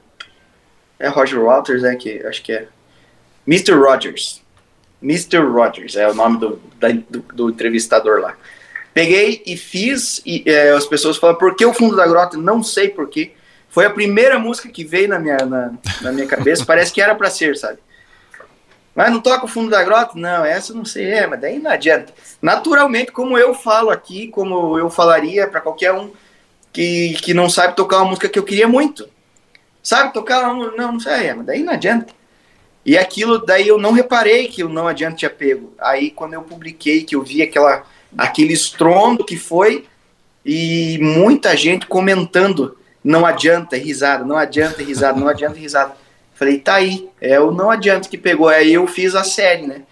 é 0.98 1.09
Roger 1.09 1.40
Waters, 1.40 1.83
é 1.83 1.96
que 1.96 2.27
acho 2.27 2.42
que 2.42 2.53
é 2.53 2.68
Mr. 3.46 3.72
Rogers. 3.72 4.43
Mr. 5.05 5.38
Rogers, 5.40 5.97
é 5.97 6.09
o 6.09 6.14
nome 6.14 6.38
do, 6.38 6.61
da, 6.81 6.88
do, 6.88 7.21
do, 7.21 7.51
entrevistador 7.51 8.21
lá. 8.21 8.35
Peguei 8.95 9.43
e 9.45 9.55
fiz, 9.55 10.23
e 10.25 10.43
é, 10.47 10.71
as 10.71 10.87
pessoas 10.87 11.19
falam, 11.19 11.37
por 11.37 11.55
que 11.55 11.67
o 11.67 11.75
fundo 11.75 11.95
da 11.95 12.07
grota? 12.07 12.38
Não 12.38 12.62
sei 12.62 12.88
por 12.88 13.09
quê. 13.09 13.33
Foi 13.69 13.85
a 13.85 13.90
primeira 13.90 14.38
música 14.38 14.69
que 14.69 14.83
veio 14.83 15.09
na 15.09 15.19
minha, 15.19 15.37
na, 15.38 15.73
na 16.01 16.12
minha 16.12 16.27
cabeça, 16.27 16.64
parece 16.67 16.93
que 16.93 17.03
era 17.03 17.14
para 17.14 17.29
ser, 17.29 17.57
sabe? 17.57 17.79
Mas 18.95 19.11
não 19.11 19.21
toca 19.21 19.45
o 19.45 19.49
fundo 19.49 19.71
da 19.71 19.83
grota? 19.83 20.12
Não, 20.14 20.45
essa 20.45 20.73
não 20.73 20.85
sei, 20.85 21.11
é, 21.11 21.27
mas 21.27 21.40
daí 21.40 21.59
não 21.59 21.71
adianta. 21.71 22.14
Naturalmente, 22.40 23.12
como 23.12 23.37
eu 23.37 23.53
falo 23.53 23.90
aqui, 23.90 24.29
como 24.29 24.79
eu 24.79 24.88
falaria 24.88 25.47
para 25.49 25.61
qualquer 25.61 25.93
um 25.93 26.12
que, 26.73 27.14
que 27.14 27.35
não 27.35 27.51
sabe 27.51 27.77
tocar 27.77 27.99
uma 27.99 28.11
música 28.11 28.29
que 28.29 28.38
eu 28.38 28.45
queria 28.45 28.69
muito. 28.69 29.09
Sabe 29.83 30.14
tocar? 30.14 30.43
Não, 30.55 30.93
não 30.93 31.01
sei, 31.01 31.27
é, 31.27 31.35
mas 31.35 31.45
daí 31.45 31.62
não 31.62 31.73
adianta. 31.73 32.14
E 32.85 32.99
aquilo 32.99 33.38
daí 33.38 33.68
eu 33.68 33.79
não 33.79 33.92
reparei 33.92 34.49
que 34.49 34.62
o 34.62 34.68
Não 34.68 34.87
Adianta 34.87 35.16
tinha 35.16 35.31
pego. 35.31 35.73
Aí 35.79 36.11
quando 36.11 36.35
eu 36.35 36.42
publiquei, 36.42 37.03
que 37.03 37.16
eu 37.16 37.23
vi 37.23 37.42
aquela, 37.42 37.85
aquele 38.16 38.53
estrondo 38.53 39.25
que 39.25 39.37
foi, 39.37 39.87
e 40.44 40.99
muita 41.01 41.57
gente 41.57 41.87
comentando, 41.87 42.77
não 43.03 43.25
adianta, 43.25 43.77
risada, 43.77 44.25
não 44.25 44.37
adianta, 44.37 44.83
risada, 44.83 45.18
não 45.18 45.29
adianta, 45.29 45.59
risada. 45.59 45.97
Falei, 46.35 46.59
tá 46.59 46.75
aí, 46.75 47.09
é 47.20 47.38
o 47.38 47.53
Não 47.53 47.70
Adianta 47.70 48.09
que 48.09 48.18
pegou. 48.18 48.49
Aí 48.49 48.75
eu 48.75 48.87
fiz 48.88 49.14
a 49.14 49.23
série, 49.23 49.66
né? 49.66 49.83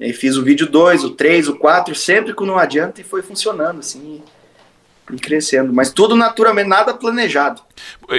aí 0.00 0.12
fiz 0.12 0.36
o 0.36 0.42
vídeo 0.42 0.68
2, 0.68 1.04
o 1.04 1.10
3, 1.10 1.48
o 1.48 1.56
4, 1.56 1.94
sempre 1.94 2.32
com 2.32 2.46
Não 2.46 2.58
Adianta 2.58 3.00
e 3.00 3.04
foi 3.04 3.20
funcionando, 3.20 3.80
assim 3.80 4.22
e 5.10 5.16
crescendo, 5.16 5.72
mas 5.72 5.90
tudo 5.90 6.14
naturalmente, 6.14 6.68
nada 6.68 6.94
planejado. 6.94 7.60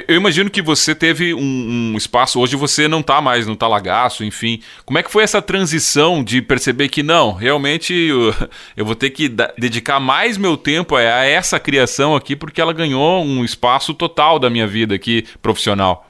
Eu 0.08 0.16
imagino 0.16 0.50
que 0.50 0.62
você 0.62 0.94
teve 0.94 1.34
um, 1.34 1.94
um 1.94 1.98
espaço, 1.98 2.40
hoje 2.40 2.56
você 2.56 2.88
não 2.88 3.00
está 3.00 3.22
mais 3.22 3.48
no 3.48 3.56
talagaço, 3.56 4.24
enfim. 4.24 4.62
Como 4.86 4.98
é 4.98 5.04
que 5.04 5.12
foi 5.12 5.24
essa 5.24 5.42
transição 5.42 6.24
de 6.24 6.42
perceber 6.42 6.90
que 6.90 7.02
não, 7.02 7.32
realmente 7.32 7.94
eu, 7.94 8.34
eu 8.76 8.86
vou 8.86 8.96
ter 8.96 9.12
que 9.12 9.30
dedicar 9.58 10.00
mais 10.00 10.38
meu 10.38 10.58
tempo 10.58 10.96
a, 10.96 11.00
a 11.00 11.26
essa 11.26 11.60
criação 11.60 12.16
aqui, 12.16 12.36
porque 12.36 12.60
ela 12.60 12.74
ganhou 12.74 13.24
um 13.24 13.46
espaço 13.46 13.94
total 13.94 14.38
da 14.38 14.50
minha 14.50 14.68
vida 14.68 14.96
aqui 14.96 15.26
profissional? 15.42 16.10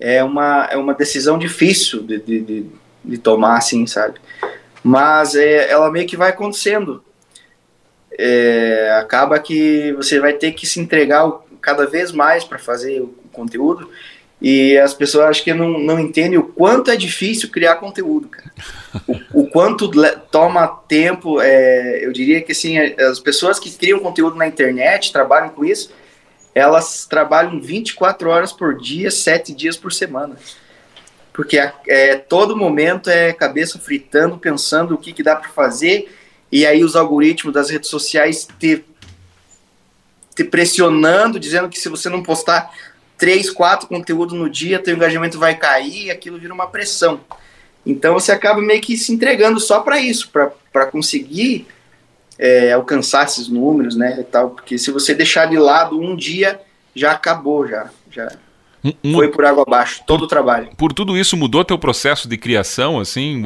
É 0.00 0.24
uma, 0.24 0.68
é 0.70 0.76
uma 0.76 0.94
decisão 0.94 1.38
difícil 1.38 2.02
de, 2.02 2.18
de, 2.18 2.40
de, 2.40 2.66
de 3.04 3.18
tomar, 3.18 3.58
assim, 3.58 3.86
sabe? 3.86 4.18
Mas 4.82 5.36
é, 5.36 5.70
ela 5.70 5.90
meio 5.92 6.06
que 6.06 6.16
vai 6.16 6.30
acontecendo 6.30 7.04
é, 8.18 8.96
acaba 8.98 9.38
que 9.38 9.92
você 9.92 10.20
vai 10.20 10.32
ter 10.32 10.52
que 10.52 10.66
se 10.66 10.80
entregar 10.80 11.30
cada 11.60 11.86
vez 11.86 12.12
mais 12.12 12.44
para 12.44 12.58
fazer 12.58 13.00
o 13.00 13.14
conteúdo 13.32 13.88
e 14.42 14.76
as 14.76 14.92
pessoas 14.92 15.26
acho 15.26 15.44
que 15.44 15.54
não, 15.54 15.78
não 15.78 16.00
entendem 16.00 16.36
o 16.36 16.42
quanto 16.42 16.90
é 16.90 16.96
difícil 16.96 17.48
criar 17.48 17.76
conteúdo, 17.76 18.26
cara. 18.26 18.50
O, 19.06 19.42
o 19.42 19.46
quanto 19.46 19.88
toma 20.32 20.66
tempo, 20.66 21.40
é, 21.40 22.04
eu 22.04 22.12
diria 22.12 22.42
que 22.42 22.50
assim, 22.50 22.76
as 22.76 23.20
pessoas 23.20 23.60
que 23.60 23.70
criam 23.70 24.00
conteúdo 24.00 24.34
na 24.34 24.48
internet, 24.48 25.12
trabalham 25.12 25.50
com 25.50 25.64
isso, 25.64 25.92
elas 26.52 27.06
trabalham 27.06 27.60
24 27.60 28.28
horas 28.28 28.52
por 28.52 28.76
dia, 28.76 29.12
7 29.12 29.54
dias 29.54 29.76
por 29.76 29.92
semana. 29.92 30.36
Porque 31.32 31.56
é, 31.86 32.16
todo 32.16 32.56
momento 32.56 33.08
é 33.08 33.32
cabeça 33.32 33.78
fritando, 33.78 34.36
pensando 34.36 34.94
o 34.94 34.98
que, 34.98 35.12
que 35.12 35.22
dá 35.22 35.36
para 35.36 35.50
fazer 35.50 36.12
e 36.52 36.66
aí 36.66 36.84
os 36.84 36.94
algoritmos 36.94 37.54
das 37.54 37.70
redes 37.70 37.88
sociais 37.88 38.46
te, 38.60 38.84
te 40.36 40.44
pressionando, 40.44 41.40
dizendo 41.40 41.70
que 41.70 41.78
se 41.78 41.88
você 41.88 42.10
não 42.10 42.22
postar 42.22 42.70
três, 43.16 43.50
quatro 43.50 43.88
conteúdos 43.88 44.38
no 44.38 44.50
dia, 44.50 44.78
teu 44.78 44.94
engajamento 44.94 45.38
vai 45.38 45.56
cair, 45.56 46.10
aquilo 46.10 46.38
vira 46.38 46.52
uma 46.52 46.66
pressão. 46.66 47.20
Então 47.86 48.14
você 48.14 48.32
acaba 48.32 48.60
meio 48.60 48.82
que 48.82 48.98
se 48.98 49.12
entregando 49.12 49.58
só 49.58 49.80
para 49.80 49.98
isso, 49.98 50.30
para 50.30 50.86
conseguir 50.86 51.66
é, 52.38 52.72
alcançar 52.72 53.24
esses 53.24 53.48
números, 53.48 53.96
né, 53.96 54.18
e 54.20 54.24
tal, 54.24 54.50
porque 54.50 54.76
se 54.76 54.90
você 54.90 55.14
deixar 55.14 55.46
de 55.46 55.56
lado 55.56 55.98
um 55.98 56.14
dia, 56.14 56.60
já 56.94 57.12
acabou, 57.12 57.66
já, 57.66 57.90
já 58.10 58.30
foi 59.14 59.28
por 59.28 59.44
água 59.44 59.62
abaixo, 59.64 60.02
todo 60.04 60.22
o 60.22 60.26
trabalho. 60.26 60.70
Por 60.76 60.92
tudo 60.92 61.16
isso 61.16 61.36
mudou 61.36 61.64
teu 61.64 61.78
processo 61.78 62.28
de 62.28 62.36
criação, 62.36 62.98
assim, 62.98 63.42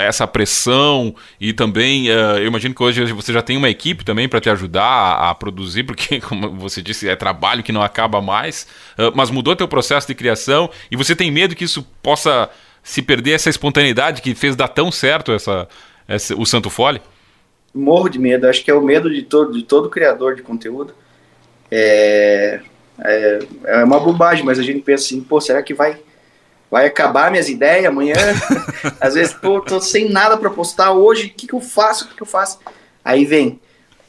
essa 0.00 0.26
pressão 0.26 1.14
e 1.38 1.52
também, 1.52 2.06
eu 2.06 2.46
imagino 2.46 2.74
que 2.74 2.82
hoje 2.82 3.12
você 3.12 3.32
já 3.32 3.42
tem 3.42 3.56
uma 3.56 3.68
equipe 3.68 4.02
também 4.02 4.28
para 4.28 4.40
te 4.40 4.48
ajudar 4.48 5.12
a, 5.28 5.34
produzir, 5.34 5.84
porque 5.84 6.20
como 6.22 6.56
você 6.56 6.80
disse, 6.80 7.08
é 7.08 7.14
trabalho 7.14 7.62
que 7.62 7.72
não 7.72 7.82
acaba 7.82 8.22
mais, 8.22 8.66
mas 9.14 9.30
mudou 9.30 9.54
teu 9.54 9.68
processo 9.68 10.06
de 10.06 10.14
criação 10.14 10.70
e 10.90 10.96
você 10.96 11.14
tem 11.14 11.30
medo 11.30 11.54
que 11.54 11.64
isso 11.64 11.86
possa 12.02 12.48
se 12.82 13.02
perder 13.02 13.32
essa 13.32 13.50
espontaneidade 13.50 14.22
que 14.22 14.34
fez 14.34 14.56
dar 14.56 14.68
tão 14.68 14.90
certo 14.90 15.32
essa, 15.32 15.68
essa 16.06 16.34
o 16.34 16.46
Santo 16.46 16.70
Fole? 16.70 17.02
Morro 17.74 18.08
de 18.08 18.18
medo, 18.18 18.48
acho 18.48 18.64
que 18.64 18.70
é 18.70 18.74
o 18.74 18.80
medo 18.80 19.12
de 19.12 19.22
todo, 19.22 19.52
de 19.52 19.62
todo 19.62 19.90
criador 19.90 20.34
de 20.34 20.42
conteúdo. 20.42 20.94
É, 21.70 22.60
É, 23.00 23.38
é 23.64 23.84
uma 23.84 24.00
bobagem, 24.00 24.44
mas 24.44 24.58
a 24.58 24.62
gente 24.62 24.80
pensa 24.80 25.04
assim, 25.04 25.20
pô, 25.20 25.40
será 25.40 25.62
que 25.62 25.74
vai 25.74 25.98
vai 26.70 26.86
acabar 26.86 27.30
minhas 27.30 27.48
ideias 27.48 27.86
amanhã? 27.86 28.14
Às 29.00 29.14
vezes, 29.14 29.32
pô, 29.32 29.60
tô 29.60 29.80
sem 29.80 30.10
nada 30.10 30.36
para 30.36 30.50
postar 30.50 30.92
hoje, 30.92 31.26
o 31.26 31.30
que, 31.30 31.46
que 31.46 31.54
eu 31.54 31.60
faço? 31.60 32.04
O 32.04 32.08
que, 32.08 32.16
que 32.16 32.22
eu 32.22 32.26
faço? 32.26 32.58
Aí 33.04 33.24
vem. 33.24 33.58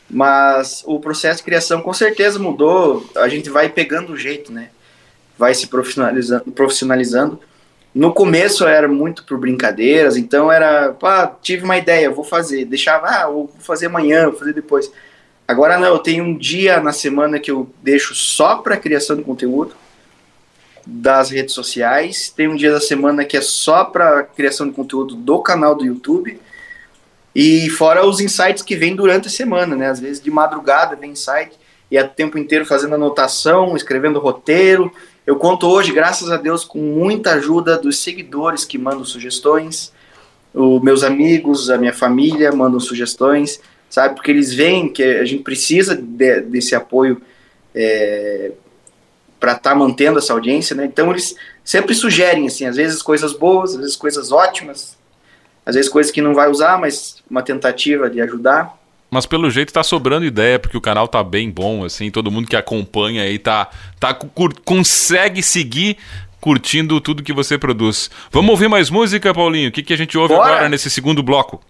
Mas 0.09 0.83
o 0.85 0.99
processo 0.99 1.37
de 1.37 1.43
criação 1.43 1.81
com 1.81 1.93
certeza 1.93 2.39
mudou, 2.39 3.07
a 3.15 3.29
gente 3.29 3.49
vai 3.49 3.69
pegando 3.69 4.13
o 4.13 4.17
jeito, 4.17 4.51
né? 4.51 4.69
Vai 5.37 5.53
se 5.53 5.67
profissionalizando, 5.67 6.51
profissionalizando. 6.51 7.39
No 7.93 8.13
começo 8.13 8.67
era 8.67 8.87
muito 8.87 9.23
por 9.23 9.37
brincadeiras, 9.37 10.17
então 10.17 10.51
era, 10.51 10.93
pá, 10.93 11.27
tive 11.41 11.63
uma 11.63 11.77
ideia, 11.77 12.09
vou 12.09 12.23
fazer, 12.23 12.65
deixava, 12.65 13.07
ah, 13.07 13.27
vou 13.27 13.49
fazer 13.59 13.85
amanhã, 13.85 14.29
vou 14.29 14.37
fazer 14.37 14.53
depois. 14.53 14.91
Agora 15.49 15.79
não, 15.79 15.87
eu 15.87 15.97
tenho 15.97 16.23
um 16.23 16.37
dia 16.37 16.79
na 16.79 16.93
semana 16.93 17.39
que 17.39 17.49
eu 17.49 17.67
deixo 17.81 18.13
só 18.13 18.57
para 18.57 18.77
criação 18.77 19.15
de 19.15 19.23
conteúdo 19.23 19.73
das 20.85 21.31
redes 21.31 21.55
sociais, 21.55 22.29
tem 22.29 22.47
um 22.47 22.55
dia 22.55 22.71
da 22.71 22.79
semana 22.79 23.25
que 23.25 23.35
é 23.35 23.41
só 23.41 23.83
para 23.83 24.21
criação 24.21 24.67
de 24.67 24.73
conteúdo 24.73 25.15
do 25.15 25.39
canal 25.39 25.73
do 25.73 25.83
YouTube. 25.83 26.39
E 27.33 27.67
fora 27.71 28.05
os 28.05 28.19
insights 28.19 28.61
que 28.61 28.75
vêm 28.75 28.95
durante 28.95 29.27
a 29.27 29.31
semana, 29.31 29.75
né? 29.75 29.87
Às 29.87 29.99
vezes 29.99 30.21
de 30.21 30.29
madrugada 30.29 30.95
vem 30.95 31.13
insight 31.13 31.57
e 31.89 31.97
é 31.97 32.03
o 32.03 32.07
tempo 32.07 32.37
inteiro 32.37 32.63
fazendo 32.63 32.93
anotação, 32.93 33.75
escrevendo 33.75 34.19
roteiro, 34.19 34.91
eu 35.25 35.35
conto 35.35 35.65
hoje, 35.65 35.91
graças 35.91 36.29
a 36.29 36.37
Deus, 36.37 36.63
com 36.63 36.77
muita 36.77 37.33
ajuda 37.33 37.75
dos 37.75 37.97
seguidores 37.97 38.65
que 38.65 38.77
mandam 38.77 39.03
sugestões, 39.03 39.91
os 40.53 40.79
meus 40.83 41.03
amigos, 41.03 41.71
a 41.71 41.77
minha 41.79 41.93
família 41.93 42.51
mandam 42.51 42.79
sugestões, 42.79 43.59
sabe? 43.89 44.15
Porque 44.15 44.31
eles 44.31 44.53
veem 44.53 44.91
que 44.91 45.03
a 45.03 45.25
gente 45.25 45.43
precisa 45.43 45.95
de, 45.95 46.41
desse 46.41 46.75
apoio 46.75 47.21
é, 47.73 48.51
para 49.39 49.53
estar 49.53 49.71
tá 49.71 49.75
mantendo 49.75 50.19
essa 50.19 50.33
audiência, 50.33 50.75
né? 50.75 50.85
Então 50.85 51.09
eles 51.11 51.35
sempre 51.63 51.95
sugerem, 51.95 52.47
assim, 52.47 52.65
às 52.65 52.75
vezes 52.75 53.01
coisas 53.01 53.33
boas, 53.33 53.71
às 53.71 53.77
vezes 53.77 53.95
coisas 53.95 54.31
ótimas, 54.31 54.97
às 55.65 55.75
vezes 55.75 55.89
coisas 55.89 56.11
que 56.11 56.21
não 56.21 56.33
vai 56.33 56.49
usar, 56.49 56.79
mas 56.79 57.23
uma 57.29 57.41
tentativa 57.41 58.09
de 58.09 58.21
ajudar. 58.21 58.77
Mas 59.09 59.25
pelo 59.25 59.49
jeito 59.49 59.73
tá 59.73 59.81
sobrando 59.81 60.25
ideia, 60.25 60.59
porque 60.59 60.77
o 60.77 60.81
canal 60.81 61.07
tá 61.07 61.23
bem 61.23 61.49
bom, 61.49 61.83
assim, 61.83 62.11
todo 62.11 62.29
mundo 62.29 62.47
que 62.47 62.55
acompanha 62.55 63.23
aí 63.23 63.39
tá, 63.39 63.69
tá 63.99 64.13
consegue 64.63 65.41
seguir 65.41 65.97
curtindo 66.39 67.01
tudo 67.01 67.23
que 67.23 67.33
você 67.33 67.57
produz. 67.57 68.09
Vamos 68.31 68.51
ouvir 68.51 68.67
mais 68.67 68.89
música, 68.89 69.33
Paulinho? 69.33 69.69
O 69.69 69.71
que, 69.71 69.83
que 69.83 69.93
a 69.93 69.97
gente 69.97 70.17
ouve 70.17 70.33
Bora. 70.33 70.51
agora 70.51 70.69
nesse 70.69 70.89
segundo 70.89 71.23
bloco? 71.23 71.61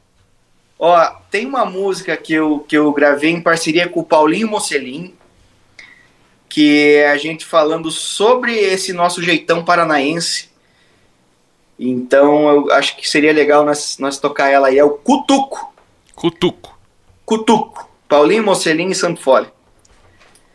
Ó, 0.80 1.06
tem 1.30 1.46
uma 1.46 1.65
música 1.65 2.15
que 2.15 2.34
eu, 2.34 2.60
que 2.60 2.78
eu 2.78 2.89
gravei 2.94 3.32
em 3.32 3.42
parceria 3.42 3.89
com 3.89 4.00
o 4.00 4.06
Paulinho 4.06 4.48
Mocelin, 4.48 5.13
que 6.48 6.96
é 6.96 7.12
a 7.12 7.18
gente 7.18 7.46
falando 7.46 7.92
sobre 7.92 8.58
esse 8.58 8.94
nosso 8.94 9.22
jeitão 9.22 9.63
paranaense. 9.63 10.48
Então 11.78 12.50
eu 12.50 12.72
acho 12.72 12.96
que 12.96 13.08
seria 13.08 13.34
legal 13.34 13.65
nós, 13.65 13.98
nós 14.00 14.18
tocar 14.18 14.50
ela 14.50 14.70
aí. 14.70 14.78
É 14.78 14.84
o 14.84 14.92
Cutuco. 14.92 15.74
Cutuco. 16.15 16.80
Cutuco. 17.26 17.89
Paulinho 18.08 18.44
Mocelin 18.44 18.89
e 18.89 18.96
Santo 18.96 19.22
Fole. 19.22 19.48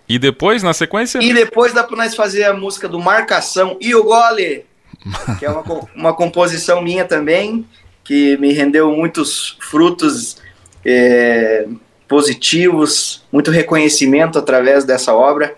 E 0.09 0.19
depois, 0.19 0.63
na 0.63 0.73
sequência? 0.75 1.19
E 1.23 1.33
depois 1.33 1.73
dá 1.73 1.85
pra 1.85 1.97
nós 1.97 2.15
fazer 2.15 2.45
a 2.45 2.53
música 2.53 2.89
do 2.89 2.99
Marcação 2.99 3.77
e 3.81 3.95
o 3.95 4.05
Gole, 4.05 4.67
que 5.39 5.47
é 5.47 5.51
uma, 5.51 5.63
uma 5.95 6.15
composição 6.15 6.83
minha 6.83 7.05
também, 7.07 7.67
que 8.05 8.37
me 8.37 8.53
rendeu 8.53 8.93
muitos 8.93 9.57
frutos 9.61 10.37
é, 10.85 11.67
positivos, 12.07 13.25
muito 13.33 13.51
reconhecimento 13.51 14.39
através 14.39 14.85
dessa 14.85 15.15
obra. 15.15 15.55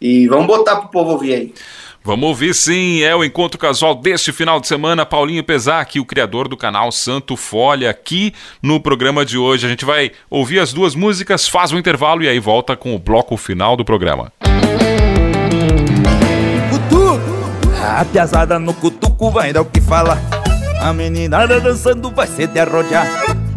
E 0.00 0.26
vamos 0.28 0.46
botar 0.46 0.76
pro 0.76 0.88
povo 0.88 1.10
ouvir 1.10 1.34
aí. 1.34 1.54
Vamos 2.04 2.28
ouvir 2.28 2.52
sim, 2.52 3.02
é 3.02 3.14
o 3.14 3.22
encontro 3.22 3.56
casual 3.56 3.94
deste 3.94 4.32
final 4.32 4.58
de 4.60 4.66
semana. 4.66 5.06
Paulinho 5.06 5.44
Pesac, 5.44 6.00
o 6.00 6.04
criador 6.04 6.48
do 6.48 6.56
canal 6.56 6.90
Santo 6.90 7.36
Folha, 7.36 7.88
aqui 7.88 8.34
no 8.60 8.80
programa 8.80 9.24
de 9.24 9.38
hoje. 9.38 9.66
A 9.66 9.68
gente 9.68 9.84
vai 9.84 10.10
ouvir 10.28 10.58
as 10.58 10.72
duas 10.72 10.96
músicas, 10.96 11.46
faz 11.46 11.70
o 11.70 11.76
um 11.76 11.78
intervalo 11.78 12.24
e 12.24 12.28
aí 12.28 12.40
volta 12.40 12.76
com 12.76 12.92
o 12.92 12.98
bloco 12.98 13.36
final 13.36 13.76
do 13.76 13.84
programa. 13.84 14.32
Cutuco! 16.70 17.20
A 17.84 18.04
piazada 18.04 18.58
no 18.58 18.74
cutuco 18.74 19.30
vai 19.30 19.52
dar 19.52 19.62
o 19.62 19.66
que 19.66 19.80
fala. 19.80 20.18
A 20.82 20.92
meninada 20.92 21.60
dançando 21.60 22.10
vai 22.10 22.26
ser 22.26 22.48
de 22.48 22.58
arrojar. 22.58 23.06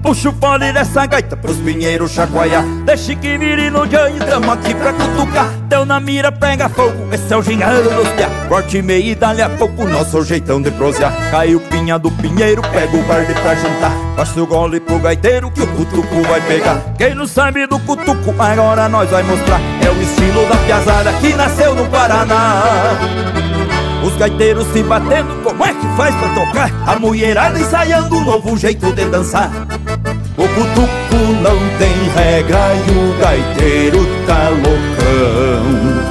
Puxa 0.04 0.30
o 0.30 0.34
fole 0.34 0.72
dessa 0.72 1.08
gaita 1.08 1.36
pros 1.36 1.58
pinheiros 1.58 2.12
chacoalhar. 2.12 2.64
Deixe 2.86 3.16
que 3.16 3.36
vire 3.40 3.72
no 3.72 3.90
janho, 3.90 4.20
tamo 4.20 4.52
aqui 4.52 4.76
pra 4.76 4.94
cutucar. 4.94 5.50
Deu 5.68 5.84
na 5.84 6.00
mira, 6.00 6.32
pega 6.32 6.70
fogo, 6.70 7.12
esse 7.12 7.34
é 7.34 7.36
o 7.36 7.42
gingado 7.42 7.90
dos 7.90 8.08
piá. 8.10 8.30
Corte 8.48 8.80
meio 8.84 9.08
e 9.08 9.16
dali 9.16 9.42
a 9.42 9.50
pouco, 9.50 9.88
nosso 9.88 10.24
jeitão 10.24 10.62
de 10.62 10.70
prosear. 10.70 11.12
Caiu 11.32 11.60
pinha 11.60 11.98
do 11.98 12.12
pinheiro, 12.12 12.62
pega 12.62 12.96
o 12.96 13.02
barde 13.08 13.34
pra 13.34 13.56
juntar. 13.56 13.92
Passa 14.16 14.40
o 14.40 14.46
gole 14.46 14.80
pro 14.80 15.00
gaiteiro 15.00 15.50
que 15.50 15.64
o 15.64 15.68
cutuco 15.68 16.22
vai 16.30 16.42
pegar. 16.42 16.80
Quem 16.96 17.16
não 17.16 17.26
sabe 17.26 17.66
do 17.66 17.80
cutuco, 17.80 18.36
agora 18.38 18.88
nós 18.88 19.10
vai 19.10 19.24
mostrar. 19.24 19.60
É 19.84 19.90
o 19.90 20.00
estilo 20.00 20.48
da 20.48 20.58
piazada 20.58 21.12
que 21.14 21.34
nasceu 21.34 21.74
no 21.74 21.88
Paraná 21.88 22.62
os 24.06 24.16
gaiteiros 24.18 24.68
se 24.68 24.84
batendo, 24.84 25.44
como 25.44 25.66
é 25.66 25.74
que 25.74 25.88
faz 25.98 26.14
pra 26.16 26.30
tocar? 26.30 26.72
A 26.86 27.00
mulherada 27.00 27.60
ensaiando 27.60 28.16
um 28.16 28.24
novo 28.24 28.56
jeito 28.56 28.92
de 28.94 29.06
dançar. 29.06 29.52
O 30.38 30.48
cutuco 30.48 31.16
não 31.42 31.58
tem 31.80 32.10
regra 32.16 32.60
e 32.88 32.92
o 32.92 33.18
gaiteiro 33.20 34.06
tá 34.28 34.50
loucão. 34.50 36.06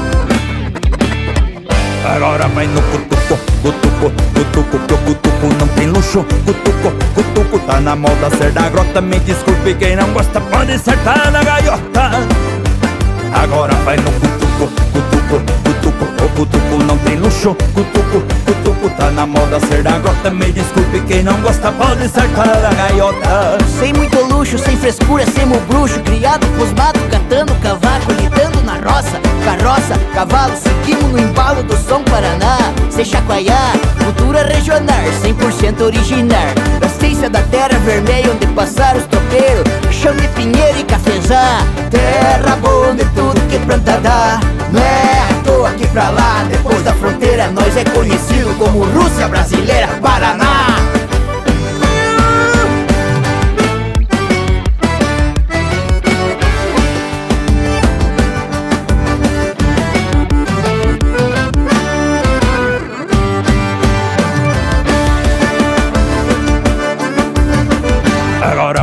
Agora 2.17 2.49
vai 2.49 2.67
no 2.67 2.83
cutuco, 2.83 3.39
cutuco, 3.63 4.13
cutuco, 4.35 4.79
que 4.87 4.95
o 4.95 4.99
cutuco 4.99 5.47
não 5.59 5.69
tem 5.69 5.87
luxo. 5.87 6.25
Cutuco, 6.45 6.93
cutuco, 7.15 7.59
tá 7.61 7.81
na 7.81 7.95
moda 7.95 8.31
ser 8.37 8.51
da 8.53 8.69
grota. 8.69 9.01
Me 9.01 9.19
desculpe 9.21 9.75
quem 9.75 9.97
não 9.97 10.13
gosta, 10.13 10.41
pode 10.41 10.73
acertar 10.73 11.31
na 11.31 11.43
gaiota. 11.43 12.11
Agora 13.33 13.75
vai 13.85 13.97
no 13.97 14.11
cutuco, 14.13 14.69
cutuco, 14.93 15.14
cutuco, 16.35 16.75
o 16.75 16.85
não 16.85 16.99
tem 16.99 17.17
luxo 17.17 17.55
Cutuco, 17.75 18.23
cutuco, 18.45 18.91
tá 18.97 19.11
na 19.11 19.27
moda 19.27 19.59
ser 19.61 19.83
da 19.83 19.99
grota 19.99 20.31
Me 20.31 20.53
desculpe 20.53 21.01
quem 21.07 21.23
não 21.23 21.41
gosta, 21.41 21.73
pode 21.73 22.05
acertar 22.05 22.49
a 22.49 22.75
gaiota. 22.75 23.59
Sem 23.79 23.93
muito 23.93 24.19
luxo, 24.25 24.59
sem 24.59 24.77
frescura, 24.77 25.25
sem 25.27 25.47
bruxo 25.69 26.01
Criado 26.01 26.47
pros 26.49 26.73
matos, 26.73 27.03
cantando 27.11 27.55
cavaco, 27.57 28.13
lidando 28.13 28.63
na 28.63 28.75
roça. 28.75 29.21
Carroça, 29.45 29.99
cavalo, 30.15 30.55
seguimos 30.57 31.13
no 31.13 31.19
embalo 31.19 31.63
do 31.63 31.77
som 31.77 32.03
Paraná. 32.05 32.59
Sem 32.91 33.05
chacoalhar, 33.05 33.73
cultura 34.03 34.45
regional, 34.45 35.05
100% 35.23 35.81
original 35.83 36.55
Da 36.81 36.89
ciência 36.89 37.29
da 37.29 37.43
terra 37.43 37.79
vermelha, 37.85 38.31
onde 38.33 38.47
passaram 38.49 39.01
os 39.01 39.07
tropeiros 39.07 39.65
Chão 39.91 40.15
de 40.17 40.29
pinheiro 40.29 40.79
e 40.79 40.85
cafezá. 40.85 41.59
Terra 41.91 42.57
boa 42.57 42.95
de 42.95 43.05
tudo 43.07 43.41
que 43.49 43.59
planta 43.61 43.99
dá. 44.01 44.41
Não 44.73 44.81
é 44.81 45.34
aqui 45.67 45.87
pra 45.89 46.11
lá. 46.11 46.45
Depois 46.49 46.83
da 46.83 46.93
fronteira 46.95 47.51
nós 47.51 47.77
é 47.77 47.85
conhecido 47.85 48.55
como 48.59 48.85
Rússia 48.85 49.29
Brasileira, 49.29 49.89
Paraná. 50.01 50.65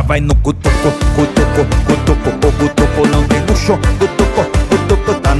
Vai 0.04 0.20
no 0.20 0.34
cutuco, 0.34 0.92
cutuco, 1.16 1.64
cutuco, 1.86 2.46
o 2.46 2.52
cutuco 2.52 3.08
não 3.08 3.22
tem 3.28 3.40
luxo, 3.46 3.78
cutuco, 3.98 4.61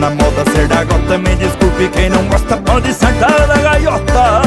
na 0.02 0.10
moda 0.10 0.44
ser 0.50 0.66
da 0.66 0.82
gota, 0.82 1.16
me 1.16 1.36
desculpe 1.36 1.88
quem 1.90 2.10
não 2.10 2.24
gosta 2.24 2.56
pode 2.56 2.92
sentar 2.92 3.46
na 3.46 3.56
gaiota. 3.56 4.42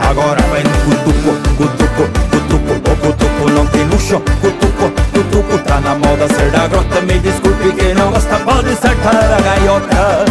Agora 0.00 0.40
vai 0.50 0.62
no 0.62 0.70
cutuco, 0.80 1.36
cutuco, 1.58 2.08
cutuco, 2.30 2.90
o 2.90 2.96
cutuco 2.96 3.50
não 3.50 3.66
tem 3.66 3.84
luxo, 3.84 4.18
cutuco, 4.40 4.90
cutuco 5.12 5.58
tá 5.58 5.78
na 5.80 5.94
moda 5.96 6.26
ser 6.34 6.50
da 6.50 6.66
grota, 6.68 7.02
me 7.02 7.18
desculpe 7.18 7.70
quem 7.72 7.94
não 7.94 8.10
gosta 8.10 8.34
pode 8.38 8.70
sentar 8.76 9.28
na 9.28 9.40
gaiota. 9.42 10.24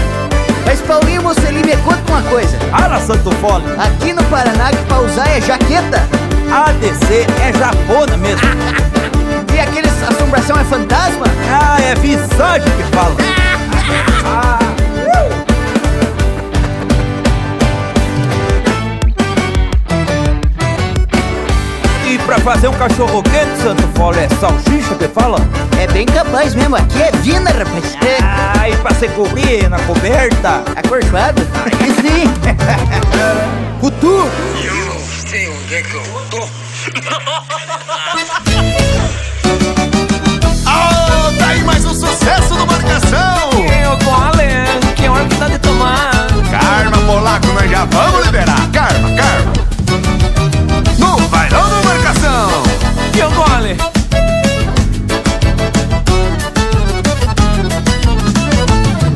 Mas 0.66 0.82
Paulinho 0.82 1.22
Mocelli, 1.22 1.64
me 1.64 1.78
conta 1.78 2.12
uma 2.12 2.24
coisa. 2.24 2.58
Ah, 2.74 3.00
Santo 3.00 3.30
Fole. 3.36 3.64
Aqui 3.78 4.12
no 4.12 4.24
Paraná 4.24 4.72
que 4.72 4.84
pra 4.86 5.02
usar 5.02 5.28
é 5.28 5.40
jaqueta. 5.40 6.02
ADC 6.52 7.28
é 7.44 7.54
japona 7.60 8.18
mesmo. 8.18 8.42
e 9.54 9.60
aquele 9.60 9.88
assombração 9.88 10.60
é 10.60 10.64
fantasma? 10.64 11.28
Ah, 11.48 11.80
é 11.80 11.94
visagem 11.94 12.72
que 12.72 12.96
fala. 12.96 13.35
E 22.08 22.18
pra 22.20 22.40
fazer 22.40 22.68
um 22.68 22.74
cachorro 22.74 23.22
quente, 23.24 23.62
Santo 23.62 23.84
Fole, 23.98 24.20
é 24.20 24.30
salsicha 24.40 24.96
que 24.96 25.08
fala? 25.08 25.38
É 25.80 25.88
bem 25.88 26.06
capaz 26.06 26.56
mesmo, 26.56 26.76
aqui 26.76 27.02
é 27.02 27.12
vina, 27.18 27.50
rapaz. 27.52 27.98
Ah, 28.24 28.70
e 28.70 28.76
pra 28.78 28.94
se 28.96 29.08
cobrir 29.10 29.70
na 29.70 29.80
coberta? 29.80 30.64
Acorchoado? 30.76 31.42
Aí 31.66 31.94
sim. 31.96 32.24
Cutu! 33.82 34.30
Eu 34.64 35.00
sei 35.28 35.50
onde 35.50 35.76
é 35.76 35.82
que 35.82 35.94
eu 35.94 36.04
tô. 36.30 36.48
já 47.86 47.98
vamos 47.98 48.26
liberar! 48.26 48.70
Karma, 48.72 49.10
karma! 49.12 49.54
No 50.98 51.28
bailão 51.30 51.70
do 51.70 51.86
Marcação! 51.86 52.50
Eu 53.18 53.32
gole. 53.32 53.78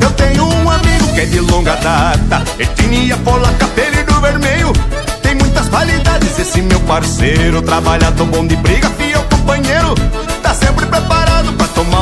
Eu 0.00 0.10
tenho 0.12 0.44
um 0.44 0.70
amigo 0.70 1.14
que 1.14 1.20
é 1.20 1.26
de 1.26 1.40
longa 1.40 1.76
data 1.76 2.42
Etnia 2.58 3.16
polaca, 3.18 3.64
apelido 3.64 4.20
vermelho 4.20 4.72
Tem 5.22 5.34
muitas 5.34 5.68
qualidades 5.68 6.38
esse 6.38 6.62
meu 6.62 6.80
parceiro 6.80 7.62
Trabalha 7.62 8.10
tão 8.12 8.26
bom 8.26 8.46
de 8.46 8.56
briga, 8.56 8.88
fiel 8.90 9.22
companheiro 9.30 9.94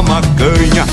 uma 0.00 0.20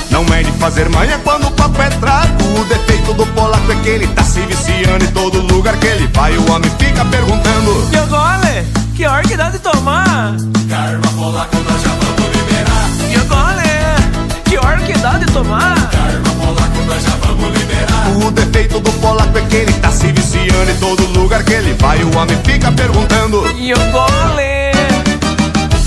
Não 0.10 0.26
é 0.34 0.42
de 0.42 0.52
fazer 0.54 0.90
manha 0.90 1.20
quando 1.24 1.48
o 1.48 1.52
papo 1.52 1.82
é 1.82 1.90
trago. 1.90 2.60
O 2.60 2.66
defeito 2.66 3.14
do 3.14 3.26
polaco 3.28 3.72
é 3.72 3.76
que 3.76 3.90
ele 3.90 4.08
tá 4.08 4.24
se 4.24 4.40
viciando 4.42 5.06
Em 5.06 5.12
todo 5.12 5.42
lugar 5.42 5.78
que 5.78 5.88
ele 5.88 6.08
vai. 6.14 6.36
O 6.38 6.52
homem 6.52 6.72
fica 6.80 7.06
perguntando 7.06 7.90
Eu 7.94 8.08
gole, 8.08 8.66
que 8.96 9.06
hora 9.06 9.22
que 9.24 9.38
dá 9.38 9.50
de 9.50 9.60
tomar? 9.60 10.36
Karma 10.70 11.08
polaco, 11.16 11.58
nós 11.58 11.82
já 11.82 11.90
vamos 11.90 12.36
liberar. 12.36 12.90
Eu 13.14 13.26
gole, 13.26 14.44
que 14.46 14.58
hora 14.58 14.78
que 14.78 14.94
dá 14.94 15.18
de 15.18 15.26
tomar? 15.28 15.90
Karma 15.90 16.30
polaco, 16.40 16.82
nós 16.88 17.04
já 17.04 17.16
vamos 17.28 17.58
liberar. 17.58 18.26
O 18.26 18.32
defeito 18.32 18.80
do 18.80 18.92
polaco 18.94 19.38
é 19.38 19.42
que 19.42 19.56
ele 19.56 19.74
tá 19.74 19.92
se 19.92 20.08
viciando 20.08 20.72
Em 20.72 20.76
todo 20.78 21.06
lugar 21.20 21.44
que 21.44 21.54
ele 21.54 21.74
vai. 21.76 22.02
O 22.04 22.18
homem 22.18 22.38
fica 22.44 22.72
perguntando 22.72 23.46
Eu 23.60 23.78
gole. 23.92 24.65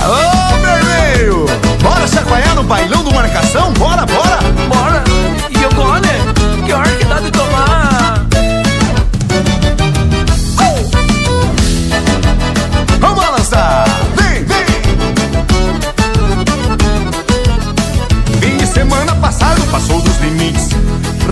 Ô, 0.01 0.57
vermelho! 0.61 1.47
Bora 1.83 2.07
chacoalhar 2.07 2.55
no 2.55 2.63
bailão 2.63 3.03
do 3.03 3.13
Marcação? 3.13 3.73
Bora, 3.73 4.07
bora! 4.07 4.39
Bora! 4.69 5.05
E 5.51 5.63
eu 5.63 5.71
gole, 5.73 6.09
que 6.65 6.73
hora 6.73 6.89
que 6.91 7.05
dá 7.05 7.19
de 7.21 7.31
tomar? 7.33 8.27
Vamos 13.01 13.25
balançar! 13.25 13.87
Vem, 14.17 14.45
vem! 14.45 14.67
Fim 18.41 18.57
de 18.57 18.67
semana 18.67 19.15
passado 19.17 19.61
passou 19.71 20.01
dos 20.01 20.17
limites 20.21 20.69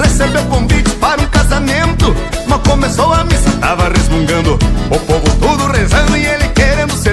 Recebeu 0.02 0.42
convite 0.46 0.90
para 0.96 1.22
um 1.22 1.26
casamento 1.26 2.16
Mas 2.48 2.60
começou 2.68 3.12
a 3.12 3.24
missa, 3.24 3.50
tava 3.60 3.88
resmungando 3.88 4.58
O 4.90 4.98
povo 4.98 5.36
todo 5.40 5.70
rezando 5.70 6.16
e 6.16 6.26
ele 6.26 6.45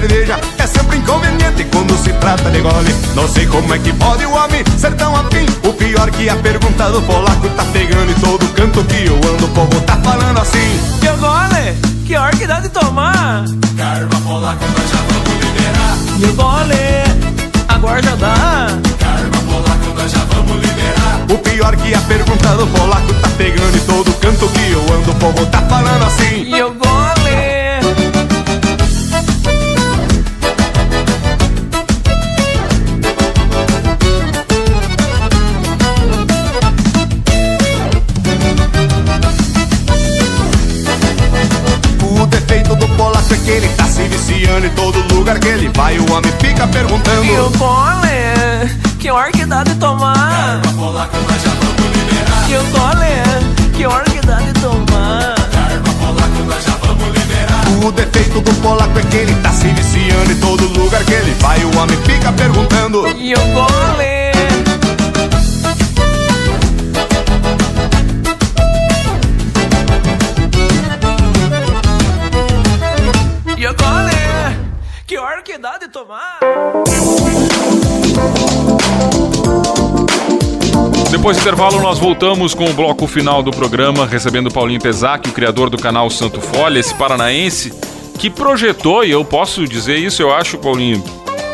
cerveja 0.04 0.38
É 0.58 0.66
sempre 0.66 0.98
inconveniente 0.98 1.64
quando 1.72 1.96
se 1.96 2.12
trata 2.14 2.50
de 2.50 2.60
gole. 2.60 2.94
Não 3.14 3.26
sei 3.28 3.46
como 3.46 3.72
é 3.74 3.78
que 3.78 3.92
pode 3.94 4.24
o 4.26 4.32
homem 4.32 4.62
ser 4.78 4.94
tão 4.94 5.14
afim. 5.16 5.46
O 5.66 5.72
pior 5.72 6.10
que 6.10 6.28
a 6.28 6.36
pergunta 6.36 6.90
do 6.90 7.00
polaco 7.02 7.48
tá 7.50 7.64
pegando 7.72 8.10
Em 8.10 8.14
todo 8.14 8.46
canto 8.54 8.84
que 8.84 9.06
eu 9.06 9.16
ando. 9.16 9.46
O 9.46 9.48
povo 9.48 9.80
tá 9.82 9.96
falando 9.96 10.38
assim. 10.38 10.80
Eu 11.02 11.16
gole, 11.16 11.76
que 12.06 12.16
hora 12.16 12.36
que 12.36 12.46
dá 12.46 12.60
de 12.60 12.68
tomar? 12.68 13.44
Karma 13.76 14.20
polaco, 14.26 14.64
nós 14.64 14.90
já 14.90 15.00
vamos 15.08 15.44
liberar. 15.44 15.96
Eu 16.20 16.34
gole, 16.34 17.64
agora 17.68 18.02
já 18.02 18.14
dá. 18.16 18.66
Karma 18.98 19.38
polaco, 19.48 19.94
nós 19.96 20.10
já 20.10 20.24
vamos 20.34 20.56
liberar. 20.56 21.24
O 21.30 21.38
pior 21.38 21.76
que 21.76 21.94
a 21.94 22.00
pergunta 22.00 22.48
do 22.56 22.66
polaco 22.68 23.14
tá 23.14 23.28
pegando 23.36 23.76
Em 23.76 23.80
todo 23.80 24.12
canto 24.14 24.48
que 24.48 24.72
eu 24.72 24.80
ando. 24.94 25.10
O 25.10 25.14
povo 25.14 25.46
tá 25.46 25.60
falando 25.62 26.04
assim 26.04 26.50
viciando 44.44 44.66
Em 44.66 44.70
todo 44.70 45.14
lugar 45.14 45.38
que 45.38 45.48
ele 45.48 45.70
vai 45.74 45.98
o 45.98 46.12
homem 46.12 46.32
fica 46.40 46.66
perguntando 46.68 47.24
E 47.24 47.30
eu 47.30 47.50
gole, 47.50 48.70
que 48.98 49.10
hora 49.10 49.32
que 49.32 49.46
dá 49.46 49.64
de 49.64 49.74
tomar? 49.76 50.60
polaco, 50.76 51.16
nós 51.16 51.42
já 51.42 51.50
vamos 51.50 51.96
liberar 51.96 52.50
E 52.50 52.54
gole, 52.70 53.72
que 53.72 53.86
hora 53.86 54.04
que 54.04 54.20
dá 54.26 54.36
de 54.36 54.52
tomar? 54.60 55.34
Karma 55.52 55.94
polaco, 55.98 56.42
nós 56.46 56.64
já 56.64 56.76
vamos 56.82 57.06
liberar 57.06 57.86
O 57.86 57.92
defeito 57.92 58.40
do 58.40 58.54
polaco 58.60 58.98
é 58.98 59.02
que 59.02 59.16
ele 59.16 59.34
tá 59.42 59.50
se 59.50 59.68
viciando 59.68 60.30
Em 60.30 60.36
todo 60.36 60.66
lugar 60.78 61.02
que 61.04 61.14
ele 61.14 61.34
vai 61.40 61.64
o 61.64 61.78
homem 61.78 61.96
fica 62.02 62.32
perguntando 62.32 63.06
E 63.16 63.32
eu 63.32 63.40
gole. 63.52 64.33
Depois 81.10 81.38
do 81.38 81.40
intervalo, 81.40 81.80
nós 81.80 81.98
voltamos 81.98 82.52
com 82.52 82.64
o 82.64 82.72
bloco 82.74 83.06
final 83.06 83.42
do 83.42 83.50
programa, 83.50 84.04
recebendo 84.04 84.50
Paulinho 84.50 84.80
Pesac, 84.80 85.26
o 85.28 85.32
criador 85.32 85.70
do 85.70 85.78
canal 85.78 86.10
Santo 86.10 86.40
Folha, 86.40 86.78
esse 86.78 86.94
paranaense 86.94 87.72
que 88.18 88.28
projetou, 88.28 89.04
e 89.04 89.10
eu 89.10 89.24
posso 89.24 89.66
dizer 89.66 89.96
isso, 89.96 90.20
eu 90.20 90.34
acho, 90.34 90.58
Paulinho, 90.58 91.02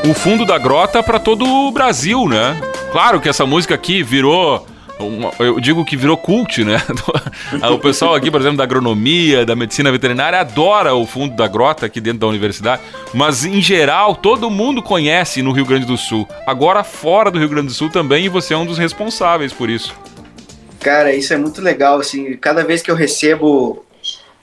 o 0.09 0.15
fundo 0.15 0.45
da 0.45 0.59
grota 0.59 1.03
para 1.03 1.19
todo 1.19 1.45
o 1.47 1.71
Brasil, 1.71 2.29
né? 2.29 2.61
Claro 2.91 3.21
que 3.21 3.29
essa 3.29 3.47
música 3.47 3.75
aqui 3.75 4.03
virou. 4.03 4.67
Uma- 5.07 5.33
eu 5.39 5.59
digo 5.61 5.85
que 5.85 5.97
virou 5.97 6.17
cult, 6.17 6.65
né? 6.65 6.77
o 7.71 7.79
pessoal 7.79 8.15
aqui, 8.15 8.31
por 8.31 8.41
exemplo, 8.41 8.59
da 8.59 8.65
agronomia, 8.65 9.45
da 9.45 9.57
medicina 9.57 9.91
veterinária, 9.91 10.41
adora 10.41 10.95
o 10.95 11.07
fundo 11.07 11.35
da 11.35 11.47
grota 11.47 11.87
aqui 11.87 12.01
dentro 12.01 12.21
da 12.21 12.27
universidade. 12.27 12.83
Mas, 13.15 13.45
em 13.45 13.61
geral, 13.61 14.15
todo 14.15 14.51
mundo 14.51 14.83
conhece 14.83 15.43
no 15.43 15.53
Rio 15.53 15.65
Grande 15.67 15.87
do 15.87 15.97
Sul. 15.97 16.29
Agora, 16.47 16.85
fora 16.85 17.31
do 17.31 17.39
Rio 17.39 17.49
Grande 17.49 17.69
do 17.69 17.73
Sul 17.73 17.91
também, 17.91 18.27
e 18.27 18.29
você 18.29 18.55
é 18.55 18.57
um 18.57 18.67
dos 18.67 18.79
responsáveis 18.79 19.53
por 19.53 19.69
isso. 19.69 19.95
Cara, 20.81 21.15
isso 21.15 21.33
é 21.35 21.37
muito 21.37 21.61
legal, 21.61 21.99
assim, 22.01 22.37
cada 22.37 22.65
vez 22.65 22.81
que 22.81 22.91
eu 22.91 22.95
recebo 22.95 23.85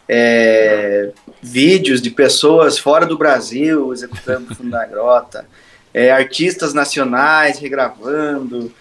é, 0.07 1.09
vídeos 1.41 2.01
de 2.01 2.09
pessoas 2.09 2.77
fora 2.77 3.05
do 3.05 3.17
Brasil 3.17 3.91
executando 3.91 4.51
o 4.51 4.55
Fundo 4.55 4.69
da 4.69 4.85
Grota, 4.85 5.45
é, 5.93 6.11
artistas 6.11 6.73
nacionais 6.73 7.59
regravando, 7.59 8.71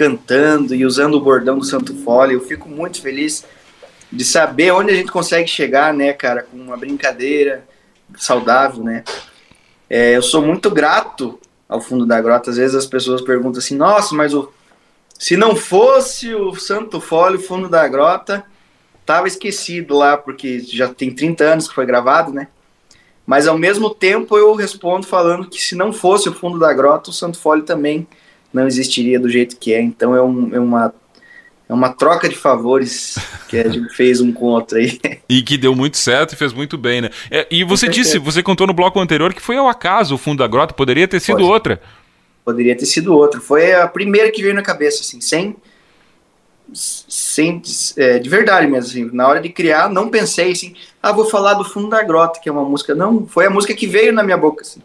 cantando 0.00 0.74
e 0.74 0.86
usando 0.86 1.16
o 1.16 1.20
bordão 1.20 1.58
do 1.58 1.64
Santo 1.66 1.94
Fole, 1.94 2.32
eu 2.32 2.40
fico 2.40 2.66
muito 2.66 3.02
feliz 3.02 3.44
de 4.10 4.24
saber 4.24 4.72
onde 4.72 4.90
a 4.90 4.94
gente 4.94 5.12
consegue 5.12 5.46
chegar, 5.46 5.92
né, 5.92 6.14
cara, 6.14 6.42
com 6.42 6.56
uma 6.56 6.74
brincadeira 6.74 7.68
saudável, 8.16 8.82
né. 8.82 9.04
É, 9.90 10.16
eu 10.16 10.22
sou 10.22 10.40
muito 10.40 10.70
grato 10.70 11.38
ao 11.68 11.82
Fundo 11.82 12.06
da 12.06 12.18
Grota, 12.18 12.48
às 12.48 12.56
vezes 12.56 12.74
as 12.74 12.86
pessoas 12.86 13.20
perguntam 13.20 13.58
assim, 13.58 13.76
nossa, 13.76 14.14
mas 14.14 14.32
o 14.32 14.50
se 15.18 15.36
não 15.36 15.54
fosse 15.54 16.34
o 16.34 16.54
Santo 16.54 16.98
Fole, 16.98 17.36
o 17.36 17.42
Fundo 17.42 17.68
da 17.68 17.86
Grota, 17.86 18.42
tava 19.04 19.28
esquecido 19.28 19.94
lá, 19.98 20.16
porque 20.16 20.60
já 20.60 20.88
tem 20.88 21.14
30 21.14 21.44
anos 21.44 21.68
que 21.68 21.74
foi 21.74 21.84
gravado, 21.84 22.32
né? 22.32 22.48
Mas 23.26 23.46
ao 23.46 23.58
mesmo 23.58 23.90
tempo 23.90 24.38
eu 24.38 24.54
respondo 24.54 25.06
falando 25.06 25.46
que 25.46 25.60
se 25.60 25.74
não 25.74 25.92
fosse 25.92 26.26
o 26.26 26.32
Fundo 26.32 26.58
da 26.58 26.72
Grota, 26.72 27.10
o 27.10 27.12
Santo 27.12 27.38
Fole 27.38 27.64
também 27.64 28.08
não 28.52 28.66
existiria 28.66 29.18
do 29.18 29.28
jeito 29.28 29.56
que 29.56 29.72
é. 29.72 29.80
Então 29.80 30.14
é, 30.14 30.22
um- 30.22 30.54
é 30.54 30.60
uma, 30.60 30.94
é 31.68 31.72
uma 31.74 31.90
troca 31.90 32.28
de 32.28 32.34
favores 32.36 33.16
que 33.48 33.56
a 33.58 33.68
gente 33.68 33.92
fez 33.94 34.20
um 34.20 34.32
com 34.32 34.46
o 34.46 34.48
outro 34.48 34.78
aí. 34.78 35.00
E 35.28 35.42
que 35.42 35.56
deu 35.56 35.74
muito 35.74 35.96
certo 35.96 36.32
e 36.32 36.36
fez 36.36 36.52
muito 36.52 36.76
bem, 36.76 37.00
né? 37.02 37.10
É, 37.30 37.46
e 37.50 37.62
você 37.64 37.88
disse, 37.88 38.18
você 38.18 38.42
contou 38.42 38.66
no 38.66 38.72
bloco 38.72 38.98
anterior 39.00 39.32
que 39.32 39.40
foi 39.42 39.56
ao 39.56 39.68
acaso 39.68 40.14
o 40.14 40.18
fundo 40.18 40.38
da 40.38 40.46
grota, 40.48 40.74
poderia 40.74 41.06
ter 41.06 41.20
sido 41.20 41.38
Foi. 41.38 41.46
outra. 41.46 41.80
Poderia 42.44 42.76
ter 42.76 42.86
sido 42.86 43.14
outro. 43.14 43.40
Foi 43.40 43.74
a 43.74 43.86
primeira 43.86 44.30
que 44.30 44.42
veio 44.42 44.54
na 44.54 44.62
cabeça, 44.62 45.02
assim, 45.02 45.20
sem. 45.20 45.54
Sem, 46.72 47.60
é, 47.96 48.20
de 48.20 48.28
verdade 48.28 48.66
mesmo, 48.68 48.88
assim, 48.88 49.10
na 49.12 49.26
hora 49.26 49.40
de 49.40 49.48
criar, 49.48 49.88
não 49.90 50.08
pensei 50.08 50.52
assim, 50.52 50.74
ah, 51.02 51.10
vou 51.10 51.24
falar 51.24 51.54
do 51.54 51.64
fundo 51.64 51.88
da 51.88 52.00
grota, 52.02 52.38
que 52.40 52.48
é 52.48 52.52
uma 52.52 52.64
música. 52.64 52.94
Não, 52.94 53.26
foi 53.26 53.46
a 53.46 53.50
música 53.50 53.74
que 53.74 53.88
veio 53.88 54.12
na 54.12 54.22
minha 54.22 54.36
boca, 54.36 54.62
assim. 54.62 54.80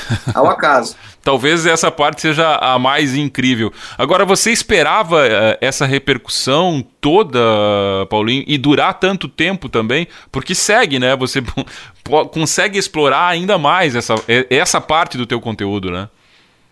ao 0.34 0.46
acaso. 0.48 0.96
Talvez 1.22 1.66
essa 1.66 1.90
parte 1.90 2.20
seja 2.20 2.56
a 2.56 2.78
mais 2.78 3.14
incrível. 3.14 3.72
Agora, 3.96 4.24
você 4.24 4.50
esperava 4.50 5.16
uh, 5.16 5.58
essa 5.60 5.86
repercussão 5.86 6.84
toda, 7.00 7.38
Paulinho, 8.10 8.44
e 8.46 8.58
durar 8.58 8.98
tanto 8.98 9.28
tempo 9.28 9.68
também? 9.68 10.08
Porque 10.30 10.54
segue, 10.54 10.98
né? 10.98 11.16
Você 11.16 11.42
consegue 12.32 12.78
explorar 12.78 13.28
ainda 13.28 13.56
mais 13.58 13.94
essa, 13.94 14.14
essa 14.50 14.80
parte 14.80 15.16
do 15.16 15.26
teu 15.26 15.40
conteúdo, 15.40 15.90
né? 15.90 16.08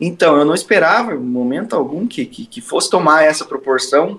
Então, 0.01 0.37
eu 0.39 0.45
não 0.45 0.55
esperava, 0.55 1.15
em 1.15 1.19
momento 1.19 1.77
algum, 1.77 2.07
que, 2.07 2.25
que, 2.25 2.47
que 2.47 2.61
fosse 2.61 2.89
tomar 2.91 3.23
essa 3.23 3.45
proporção 3.45 4.19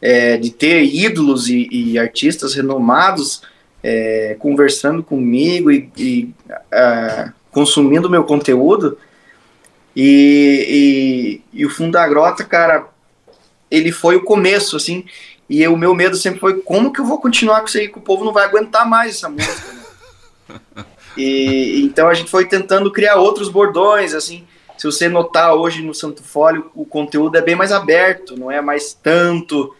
é, 0.00 0.36
de 0.36 0.50
ter 0.50 0.82
ídolos 0.82 1.48
e, 1.48 1.68
e 1.70 1.98
artistas 1.98 2.54
renomados 2.54 3.42
é, 3.82 4.36
conversando 4.38 5.02
comigo 5.02 5.70
e, 5.70 5.90
e 5.96 6.34
uh, 6.50 7.32
consumindo 7.52 8.10
meu 8.10 8.24
conteúdo. 8.24 8.98
E, 9.94 11.42
e, 11.52 11.60
e, 11.60 11.66
o 11.66 11.70
Fundo 11.70 11.92
da 11.92 12.08
Grota, 12.08 12.42
cara, 12.44 12.88
ele 13.70 13.92
foi 13.92 14.16
o 14.16 14.24
começo, 14.24 14.74
assim. 14.74 15.04
E 15.48 15.66
o 15.68 15.76
meu 15.76 15.94
medo 15.94 16.16
sempre 16.16 16.40
foi: 16.40 16.60
como 16.62 16.92
que 16.92 17.00
eu 17.00 17.04
vou 17.04 17.20
continuar 17.20 17.60
com 17.60 17.66
isso 17.66 17.78
aí? 17.78 17.88
Que 17.88 17.98
o 17.98 18.02
povo 18.02 18.24
não 18.24 18.32
vai 18.32 18.44
aguentar 18.44 18.88
mais 18.88 19.16
essa 19.16 19.28
música. 19.28 19.72
Né? 19.72 20.84
e 21.16 21.82
então 21.84 22.08
a 22.08 22.14
gente 22.14 22.30
foi 22.30 22.46
tentando 22.46 22.90
criar 22.90 23.16
outros 23.16 23.48
bordões, 23.48 24.14
assim. 24.14 24.46
Se 24.78 24.86
você 24.86 25.08
notar 25.08 25.54
hoje 25.54 25.82
no 25.82 25.94
Santo 25.94 26.24
Folho, 26.24 26.70
o 26.74 26.84
conteúdo 26.84 27.36
é 27.36 27.42
bem 27.42 27.54
mais 27.54 27.70
aberto, 27.70 28.36
não 28.36 28.50
é 28.50 28.60
mais 28.60 28.94
tanto. 28.94 29.76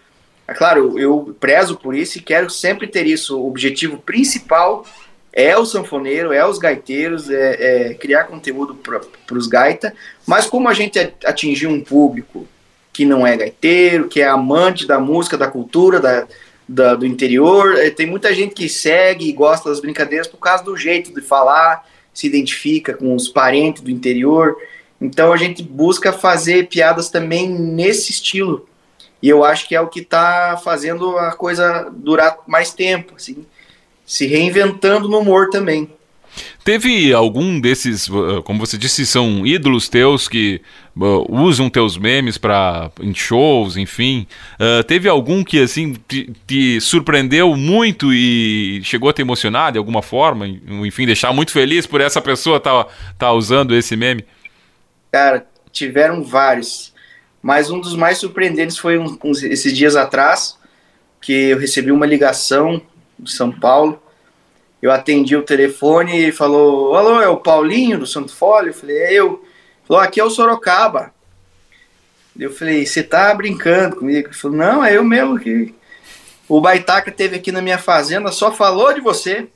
É 0.46 0.52
claro, 0.52 0.98
eu 0.98 1.34
prezo 1.40 1.76
por 1.76 1.94
isso 1.94 2.18
e 2.18 2.20
quero 2.20 2.50
sempre 2.50 2.86
ter 2.86 3.06
isso. 3.06 3.40
O 3.40 3.48
objetivo 3.48 3.96
principal 3.96 4.84
é 5.32 5.56
o 5.56 5.64
sanfoneiro, 5.64 6.32
é 6.32 6.46
os 6.46 6.58
gaiteiros, 6.58 7.30
é, 7.30 7.90
é 7.90 7.94
criar 7.94 8.24
conteúdo 8.24 8.74
para 8.74 9.00
os 9.36 9.46
gaita, 9.46 9.94
mas 10.26 10.46
como 10.46 10.68
a 10.68 10.74
gente 10.74 10.98
atingir 11.24 11.66
um 11.66 11.80
público 11.80 12.46
que 12.92 13.06
não 13.06 13.26
é 13.26 13.36
gaiteiro, 13.36 14.08
que 14.08 14.20
é 14.20 14.28
amante 14.28 14.86
da 14.86 15.00
música, 15.00 15.38
da 15.38 15.48
cultura, 15.48 15.98
da, 15.98 16.26
da, 16.68 16.94
do 16.94 17.06
interior, 17.06 17.78
é, 17.78 17.88
tem 17.88 18.06
muita 18.06 18.34
gente 18.34 18.54
que 18.54 18.68
segue 18.68 19.26
e 19.28 19.32
gosta 19.32 19.70
das 19.70 19.80
brincadeiras 19.80 20.26
por 20.26 20.36
causa 20.36 20.62
do 20.62 20.76
jeito 20.76 21.14
de 21.14 21.22
falar, 21.22 21.88
se 22.12 22.26
identifica 22.26 22.92
com 22.92 23.14
os 23.16 23.28
parentes 23.28 23.82
do 23.82 23.90
interior, 23.90 24.54
então 25.00 25.32
a 25.32 25.36
gente 25.38 25.62
busca 25.62 26.12
fazer 26.12 26.68
piadas 26.68 27.08
também 27.08 27.48
nesse 27.48 28.10
estilo, 28.10 28.68
e 29.22 29.28
eu 29.28 29.42
acho 29.44 29.66
que 29.66 29.74
é 29.74 29.80
o 29.80 29.88
que 29.88 30.00
está 30.00 30.60
fazendo 30.62 31.16
a 31.16 31.32
coisa 31.32 31.90
durar 31.90 32.38
mais 32.46 32.74
tempo, 32.74 33.14
assim, 33.16 33.46
se 34.12 34.26
reinventando 34.26 35.08
no 35.08 35.20
humor 35.20 35.48
também. 35.48 35.88
Teve 36.62 37.14
algum 37.14 37.58
desses, 37.58 38.08
uh, 38.08 38.42
como 38.44 38.58
você 38.58 38.76
disse, 38.76 39.06
são 39.06 39.46
ídolos 39.46 39.88
teus 39.88 40.28
que 40.28 40.60
uh, 40.94 41.34
usam 41.34 41.70
teus 41.70 41.96
memes 41.96 42.36
para 42.36 42.90
em 43.00 43.14
shows, 43.14 43.78
enfim. 43.78 44.26
Uh, 44.60 44.84
teve 44.84 45.08
algum 45.08 45.42
que 45.42 45.58
assim 45.60 45.94
te, 46.06 46.30
te, 46.46 46.78
surpreendeu 46.78 47.56
muito 47.56 48.12
e 48.12 48.82
chegou 48.84 49.08
a 49.08 49.14
te 49.14 49.22
emocionar 49.22 49.72
de 49.72 49.78
alguma 49.78 50.02
forma, 50.02 50.46
enfim, 50.46 51.06
deixar 51.06 51.32
muito 51.32 51.50
feliz 51.50 51.86
por 51.86 52.02
essa 52.02 52.20
pessoa 52.20 52.60
tá, 52.60 52.86
tá 53.18 53.32
usando 53.32 53.74
esse 53.74 53.96
meme? 53.96 54.26
Cara, 55.10 55.46
tiveram 55.70 56.22
vários, 56.22 56.92
mas 57.42 57.70
um 57.70 57.80
dos 57.80 57.96
mais 57.96 58.18
surpreendentes 58.18 58.76
foi 58.76 58.98
um, 58.98 59.18
uns, 59.24 59.42
esses 59.42 59.74
dias 59.74 59.96
atrás 59.96 60.58
que 61.18 61.32
eu 61.32 61.58
recebi 61.58 61.90
uma 61.90 62.04
ligação 62.04 62.82
de 63.22 63.32
São 63.32 63.50
Paulo. 63.50 64.01
Eu 64.82 64.90
atendi 64.90 65.36
o 65.36 65.44
telefone 65.44 66.28
e 66.28 66.32
falou: 66.32 66.96
Alô, 66.96 67.20
é 67.20 67.28
o 67.28 67.36
Paulinho 67.36 68.00
do 68.00 68.06
Santo 68.06 68.34
Folho? 68.34 68.70
Eu 68.70 68.74
falei: 68.74 68.96
É 68.98 69.12
eu. 69.12 69.44
Falou: 69.86 70.02
Aqui 70.02 70.18
é 70.18 70.24
o 70.24 70.30
Sorocaba. 70.30 71.14
Eu 72.36 72.52
falei: 72.52 72.84
Você 72.84 73.00
tá 73.00 73.32
brincando 73.32 73.94
comigo? 73.94 74.26
Ele 74.26 74.34
falou: 74.34 74.56
Não, 74.56 74.84
é 74.84 74.96
eu 74.96 75.04
mesmo 75.04 75.38
que. 75.38 75.72
O 76.48 76.60
Baitaca 76.60 77.10
teve 77.12 77.36
aqui 77.36 77.52
na 77.52 77.62
minha 77.62 77.78
fazenda, 77.78 78.32
só 78.32 78.50
falou 78.50 78.92
de 78.92 79.00
você. 79.00 79.46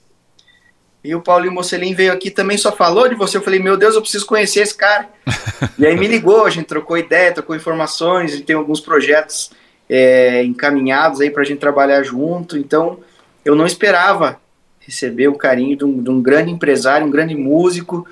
E 1.03 1.15
o 1.15 1.21
Paulinho 1.21 1.53
Mocelin 1.53 1.95
veio 1.95 2.13
aqui 2.13 2.31
também, 2.31 2.57
só 2.57 2.73
falou 2.73 3.09
de 3.09 3.15
você. 3.15 3.37
Eu 3.37 3.43
falei, 3.43 3.61
meu 3.61 3.77
Deus, 3.77 3.95
eu 3.95 4.01
preciso 4.01 4.27
conhecer 4.27 4.61
esse 4.61 4.75
cara. 4.75 5.09
e 5.79 5.87
aí 5.87 5.95
me 5.97 6.09
ligou, 6.09 6.45
a 6.45 6.51
gente 6.51 6.67
trocou 6.67 6.97
ideia, 6.97 7.33
trocou 7.33 7.55
informações, 7.55 8.35
e 8.35 8.41
tem 8.41 8.57
alguns 8.57 8.81
projetos 8.81 9.51
é, 9.89 10.43
encaminhados 10.43 11.21
aí 11.21 11.31
para 11.31 11.43
a 11.43 11.45
gente 11.45 11.59
trabalhar 11.59 12.03
junto. 12.03 12.57
Então, 12.57 12.99
eu 13.45 13.55
não 13.55 13.67
esperava 13.67 14.41
receber 14.87 15.29
o 15.29 15.35
carinho 15.35 15.77
de 15.77 15.85
um, 15.85 16.03
de 16.03 16.09
um, 16.09 16.23
grande 16.23 16.51
empresário, 16.51 17.07
um 17.07 17.11
grande 17.11 17.35
músico, 17.35 18.07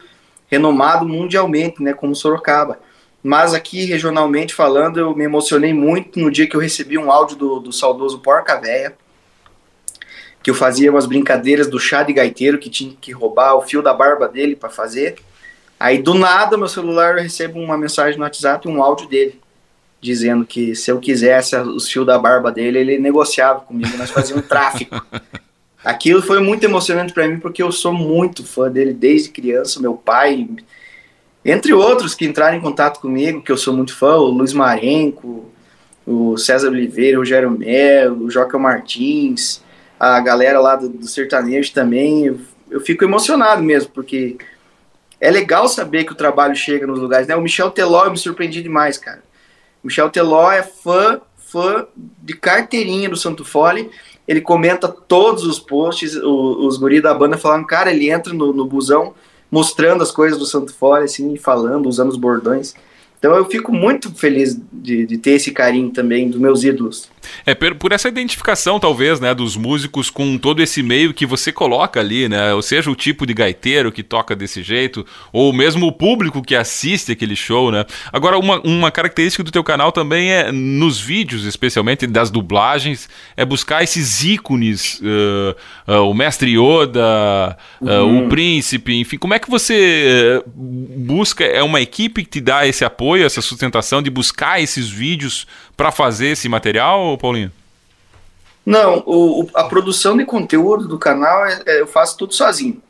renomado 0.49 1.07
mundialmente, 1.07 1.83
né, 1.83 1.93
como 1.93 2.15
Sorocaba. 2.15 2.81
Mas 3.23 3.55
aqui, 3.55 3.85
regionalmente 3.85 4.53
falando, 4.53 4.99
eu 4.99 5.17
me 5.17 5.25
emocionei 5.25 5.73
muito 5.73 6.19
no 6.19 6.31
dia 6.31 6.47
que 6.47 6.57
eu 6.57 6.61
recebi 6.61 6.99
um 6.99 7.11
áudio 7.11 7.37
do, 7.37 7.61
do 7.61 7.73
saudoso 7.73 8.19
Porca 8.19 8.61
Véia, 8.61 8.95
que 10.43 10.51
eu 10.51 10.55
fazia 10.55 10.91
umas 10.91 11.07
brincadeiras 11.07 11.69
do 11.69 11.79
chá 11.79 12.03
de 12.03 12.13
gaiteiro, 12.13 12.59
que 12.59 12.69
tinha 12.69 12.95
que 13.01 13.13
roubar 13.13 13.55
o 13.55 13.63
fio 13.63 13.81
da 13.81 13.95
barba 13.95 14.29
dele 14.29 14.55
para 14.55 14.69
fazer. 14.69 15.17
Aí, 15.81 16.03
do 16.03 16.13
nada, 16.13 16.59
meu 16.59 16.69
celular 16.69 17.17
eu 17.17 17.23
recebo 17.23 17.59
uma 17.59 17.79
mensagem 17.79 18.19
no 18.19 18.25
WhatsApp, 18.25 18.69
um 18.69 18.83
áudio 18.83 19.09
dele 19.09 19.41
dizendo 20.05 20.45
que 20.45 20.75
se 20.75 20.91
eu 20.91 21.01
quisesse 21.01 21.57
os 21.57 21.91
fios 21.91 22.05
da 22.05 22.19
barba 22.19 22.53
dele, 22.53 22.79
ele 22.79 22.99
negociava 22.99 23.61
comigo, 23.61 23.97
nós 23.97 24.11
fazíamos 24.11 24.47
tráfico. 24.47 25.03
Aquilo 25.85 26.23
foi 26.23 26.41
muito 26.41 26.65
emocionante 26.65 27.13
para 27.13 27.29
mim, 27.29 27.39
porque 27.39 27.63
eu 27.63 27.71
sou 27.71 27.93
muito 27.93 28.45
fã 28.45 28.71
dele 28.71 28.95
desde 28.95 29.29
criança, 29.29 29.81
meu 29.81 29.95
pai, 29.95 30.49
entre 31.45 31.75
outros 31.75 32.15
que 32.15 32.25
entraram 32.25 32.57
em 32.57 32.61
contato 32.61 33.01
comigo, 33.01 33.43
que 33.43 33.53
eu 33.53 33.57
sou 33.59 33.77
muito 33.77 33.95
fã, 33.95 34.17
o 34.17 34.29
Luiz 34.29 34.55
Marenco, 34.55 35.51
o 36.07 36.39
César 36.39 36.69
Oliveira, 36.69 37.19
o 37.19 37.21
Rogério 37.21 37.51
Melo, 37.51 38.25
o 38.25 38.31
Joca 38.31 38.59
Martins, 38.59 39.63
a 40.01 40.19
galera 40.21 40.59
lá 40.59 40.75
do, 40.75 40.89
do 40.89 41.07
sertanejo 41.07 41.73
também, 41.73 42.27
eu, 42.27 42.41
eu 42.71 42.81
fico 42.81 43.05
emocionado 43.05 43.63
mesmo, 43.63 43.91
porque 43.91 44.39
é 45.21 45.31
legal 45.31 45.69
saber 45.69 46.05
que 46.05 46.13
o 46.13 46.17
trabalho 46.17 46.57
chega 46.57 46.87
nos 46.87 46.99
lugares, 46.99 47.27
né? 47.27 47.37
O 47.37 47.41
Michel 47.43 47.71
Teló, 47.71 48.05
eu 48.05 48.11
me 48.11 48.19
surpreendi 48.19 48.63
demais, 48.63 48.99
cara. 48.99 49.23
Michel 49.83 50.11
Teló 50.11 50.51
é 50.51 50.63
fã, 50.63 51.21
fã 51.37 51.87
de 52.23 52.35
carteirinha 52.35 53.09
do 53.09 53.17
Santo 53.17 53.45
Fole. 53.45 53.91
Ele 54.27 54.41
comenta 54.41 54.89
todos 54.89 55.45
os 55.45 55.59
posts, 55.59 56.15
os, 56.17 56.25
os 56.25 56.77
guri 56.79 57.01
da 57.01 57.13
banda 57.13 57.37
falando, 57.37 57.67
cara, 57.67 57.93
ele 57.93 58.11
entra 58.11 58.33
no, 58.33 58.53
no 58.53 58.65
busão 58.65 59.15
mostrando 59.51 60.03
as 60.03 60.11
coisas 60.11 60.39
do 60.39 60.47
Santo 60.47 60.75
Fole, 60.75 61.05
assim, 61.05 61.37
falando, 61.37 61.89
usando 61.89 62.11
os 62.11 62.17
bordões. 62.17 62.75
Então 63.19 63.35
eu 63.37 63.45
fico 63.45 63.73
muito 63.73 64.13
feliz 64.15 64.61
de, 64.73 65.07
de 65.07 65.17
ter 65.17 65.33
esse 65.33 65.53
carinho 65.53 65.91
também 65.91 66.29
dos 66.29 66.41
meus 66.41 66.65
ídolos. 66.65 67.09
É 67.47 67.55
por 67.55 67.93
essa 67.93 68.09
identificação, 68.09 68.81
talvez, 68.81 69.21
né, 69.21 69.35
dos 69.35 69.57
músicos 69.57 70.11
com 70.11 70.37
todo 70.37 70.63
esse 70.63 70.83
meio 70.83 71.15
que 71.15 71.25
você 71.25 71.53
coloca 71.53 72.01
ali, 72.01 72.29
né? 72.29 72.53
Ou 72.55 72.63
seja, 72.63 72.91
o 72.91 72.95
tipo 72.95 73.27
de 73.27 73.35
gaiteiro 73.35 73.93
que 73.93 74.03
toca 74.03 74.35
desse 74.35 74.63
jeito, 74.63 75.07
ou 75.33 75.53
mesmo 75.53 75.87
o 75.87 75.93
público 75.93 76.43
que 76.43 76.55
assiste 76.55 77.13
aquele 77.13 77.37
show, 77.37 77.71
né? 77.71 77.85
Agora, 78.13 78.39
uma, 78.39 78.61
uma 78.61 78.91
característica 78.91 79.43
do 79.43 79.51
teu 79.51 79.63
canal 79.63 79.93
também 79.93 80.31
é, 80.31 80.51
nos 80.51 81.01
vídeos, 81.01 81.45
especialmente 81.45 82.07
das 82.07 82.31
dublagens, 82.31 83.09
é 83.37 83.45
buscar 83.45 83.83
esses 83.83 84.25
ícones, 84.25 85.01
uh, 85.01 85.93
uh, 85.93 86.11
o 86.11 86.15
Mestre 86.15 86.59
Yoda, 86.59 87.57
uh, 87.81 87.87
uhum. 87.87 88.27
o 88.27 88.29
Príncipe, 88.29 88.95
enfim. 88.95 89.19
Como 89.19 89.35
é 89.35 89.39
que 89.39 89.51
você 89.51 90.43
busca? 90.57 91.45
É 91.45 91.63
uma 91.63 91.81
equipe 91.81 92.25
que 92.25 92.31
te 92.31 92.41
dá 92.41 92.67
esse 92.67 92.85
apoio? 92.85 93.05
apoio, 93.05 93.27
essa 93.27 93.43
sustentação 93.43 94.01
de 94.03 94.09
buscar 94.09 94.63
esses 94.63 94.89
vídeos 94.89 95.47
para 95.77 95.91
fazer 95.91 96.29
esse 96.29 96.49
material, 96.49 97.17
Paulinho? 97.19 97.53
Não, 98.65 99.03
o, 99.07 99.49
a 99.55 99.65
produção 99.65 100.17
de 100.17 100.25
conteúdo 100.25 100.89
do 100.89 100.99
canal 100.99 101.45
é, 101.45 101.63
é, 101.67 101.81
eu 101.81 101.87
faço 101.87 102.17
tudo 102.17 102.35
sozinho. 102.35 102.83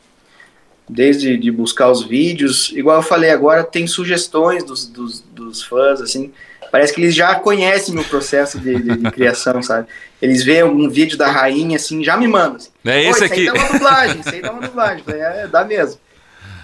Desde 0.89 1.37
de 1.37 1.51
buscar 1.51 1.91
os 1.91 2.05
vídeos, 2.05 2.71
igual 2.75 2.99
eu 2.99 3.03
falei 3.03 3.31
agora, 3.31 3.65
tem 3.65 3.87
sugestões 3.87 4.63
dos, 4.63 4.87
dos, 4.87 5.21
dos 5.21 5.63
fãs, 5.63 6.01
assim. 6.01 6.33
Parece 6.71 6.93
que 6.93 7.01
eles 7.01 7.15
já 7.15 7.35
conhecem 7.37 7.95
meu 7.95 8.05
processo 8.05 8.59
de, 8.59 8.77
de, 8.83 8.97
de 8.97 9.11
criação, 9.11 9.63
sabe? 9.63 9.89
Eles 10.21 10.45
veem 10.45 10.61
algum 10.61 10.89
vídeo 10.89 11.17
da 11.17 11.31
rainha, 11.31 11.77
assim, 11.77 12.05
já 12.05 12.17
me 12.17 12.29
mandam. 12.29 12.57
Assim, 12.57 12.71
é 12.85 13.03
esse 13.09 13.25
aqui. 13.25 13.45
Isso 13.45 13.53
aí 13.53 13.59
dá 13.59 13.65
uma 13.65 13.73
dublagem, 13.73 14.21
isso 14.21 14.29
aí 14.29 14.43
dá 14.43 14.53
uma 14.53 14.61
dublagem. 14.61 15.05
É, 15.09 15.47
dá 15.47 15.65
mesmo. 15.65 16.01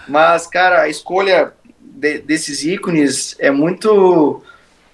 Mas, 0.06 0.46
cara, 0.46 0.82
a 0.82 0.88
escolha 0.88 1.52
de, 1.80 2.18
desses 2.18 2.64
ícones 2.64 3.36
é 3.38 3.50
muito 3.50 4.42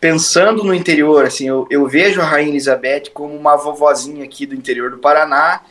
pensando 0.07 0.63
no 0.63 0.73
interior, 0.73 1.25
assim, 1.25 1.49
eu, 1.49 1.67
eu 1.69 1.85
vejo 1.89 2.21
a 2.21 2.25
Rainha 2.25 2.51
Elizabeth 2.51 3.11
como 3.13 3.35
uma 3.35 3.57
vovozinha 3.57 4.23
aqui 4.23 4.47
do 4.47 4.55
interior 4.55 4.89
do 4.89 4.99
Paraná, 4.99 5.63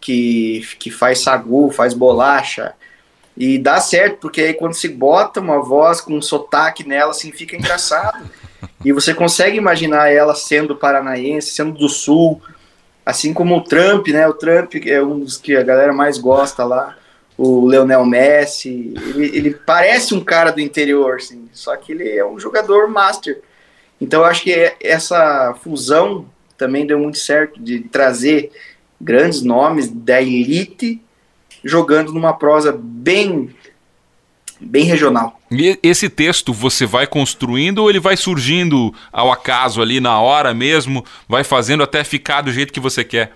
que, 0.00 0.66
que 0.78 0.90
faz 0.90 1.18
sagu, 1.18 1.70
faz 1.70 1.92
bolacha, 1.92 2.72
e 3.36 3.58
dá 3.58 3.82
certo, 3.82 4.16
porque 4.16 4.40
aí 4.40 4.54
quando 4.54 4.72
se 4.72 4.88
bota 4.88 5.40
uma 5.40 5.60
voz 5.60 6.00
com 6.00 6.14
um 6.14 6.22
sotaque 6.22 6.88
nela, 6.88 7.10
assim, 7.10 7.32
fica 7.32 7.54
engraçado. 7.54 8.30
e 8.82 8.92
você 8.92 9.12
consegue 9.12 9.58
imaginar 9.58 10.10
ela 10.10 10.34
sendo 10.34 10.74
paranaense, 10.74 11.50
sendo 11.50 11.72
do 11.72 11.90
sul, 11.90 12.40
assim 13.04 13.34
como 13.34 13.58
o 13.58 13.62
Trump, 13.62 14.08
né? 14.08 14.26
O 14.26 14.32
Trump 14.32 14.74
é 14.86 15.02
um 15.02 15.20
dos 15.20 15.36
que 15.36 15.54
a 15.54 15.62
galera 15.62 15.92
mais 15.92 16.16
gosta 16.16 16.64
lá. 16.64 16.96
o 17.36 17.66
Leonel 17.66 18.06
Messi. 18.06 18.94
Ele, 18.96 19.36
ele, 19.36 19.50
parece 19.50 20.14
um 20.14 20.24
cara 20.24 20.50
do 20.50 20.62
interior, 20.62 21.16
assim, 21.16 21.46
só 21.52 21.76
que 21.76 21.92
ele 21.92 22.08
é 22.08 22.24
um 22.24 22.40
jogador 22.40 22.88
master. 22.88 23.42
Então 24.02 24.22
eu 24.22 24.26
acho 24.26 24.42
que 24.42 24.74
essa 24.80 25.54
fusão 25.62 26.26
também 26.58 26.84
deu 26.84 26.98
muito 26.98 27.18
certo 27.18 27.62
de 27.62 27.78
trazer 27.78 28.50
grandes 29.00 29.42
nomes 29.42 29.88
da 29.88 30.20
elite 30.20 31.00
jogando 31.62 32.12
numa 32.12 32.32
prosa 32.32 32.76
bem 32.76 33.54
bem 34.60 34.84
regional. 34.84 35.40
E 35.50 35.78
esse 35.84 36.08
texto 36.08 36.52
você 36.52 36.84
vai 36.84 37.06
construindo 37.06 37.78
ou 37.78 37.90
ele 37.90 38.00
vai 38.00 38.16
surgindo 38.16 38.92
ao 39.12 39.30
acaso 39.30 39.80
ali 39.80 40.00
na 40.00 40.20
hora 40.20 40.52
mesmo, 40.52 41.04
vai 41.28 41.44
fazendo 41.44 41.84
até 41.84 42.02
ficar 42.02 42.42
do 42.42 42.52
jeito 42.52 42.72
que 42.72 42.80
você 42.80 43.04
quer? 43.04 43.32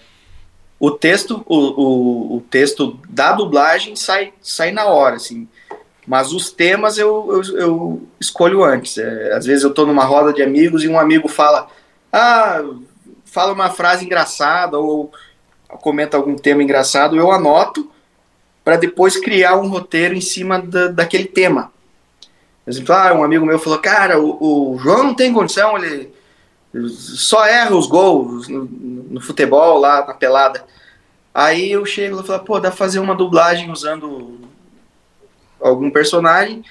O 0.81 0.91
texto, 0.91 1.45
o, 1.47 1.57
o, 1.57 2.37
o 2.37 2.41
texto 2.51 2.99
da 3.09 3.33
dublagem 3.33 3.95
sai, 3.95 4.33
sai 4.41 4.73
na 4.73 4.87
hora, 4.87 5.17
assim. 5.17 5.49
Mas 6.07 6.33
os 6.33 6.51
temas 6.51 6.99
eu, 6.99 7.29
eu, 7.33 7.59
eu 7.59 8.03
escolho 8.21 8.63
antes. 8.63 8.97
É, 8.97 9.33
às 9.33 9.45
vezes 9.45 9.65
eu 9.65 9.71
estou 9.71 9.87
numa 9.87 10.05
roda 10.05 10.33
de 10.33 10.43
amigos 10.43 10.85
e 10.85 10.89
um 10.89 10.99
amigo 10.99 11.27
fala, 11.29 11.67
ah, 12.13 12.63
fala 13.25 13.53
uma 13.53 13.71
frase 13.71 14.05
engraçada 14.05 14.79
ou 14.79 15.11
comenta 15.81 16.17
algum 16.17 16.37
tema 16.37 16.63
engraçado, 16.63 17.17
eu 17.17 17.31
anoto 17.31 17.91
para 18.65 18.77
depois 18.77 19.17
criar 19.17 19.57
um 19.57 19.69
roteiro 19.69 20.15
em 20.15 20.21
cima 20.21 20.61
da, 20.61 20.89
daquele 20.89 21.27
tema. 21.27 21.73
Por 22.65 22.71
exemplo, 22.71 22.95
ah, 22.95 23.13
um 23.13 23.23
amigo 23.23 23.45
meu 23.45 23.59
falou, 23.59 23.79
cara, 23.79 24.21
o, 24.21 24.73
o, 24.75 24.79
João 24.79 25.05
não 25.05 25.15
tem 25.15 25.33
condição, 25.33 25.77
ele 25.77 26.13
só 26.89 27.45
erra 27.47 27.77
os 27.77 27.87
gols 27.87 28.49
no, 28.49 28.65
no 28.65 29.21
futebol 29.21 29.79
lá 29.79 30.05
na 30.07 30.15
pelada. 30.15 30.65
Aí 31.35 31.71
eu 31.71 31.85
chego 31.85 32.21
e 32.21 32.25
falo, 32.25 32.45
pô, 32.45 32.59
dá 32.59 32.69
pra 32.69 32.77
fazer 32.77 32.99
uma 32.99 33.15
dublagem 33.15 33.71
usando 33.71 34.41
algum 35.69 35.91
personagem, 35.91 36.63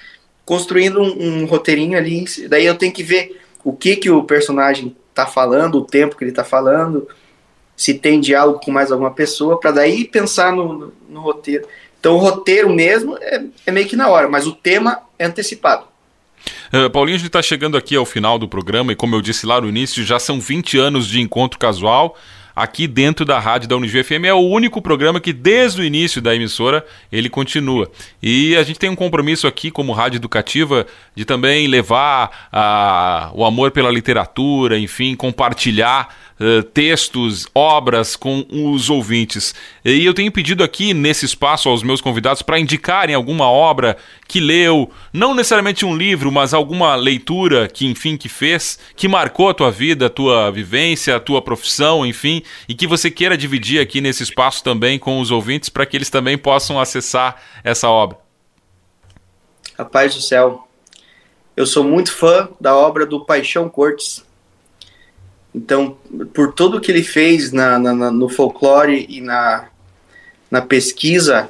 construindo 0.45 1.01
um, 1.01 1.41
um 1.41 1.45
roteirinho 1.45 1.97
ali. 1.97 2.25
Daí 2.47 2.65
eu 2.65 2.75
tenho 2.75 2.93
que 2.93 3.03
ver 3.03 3.41
o 3.63 3.73
que 3.73 3.95
que 3.95 4.09
o 4.09 4.23
personagem 4.23 4.95
tá 5.13 5.25
falando, 5.25 5.79
o 5.79 5.85
tempo 5.85 6.15
que 6.15 6.23
ele 6.23 6.31
tá 6.31 6.43
falando, 6.43 7.07
se 7.75 7.93
tem 7.93 8.19
diálogo 8.19 8.59
com 8.63 8.71
mais 8.71 8.91
alguma 8.91 9.11
pessoa, 9.11 9.59
para 9.59 9.71
daí 9.71 10.05
pensar 10.05 10.51
no, 10.51 10.73
no, 10.73 10.93
no, 11.09 11.21
roteiro. 11.21 11.67
Então 11.99 12.15
o 12.15 12.19
roteiro 12.19 12.69
mesmo 12.69 13.17
é, 13.19 13.43
é, 13.65 13.71
meio 13.71 13.87
que 13.87 13.95
na 13.95 14.09
hora, 14.09 14.27
mas 14.27 14.45
o 14.45 14.53
tema 14.53 15.01
é 15.17 15.25
antecipado. 15.25 15.85
Uh, 16.71 16.89
Paulinho, 16.89 17.15
a 17.15 17.19
gente 17.19 17.27
está 17.27 17.41
chegando 17.41 17.75
aqui 17.75 17.95
ao 17.95 18.05
final 18.05 18.37
do 18.37 18.47
programa 18.47 18.91
e 18.91 18.95
como 18.95 19.15
eu 19.15 19.21
disse 19.21 19.45
lá 19.45 19.59
no 19.59 19.67
início, 19.67 20.03
já 20.03 20.19
são 20.19 20.39
20 20.39 20.77
anos 20.77 21.07
de 21.07 21.19
encontro 21.19 21.57
casual 21.57 22.15
aqui 22.55 22.87
dentro 22.87 23.25
da 23.25 23.39
rádio 23.39 23.67
da 23.67 23.75
Unijuí 23.75 24.03
FM. 24.03 24.25
É 24.25 24.33
o 24.33 24.39
único 24.39 24.81
programa 24.81 25.19
que 25.19 25.33
desde 25.33 25.81
o 25.81 25.83
início 25.83 26.21
da 26.21 26.33
emissora 26.33 26.85
ele 27.11 27.29
continua. 27.29 27.91
E 28.21 28.55
a 28.55 28.63
gente 28.63 28.79
tem 28.79 28.89
um 28.89 28.95
compromisso 28.95 29.45
aqui 29.47 29.69
como 29.69 29.91
rádio 29.91 30.17
educativa 30.17 30.85
de 31.13 31.25
também 31.25 31.67
levar 31.67 32.47
a, 32.51 33.31
o 33.33 33.43
amor 33.43 33.71
pela 33.71 33.91
literatura, 33.91 34.79
enfim, 34.79 35.15
compartilhar 35.15 36.15
uh, 36.39 36.63
textos, 36.63 37.47
obras 37.53 38.15
com 38.15 38.45
os 38.49 38.89
ouvintes. 38.89 39.53
E 39.83 40.05
eu 40.05 40.13
tenho 40.13 40.31
pedido 40.31 40.63
aqui 40.63 40.93
nesse 40.93 41.25
espaço 41.25 41.69
aos 41.69 41.83
meus 41.83 42.01
convidados 42.01 42.41
para 42.41 42.59
indicarem 42.59 43.15
alguma 43.15 43.49
obra 43.49 43.97
que 44.27 44.39
leu, 44.39 44.91
não 45.13 45.33
necessariamente 45.33 45.85
um 45.85 45.95
livro, 45.95 46.31
mas 46.31 46.53
alguma 46.53 46.95
leitura 46.95 47.67
que, 47.67 47.85
enfim, 47.85 48.17
que 48.17 48.29
fez, 48.29 48.79
que 48.95 49.07
marcou 49.07 49.49
a 49.49 49.53
tua 49.53 49.71
vida, 49.71 50.07
a 50.07 50.09
tua 50.09 50.51
vivência, 50.51 51.15
a 51.15 51.19
tua 51.19 51.41
profissão, 51.41 52.05
enfim, 52.05 52.41
e 52.67 52.73
que 52.73 52.87
você 52.87 53.11
queira 53.11 53.37
dividir 53.37 53.79
aqui 53.79 54.01
nesse 54.01 54.23
espaço 54.23 54.63
também 54.63 54.97
com 54.97 55.19
os 55.19 55.31
ouvintes 55.31 55.69
para 55.69 55.85
que 55.85 55.95
eles 55.95 56.09
também 56.09 56.37
possam 56.37 56.79
acessar 56.79 57.41
essa 57.63 57.89
obra. 57.89 58.17
Rapaz 59.77 60.15
do 60.15 60.21
céu, 60.21 60.67
eu 61.55 61.65
sou 61.65 61.83
muito 61.83 62.11
fã 62.11 62.49
da 62.59 62.75
obra 62.75 63.05
do 63.05 63.25
Paixão 63.25 63.69
Cortes. 63.69 64.25
Então, 65.55 65.97
por 66.33 66.51
tudo 66.51 66.81
que 66.81 66.91
ele 66.91 67.01
fez 67.01 67.53
na, 67.53 67.79
na, 67.79 68.11
no 68.11 68.27
folclore 68.27 69.05
e 69.07 69.21
na, 69.21 69.69
na 70.51 70.61
pesquisa 70.61 71.49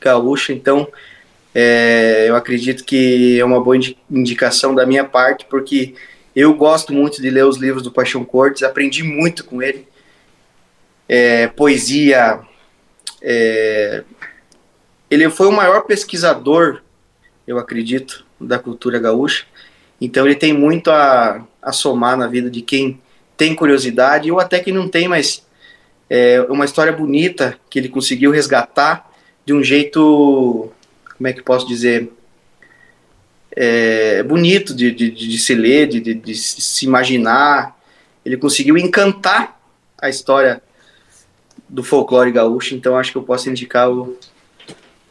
gaúcha, 0.00 0.54
então 0.54 0.88
é, 1.54 2.30
eu 2.30 2.34
acredito 2.34 2.84
que 2.84 3.38
é 3.38 3.44
uma 3.44 3.60
boa 3.60 3.76
indicação 4.10 4.74
da 4.74 4.86
minha 4.86 5.04
parte, 5.04 5.44
porque 5.44 5.94
eu 6.34 6.54
gosto 6.54 6.90
muito 6.90 7.20
de 7.20 7.28
ler 7.28 7.44
os 7.44 7.58
livros 7.58 7.82
do 7.82 7.92
Paixão 7.92 8.24
Cortes, 8.24 8.62
aprendi 8.62 9.02
muito 9.02 9.44
com 9.44 9.62
ele. 9.62 9.86
É, 11.06 11.46
poesia. 11.48 12.40
É, 13.20 14.02
ele 15.10 15.28
foi 15.28 15.46
o 15.46 15.52
maior 15.52 15.82
pesquisador, 15.82 16.80
eu 17.46 17.58
acredito, 17.58 18.24
da 18.40 18.58
cultura 18.58 18.98
gaúcha. 18.98 19.44
Então 20.00 20.26
ele 20.26 20.34
tem 20.34 20.52
muito 20.52 20.90
a, 20.90 21.44
a 21.60 21.72
somar 21.72 22.16
na 22.16 22.26
vida 22.26 22.50
de 22.50 22.62
quem 22.62 23.00
tem 23.36 23.54
curiosidade, 23.54 24.30
ou 24.30 24.40
até 24.40 24.60
quem 24.60 24.72
não 24.72 24.88
tem, 24.88 25.08
mas 25.08 25.46
é 26.10 26.40
uma 26.48 26.64
história 26.64 26.92
bonita 26.92 27.58
que 27.68 27.78
ele 27.78 27.88
conseguiu 27.88 28.30
resgatar 28.30 29.10
de 29.44 29.52
um 29.52 29.62
jeito, 29.62 30.70
como 31.16 31.28
é 31.28 31.32
que 31.32 31.42
posso 31.42 31.66
dizer, 31.66 32.10
é, 33.52 34.22
bonito 34.22 34.74
de, 34.74 34.90
de, 34.92 35.10
de, 35.10 35.38
se 35.38 35.54
ler, 35.54 35.88
de, 35.88 36.00
de, 36.00 36.14
de 36.14 36.34
se 36.34 36.84
imaginar. 36.84 37.76
Ele 38.24 38.36
conseguiu 38.36 38.76
encantar 38.76 39.60
a 40.00 40.08
história 40.08 40.62
do 41.68 41.82
folclore 41.82 42.32
gaúcho, 42.32 42.74
então 42.74 42.96
acho 42.96 43.12
que 43.12 43.18
eu 43.18 43.22
posso 43.22 43.50
indicar 43.50 43.90
o, 43.90 44.16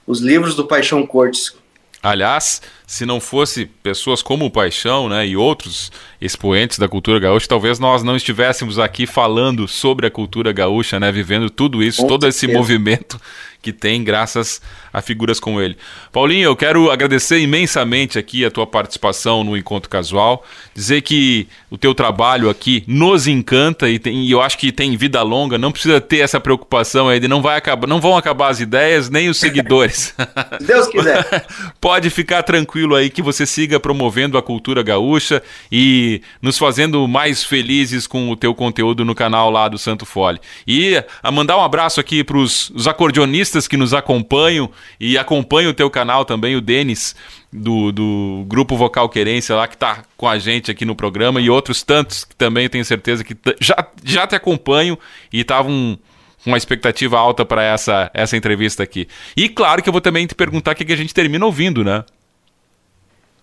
os 0.06 0.20
livros 0.20 0.56
do 0.56 0.66
Paixão 0.66 1.06
Cortes. 1.06 1.56
Aliás, 2.02 2.62
se 2.88 3.06
não 3.06 3.20
fosse 3.20 3.66
pessoas 3.66 4.22
como 4.22 4.46
o 4.46 4.50
Paixão, 4.50 5.10
né, 5.10 5.28
e 5.28 5.36
outros 5.36 5.92
expoentes 6.22 6.80
da 6.80 6.88
cultura 6.88 7.20
gaúcha, 7.20 7.46
talvez 7.46 7.80
nós 7.80 8.02
não 8.02 8.16
estivéssemos 8.16 8.80
aqui 8.80 9.06
falando 9.06 9.68
sobre 9.68 10.08
a 10.08 10.10
cultura 10.10 10.54
gaúcha, 10.54 10.98
né, 10.98 11.12
vivendo 11.12 11.50
tudo 11.50 11.84
isso, 11.84 12.02
Com 12.02 12.08
todo 12.08 12.22
certeza. 12.22 12.46
esse 12.46 12.54
movimento 12.58 13.20
que 13.62 13.74
tem 13.74 14.02
graças 14.02 14.62
a 14.94 15.02
figuras 15.02 15.40
como 15.40 15.60
ele. 15.60 15.76
Paulinho, 16.12 16.46
eu 16.46 16.56
quero 16.56 16.90
agradecer 16.90 17.40
imensamente 17.40 18.18
aqui 18.18 18.46
a 18.46 18.52
tua 18.52 18.66
participação 18.66 19.44
no 19.44 19.58
Encontro 19.58 19.90
Casual, 19.90 20.46
dizer 20.74 21.02
que 21.02 21.48
o 21.70 21.78
teu 21.78 21.94
trabalho 21.94 22.50
aqui 22.50 22.84
nos 22.88 23.28
encanta 23.28 23.90
e, 23.90 24.00
tem, 24.00 24.24
e 24.24 24.32
eu 24.32 24.42
acho 24.42 24.58
que 24.58 24.72
tem 24.72 24.96
vida 24.96 25.22
longa, 25.22 25.58
não 25.58 25.72
precisa 25.72 26.00
ter 26.00 26.20
essa 26.20 26.40
preocupação 26.40 27.10
aí 27.10 27.20
de 27.20 27.28
não, 27.28 27.42
vai 27.42 27.58
acabar, 27.58 27.88
não 27.88 28.00
vão 28.00 28.16
acabar 28.16 28.50
as 28.50 28.62
ideias 28.62 29.10
nem 29.10 29.28
os 29.28 29.38
seguidores. 29.38 30.16
Deus 30.66 30.88
quiser. 30.88 31.46
Pode 31.82 32.10
ficar 32.10 32.44
tranquilo 32.44 32.76
aí 32.95 33.09
que 33.09 33.21
você 33.21 33.45
siga 33.45 33.80
promovendo 33.80 34.38
a 34.38 34.41
cultura 34.41 34.84
gaúcha 34.84 35.41
e 35.71 36.21
nos 36.41 36.57
fazendo 36.57 37.07
mais 37.07 37.43
felizes 37.43 38.05
com 38.05 38.30
o 38.30 38.36
teu 38.36 38.53
conteúdo 38.53 39.03
no 39.03 39.15
canal 39.15 39.49
lá 39.49 39.67
do 39.67 39.78
Santo 39.78 40.05
Fole. 40.05 40.39
E 40.67 41.01
a 41.23 41.32
mandar 41.32 41.57
um 41.57 41.63
abraço 41.63 41.99
aqui 41.99 42.23
para 42.23 42.38
os 42.38 42.88
acordeonistas 42.88 43.67
que 43.67 43.78
nos 43.78 43.93
acompanham 43.93 44.69
e 44.99 45.17
acompanham 45.17 45.71
o 45.71 45.73
teu 45.73 45.89
canal 45.89 46.25
também, 46.25 46.55
o 46.55 46.61
Denis, 46.61 47.15
do, 47.51 47.91
do 47.91 48.45
Grupo 48.47 48.75
Vocal 48.75 49.09
Querência 49.09 49.55
lá, 49.55 49.67
que 49.67 49.75
está 49.75 50.03
com 50.15 50.28
a 50.28 50.38
gente 50.38 50.69
aqui 50.69 50.86
no 50.86 50.95
programa, 50.95 51.41
e 51.41 51.49
outros 51.49 51.84
tantos 51.84 52.23
que 52.23 52.36
também 52.36 52.69
tenho 52.69 52.86
certeza 52.86 53.23
que 53.23 53.36
já, 53.59 53.88
já 54.03 54.28
te 54.28 54.36
acompanham 54.36 54.97
e 55.32 55.41
estavam 55.41 55.97
com 56.43 56.51
uma 56.51 56.57
expectativa 56.57 57.17
alta 57.17 57.45
para 57.45 57.63
essa, 57.63 58.09
essa 58.13 58.38
entrevista 58.38 58.84
aqui. 58.84 59.07
E 59.36 59.49
claro 59.49 59.82
que 59.82 59.89
eu 59.89 59.93
vou 59.93 60.01
também 60.01 60.25
te 60.25 60.36
perguntar 60.36 60.71
o 60.71 60.75
que, 60.75 60.86
que 60.86 60.93
a 60.93 60.97
gente 60.97 61.13
termina 61.13 61.45
ouvindo, 61.45 61.84
né? 61.84 62.03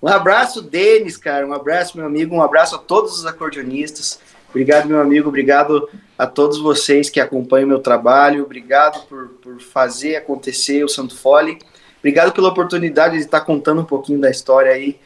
Um 0.05 0.09
abraço, 0.09 0.61
Denis, 0.61 1.17
cara. 1.17 1.47
Um 1.47 1.55
abraço, 1.55 1.97
meu 1.97 2.05
amigo. 2.05 2.37
Um 2.37 2.43
abraço 2.43 2.75
a 2.75 2.79
todos 2.79 3.19
os 3.19 3.25
acordeonistas. 3.25 4.21
Obrigado, 4.51 4.87
meu 4.87 5.01
amigo. 5.01 5.31
Obrigado 5.31 5.89
a 6.19 6.27
todos 6.27 6.59
vocês 6.59 7.09
que 7.09 7.19
acompanham 7.19 7.67
meu 7.67 7.79
trabalho. 7.79 8.45
Obrigado 8.45 9.07
por, 9.07 9.29
por 9.43 9.59
fazer 9.63 10.17
acontecer 10.17 10.85
o 10.85 10.91
Santo 10.91 11.17
Fole. 11.17 11.59
Obrigado 12.01 12.33
pela 12.35 12.51
oportunidade 12.51 13.17
de 13.17 13.25
estar 13.25 13.41
contando 13.41 13.81
um 13.81 13.87
pouquinho 13.87 14.21
da 14.21 14.31
história 14.31 14.73
aí 14.73 15.01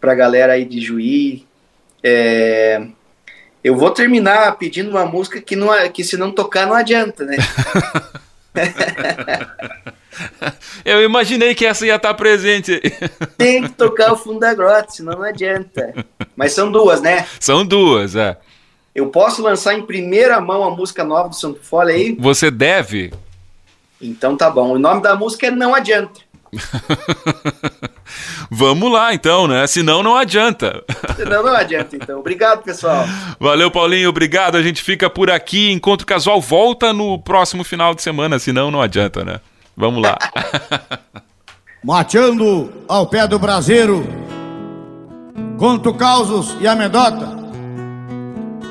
para 0.00 0.12
a 0.12 0.14
galera 0.14 0.52
aí 0.52 0.64
de 0.64 0.80
Juí. 0.80 1.44
É... 2.00 2.86
Eu 3.64 3.74
vou 3.74 3.90
terminar 3.90 4.56
pedindo 4.58 4.90
uma 4.90 5.04
música 5.04 5.40
que, 5.40 5.56
não, 5.56 5.70
que 5.90 6.04
se 6.04 6.16
não 6.16 6.30
tocar 6.30 6.68
não 6.68 6.74
adianta, 6.74 7.24
né? 7.24 7.36
Eu 10.84 11.02
imaginei 11.02 11.54
que 11.54 11.66
essa 11.66 11.86
ia 11.86 11.96
estar 11.96 12.14
presente. 12.14 12.80
Tem 13.36 13.62
que 13.62 13.70
tocar 13.70 14.12
o 14.12 14.16
fundo 14.16 14.40
da 14.40 14.54
grota, 14.54 14.90
senão 14.90 15.14
não 15.14 15.22
adianta. 15.22 16.06
Mas 16.34 16.52
são 16.52 16.70
duas, 16.70 17.00
né? 17.00 17.26
São 17.40 17.66
duas, 17.66 18.16
é. 18.16 18.36
Eu 18.94 19.08
posso 19.08 19.42
lançar 19.42 19.74
em 19.74 19.82
primeira 19.82 20.40
mão 20.40 20.64
a 20.64 20.70
música 20.70 21.04
nova 21.04 21.28
do 21.28 21.34
Santo 21.34 21.60
Fole 21.60 21.92
aí? 21.92 22.16
Você 22.18 22.50
deve. 22.50 23.12
Então 24.00 24.36
tá 24.36 24.48
bom. 24.48 24.72
O 24.72 24.78
nome 24.78 25.02
da 25.02 25.14
música 25.14 25.48
é 25.48 25.50
Não 25.50 25.74
Adianta. 25.74 26.20
Vamos 28.50 28.90
lá 28.92 29.12
então, 29.12 29.46
né? 29.46 29.66
Senão 29.66 30.02
não 30.02 30.16
adianta. 30.16 30.82
Senão 31.16 31.42
não 31.42 31.54
adianta, 31.54 31.96
então. 31.96 32.20
Obrigado, 32.20 32.62
pessoal. 32.62 33.04
Valeu, 33.38 33.70
Paulinho. 33.70 34.08
Obrigado. 34.08 34.56
A 34.56 34.62
gente 34.62 34.82
fica 34.82 35.10
por 35.10 35.30
aqui. 35.30 35.70
Encontro 35.70 36.06
Casual 36.06 36.40
volta 36.40 36.92
no 36.92 37.18
próximo 37.18 37.64
final 37.64 37.94
de 37.94 38.02
semana, 38.02 38.38
senão 38.38 38.70
não 38.70 38.80
adianta, 38.80 39.24
né? 39.24 39.40
Vamos 39.76 40.02
lá. 40.02 40.16
Mateando 41.84 42.72
ao 42.88 43.06
pé 43.06 43.28
do 43.28 43.38
braseiro, 43.38 44.04
conto 45.58 45.94
causos 45.94 46.56
e 46.60 46.66
amedota. 46.66 47.36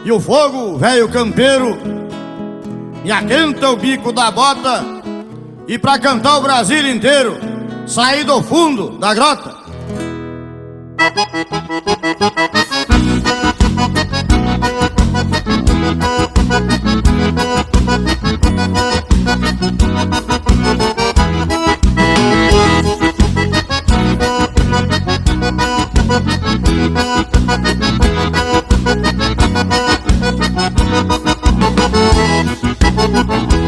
E 0.04 0.12
o 0.12 0.20
fogo, 0.20 0.78
velho 0.78 1.08
campeiro, 1.10 1.78
me 3.04 3.12
aquenta 3.12 3.70
o 3.70 3.78
bico 3.78 4.12
da 4.12 4.32
bota. 4.32 4.84
E 5.68 5.80
pra 5.80 5.98
cantar 5.98 6.38
o 6.38 6.42
Brasil 6.42 6.88
inteiro, 6.88 7.38
saí 7.86 8.24
do 8.24 8.42
fundo 8.42 8.98
da 8.98 9.14
grota. 9.14 9.56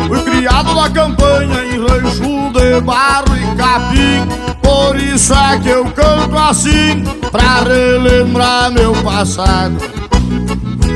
Fui 0.08 0.22
criado 0.24 0.74
na 0.74 0.90
campanha 0.90 1.64
em 1.66 1.80
rancho 1.80 2.52
de 2.54 2.82
barro 2.82 3.36
e 3.36 3.56
capim 3.56 4.07
Por 4.88 4.96
isso 4.96 5.34
é 5.34 5.60
que 5.60 5.68
eu 5.68 5.84
canto 5.84 6.38
assim 6.38 7.04
Pra 7.30 7.62
relembrar 7.62 8.72
meu 8.72 8.94
passado. 9.04 9.76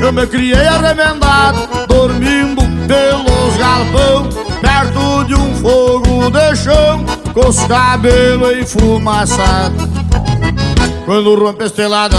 Eu 0.00 0.10
me 0.10 0.26
criei 0.26 0.66
arremendado 0.66 1.68
Dormindo 1.86 2.62
pelos 2.88 3.56
galpão 3.58 4.30
Perto 4.62 5.24
de 5.24 5.34
um 5.34 5.54
fogo 5.56 6.30
de 6.30 6.56
chão 6.56 7.04
Com 7.34 7.48
os 7.50 7.62
cabelos 7.64 8.56
enfumaçados. 8.56 9.86
Quando 11.04 11.34
rompe 11.34 11.64
a 11.64 11.66
estrelada 11.66 12.16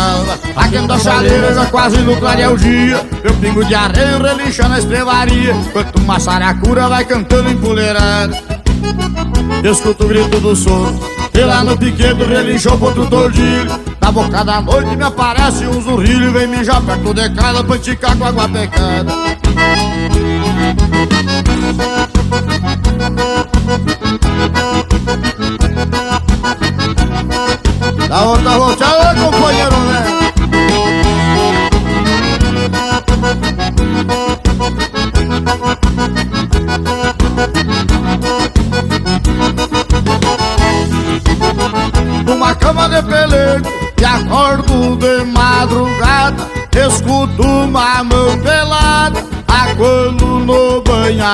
Aquenta 0.56 0.94
a 0.94 1.00
chaleira 1.00 1.56
já 1.56 1.66
quase 1.66 1.98
no 1.98 2.16
clarear 2.18 2.54
o 2.54 2.58
dia. 2.58 3.04
Eu 3.24 3.34
pingo 3.38 3.66
de 3.66 3.74
areia 3.74 4.20
relincha 4.20 4.70
na 4.70 4.78
estrevaria 4.78 5.54
Enquanto 5.54 5.96
uma 5.96 6.20
saracura 6.20 6.88
vai 6.88 7.04
cantando 7.04 7.50
empoleirada 7.50 8.38
Escuto 9.64 10.04
o 10.04 10.08
grito 10.08 10.40
do 10.40 10.56
sono 10.56 11.23
E 11.34 11.44
lá 11.44 11.64
no 11.64 11.78
piquete 11.78 12.24
relinchou 12.24 12.78
pro 12.78 12.88
outro 12.88 13.10
tordilho. 13.10 13.80
Na 14.00 14.12
boca 14.12 14.44
da 14.44 14.62
noite 14.62 14.96
me 14.96 15.04
aparece 15.04 15.66
um 15.66 15.82
zurrilho. 15.82 16.32
Vem 16.32 16.48
mijar 16.48 16.82
perto 16.82 17.14
de 17.14 17.30
casa 17.32 17.64
pra 17.64 17.76
esticar 17.76 18.18
com 18.18 18.26
água 18.26 18.48
pecada 18.50 19.14
Da 28.08 28.22
outra 28.24 28.58
volteada, 28.58 29.14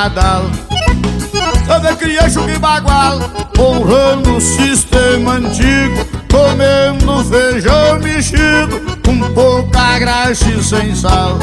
banhadal 0.10 0.44
eu 1.70 1.80
me 1.82 1.96
criei 1.98 2.30
chuva 2.30 2.52
e 2.52 2.58
bagual 2.58 3.20
Honrando 3.60 4.38
o 4.38 4.42
sistema 4.42 5.34
antigo 5.34 6.04
Comendo 6.32 7.24
feijão 7.26 8.00
mexido 8.02 8.98
Com 9.06 9.34
pouca 9.34 10.00
graxa 10.00 10.50
e 10.50 10.64
sem 10.64 10.96
sal. 10.96 11.38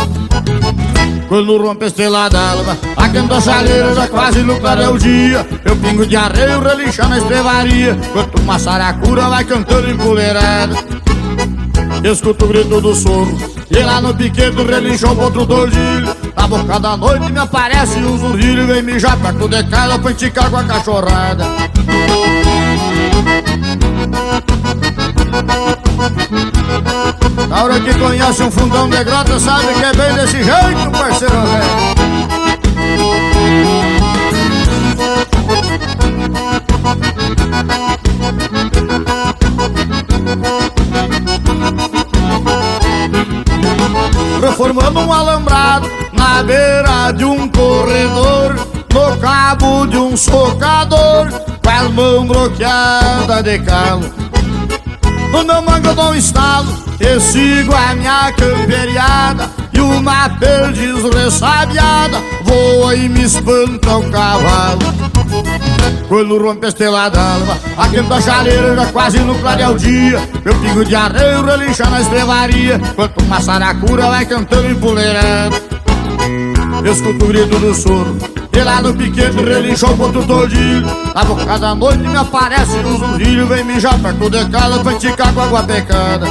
Quando 1.28 1.56
rompe 1.56 1.84
a 1.84 1.86
estrela 1.86 2.28
d'alva 2.28 2.76
a 2.96 3.40
chaleira 3.40 3.94
já 3.94 4.08
quase 4.08 4.40
no 4.40 4.58
clareio 4.58 4.94
o 4.94 4.98
dia. 4.98 5.46
Eu 5.64 5.76
pingo 5.76 6.04
de 6.04 6.16
areia 6.16 6.58
relincha 6.58 7.06
na 7.06 7.18
estrevaria 7.18 7.92
Enquanto 7.92 8.40
uma 8.40 8.58
saracura 8.58 9.28
vai 9.28 9.44
cantando 9.44 9.88
empoleirada 9.88 10.74
Escuto 12.06 12.44
o 12.44 12.48
grito 12.48 12.80
do 12.80 12.94
soro 12.94 13.36
E 13.68 13.82
lá 13.82 14.00
no 14.00 14.14
piquete 14.14 14.62
relinchou 14.62 15.12
pro 15.16 15.24
outro 15.24 15.44
tordilho 15.44 16.14
Na 16.36 16.46
boca 16.46 16.78
da 16.78 16.96
noite 16.96 17.32
me 17.32 17.38
aparece 17.40 17.98
um 17.98 18.16
zurrilho 18.16 18.64
Vem 18.68 18.80
mijar 18.80 19.16
perto 19.18 19.48
de 19.48 19.64
casa 19.64 19.98
pra 19.98 20.12
enticar 20.12 20.48
com 20.48 20.56
a 20.56 20.62
cachorrada. 20.64 21.44
Na 27.48 27.64
hora 27.64 27.80
que 27.80 27.94
conhece 27.94 28.42
um 28.44 28.50
fundão 28.52 28.88
de 28.88 29.02
grota 29.02 29.40
Sabe 29.40 29.74
que 29.74 29.84
é 29.84 29.92
bem 29.92 30.14
desse 30.14 30.44
jeito, 30.44 30.90
parceiro 30.92 31.34
velho 31.34 32.35
Reformando 44.56 45.00
um 45.00 45.12
alambrado 45.12 45.86
na 46.14 46.42
beira 46.42 47.12
de 47.12 47.26
um 47.26 47.46
corredor 47.46 48.54
No 48.90 49.14
cabo 49.18 49.86
de 49.86 49.98
um 49.98 50.16
socador 50.16 51.28
Com 51.62 51.68
as 51.70 51.90
mãos 51.92 52.26
bloqueadas 52.26 53.42
de 53.44 53.58
calo. 53.58 54.10
No 55.30 55.44
meu 55.44 55.60
mango 55.60 55.88
eu 55.88 55.94
dou 55.94 56.10
um 56.12 56.14
estalo 56.14 56.72
E 56.98 57.20
sigo 57.20 57.74
a 57.74 57.94
minha 57.96 58.32
camperiada 58.32 59.50
E 59.74 59.78
uma 59.78 60.30
perdiz 60.30 61.02
ressabiada 61.02 62.35
Voa 62.46 62.94
e 62.94 63.08
me 63.08 63.24
espanta 63.24 63.96
o 63.96 64.10
cavalo. 64.10 64.80
Quando 66.08 66.38
rompe 66.38 66.66
a 66.66 66.68
estrela 66.68 67.08
d'alva 67.08 67.58
Aquele 67.76 68.06
da 68.06 68.20
chaleira 68.20 68.76
já 68.76 68.86
quase 68.86 69.18
no 69.18 69.34
clarear 69.34 69.74
dia. 69.74 70.20
Meu 70.44 70.54
pingo 70.60 70.84
de 70.84 70.94
areia 70.94 71.42
relincha 71.42 71.84
na 71.90 72.00
estrevaria 72.00 72.76
Enquanto 72.76 73.22
uma 73.22 73.40
saracura 73.40 74.06
vai 74.06 74.24
cantando 74.24 74.70
empoleirada 74.70 75.56
Escuto 76.90 77.24
o 77.24 77.28
grito 77.28 77.58
do 77.58 77.74
soro 77.74 78.16
E 78.52 78.62
lá 78.62 78.80
no 78.80 78.94
piquete 78.94 79.36
relinchou 79.36 79.96
contra 79.96 80.20
o 80.20 80.26
tordilho 80.26 80.86
Na 81.14 81.24
boca 81.24 81.58
da 81.58 81.74
noite 81.74 81.98
me 81.98 82.16
aparece 82.16 82.76
um 82.76 82.98
zurrilho 82.98 83.46
Vem 83.46 83.64
mijar 83.64 83.98
perto 83.98 84.30
de 84.30 84.44
casa 84.48 84.78
pra 84.78 84.92
esticar 84.92 85.32
com 85.34 85.40
água 85.40 85.64
pecada 85.64 86.26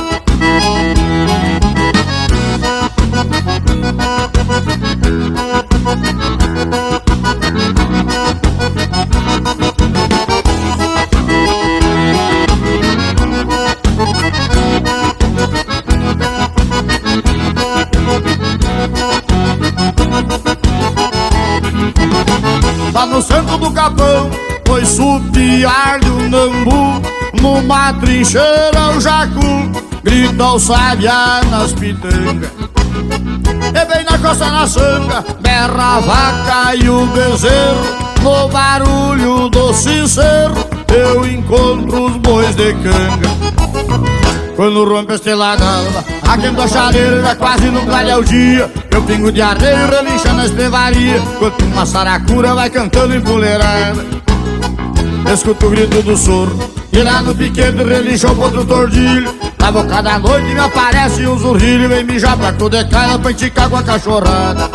Lá 5.85 5.93
no 23.05 23.21
centro 23.21 23.57
do 23.59 23.69
capão 23.71 24.31
Foi 24.65 24.83
supiar 24.87 25.99
de 25.99 26.09
um 26.09 26.29
nambu 26.29 26.99
Numa 27.39 27.93
trincheira 27.93 28.89
o 28.97 28.99
jacu 28.99 29.69
Grita 30.03 30.45
o 30.45 30.57
sabiá 30.57 31.41
nas 31.51 31.73
pitangas 31.73 32.64
E 33.67 33.85
bem 33.85 34.03
na 34.05 34.17
costa 34.17 34.49
na 34.49 34.67
sanga 34.67 35.23
Berra 35.41 35.97
a 35.97 35.99
vaca 35.99 36.75
e 36.75 36.89
o 36.89 37.05
bezerro. 37.07 38.05
No 38.21 38.47
barulho 38.49 39.49
do 39.49 39.73
sincero 39.73 40.53
Eu 40.87 41.25
encontro 41.25 42.05
os 42.05 42.17
bois 42.17 42.55
de 42.55 42.73
canga. 42.73 43.29
Quando 44.55 44.85
rompe 44.85 45.13
a 45.13 45.15
estrela 45.15 45.55
d'alva 45.55 46.05
Aquendo 46.27 46.61
a 46.61 46.67
chaleira 46.67 47.35
quase 47.35 47.69
no 47.69 47.81
clarear 47.85 48.19
o 48.19 48.23
dia. 48.23 48.71
Eu 48.91 49.01
pingo 49.03 49.31
de 49.31 49.41
areia 49.41 49.87
relincha 49.87 50.33
na 50.33 50.45
estrevaria 50.45 51.17
Enquanto 51.17 51.65
uma 51.65 51.85
saracura 51.85 52.55
vai 52.55 52.69
cantando 52.69 53.15
empoleirada 53.15 54.05
Escuto 55.31 55.67
o 55.67 55.69
grito 55.69 56.01
do 56.01 56.15
soro 56.15 56.84
E 56.95 57.03
lá 57.03 57.21
no 57.21 57.35
piquete 57.35 57.83
relincha 57.83 58.31
o 58.31 58.39
outro 58.39 58.65
tordilho 58.65 59.35
Na 59.59 59.69
boca 59.69 60.01
da 60.01 60.17
noite 60.17 60.53
me 60.53 60.59
aparece 60.61 61.27
um 61.27 61.37
zurrilho 61.37 61.89
Vem 61.89 62.05
mijar 62.05 62.37
perto 62.37 62.69
de 62.69 62.85
casa 62.85 63.19
pra 63.19 63.31
enticar 63.31 63.69
com 63.69 63.75
a 63.75 63.83
cachorrada. 63.83 64.69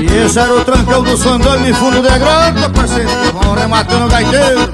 E 0.00 0.24
esse 0.24 0.38
era 0.38 0.52
o 0.52 0.64
trancão 0.64 1.02
do 1.04 1.16
Sandano 1.16 1.68
em 1.68 1.72
fundo 1.74 2.02
de 2.02 2.18
grota, 2.18 2.70
parceiro 2.74 3.08
Vão 3.40 3.54
rematando 3.54 4.06
o 4.06 4.08
gaiteiro 4.08 4.72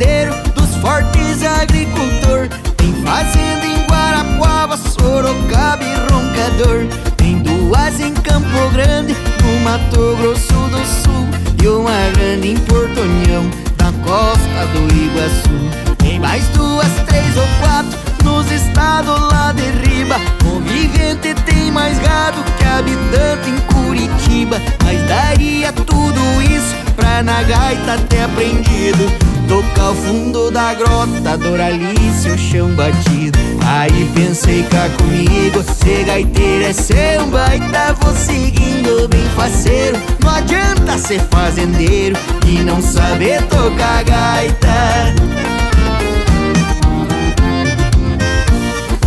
fazendeiro, 0.00 0.32
dos 0.54 0.74
fortes 0.76 1.44
agricultor. 1.44 2.48
Tem 2.76 2.92
fazenda 3.04 3.66
em 3.66 3.86
Guarapuava, 3.86 4.76
Sorocaba 4.76 5.84
e 5.84 6.12
Roncador. 6.12 6.86
Tem 7.16 7.38
duas 7.38 8.00
em 8.00 8.14
Campo 8.14 8.70
Grande, 8.72 9.14
no 9.42 9.60
Mato 9.60 10.16
Grosso 10.16 10.52
do 10.52 10.84
Sul. 11.02 11.28
E 11.62 11.68
uma 11.68 11.92
grande 12.14 12.52
em 12.52 12.56
Porto 12.56 13.00
União, 13.00 13.44
na 13.78 13.92
costa 14.02 14.66
do 14.72 14.94
Iguaçu. 14.94 15.96
Tem 15.98 16.18
mais 16.18 16.46
duas, 16.48 16.88
três 17.06 17.36
ou 17.36 17.46
quatro 17.60 17.98
nos 18.24 18.50
estados 18.50 19.20
lá 19.30 19.52
de 19.52 19.70
riba. 19.86 20.16
Convivente 20.42 21.34
tem 21.44 21.70
mais 21.70 21.98
gado 21.98 22.42
que 22.56 22.64
habitante 22.64 23.50
em 23.50 23.60
Curitiba. 23.74 24.60
Mas 24.82 25.06
daria 25.06 25.72
tudo 25.72 26.20
isso 26.42 26.74
pra 26.96 27.22
na 27.22 27.42
gaita 27.42 27.98
ter 28.08 28.22
aprendido. 28.22 29.29
Tocar 29.50 29.90
o 29.90 29.94
fundo 29.96 30.48
da 30.52 30.72
grota, 30.74 31.36
Doralice, 31.36 32.30
o 32.30 32.38
chão 32.38 32.68
batido. 32.76 33.36
Aí 33.66 34.08
pensei 34.14 34.62
cá 34.62 34.88
comigo, 34.90 35.64
ser 35.64 36.04
gaiteiro 36.04 36.66
é 36.66 36.72
ser 36.72 37.20
um 37.20 37.30
baita 37.30 37.92
Vou 38.00 38.14
seguindo 38.14 39.08
bem 39.08 39.28
faceiro, 39.34 39.98
não 40.22 40.30
adianta 40.36 40.96
ser 40.98 41.18
fazendeiro 41.32 42.16
E 42.46 42.60
não 42.60 42.80
saber 42.80 43.42
tocar 43.48 44.04
gaita. 44.04 45.14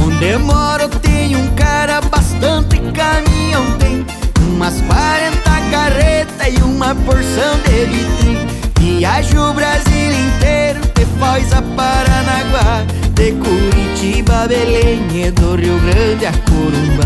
Onde 0.06 0.26
eu 0.26 0.40
moro 0.42 0.90
tem 1.02 1.38
um 1.38 1.48
cara 1.56 2.02
bastante 2.02 2.82
caminhão 2.92 3.78
Tem 3.80 4.06
umas 4.50 4.82
40 4.82 5.42
carretas 5.72 6.48
e 6.54 6.62
uma 6.62 6.94
porção 6.94 7.58
de 7.64 7.86
vitrine 7.86 8.63
Viajo 8.84 9.40
o 9.40 9.54
Brasil 9.54 10.12
inteiro, 10.12 10.82
de 10.94 11.06
Foz 11.18 11.54
a 11.54 11.62
Paranaguá 11.62 12.84
De 13.14 13.32
Curitiba, 13.32 14.46
Belém 14.46 15.08
e 15.26 15.32
do 15.32 15.56
Rio 15.56 15.80
Grande 15.80 16.26
a 16.26 16.34
Corumbá. 16.50 17.06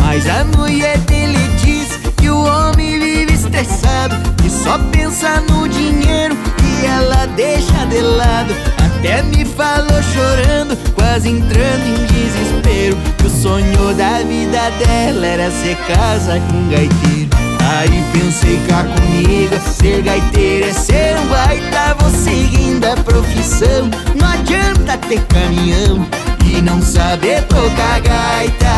Mas 0.00 0.28
a 0.28 0.44
mulher 0.44 0.98
dele 0.98 1.38
diz 1.64 1.98
que 2.18 2.28
o 2.28 2.44
homem 2.44 3.00
vive 3.00 3.32
estressado 3.32 4.14
Que 4.42 4.50
só 4.50 4.78
pensa 4.92 5.40
no 5.48 5.66
dinheiro 5.66 6.36
e 6.62 6.84
ela 6.84 7.24
deixa 7.28 7.86
de 7.86 8.02
lado. 8.02 8.54
Até 8.76 9.22
me 9.22 9.46
falou 9.46 10.02
chorando, 10.12 10.76
quase 10.94 11.30
entrando 11.30 11.86
em 11.86 12.04
desespero 12.04 12.98
Que 13.16 13.26
o 13.26 13.30
sonho 13.30 13.94
da 13.94 14.18
vida 14.18 14.70
dela 14.78 15.26
era 15.26 15.50
ser 15.50 15.76
casa 15.86 16.38
com 16.50 16.68
gaiteiro 16.68 17.33
Aí 17.64 18.04
pensei 18.12 18.60
cá 18.68 18.84
comigo, 18.84 19.58
ser 19.60 20.02
gaiteiro 20.02 20.66
é 20.66 20.72
ser 20.74 21.16
um 21.18 21.26
baita. 21.28 21.94
Vou 21.98 22.10
seguindo 22.10 22.84
a 22.84 22.94
profissão, 22.96 23.90
não 24.14 24.28
adianta 24.28 24.98
ter 25.08 25.20
caminhão 25.26 26.06
E 26.44 26.60
não 26.60 26.82
saber 26.82 27.42
tocar 27.44 28.00
gaita. 28.00 28.74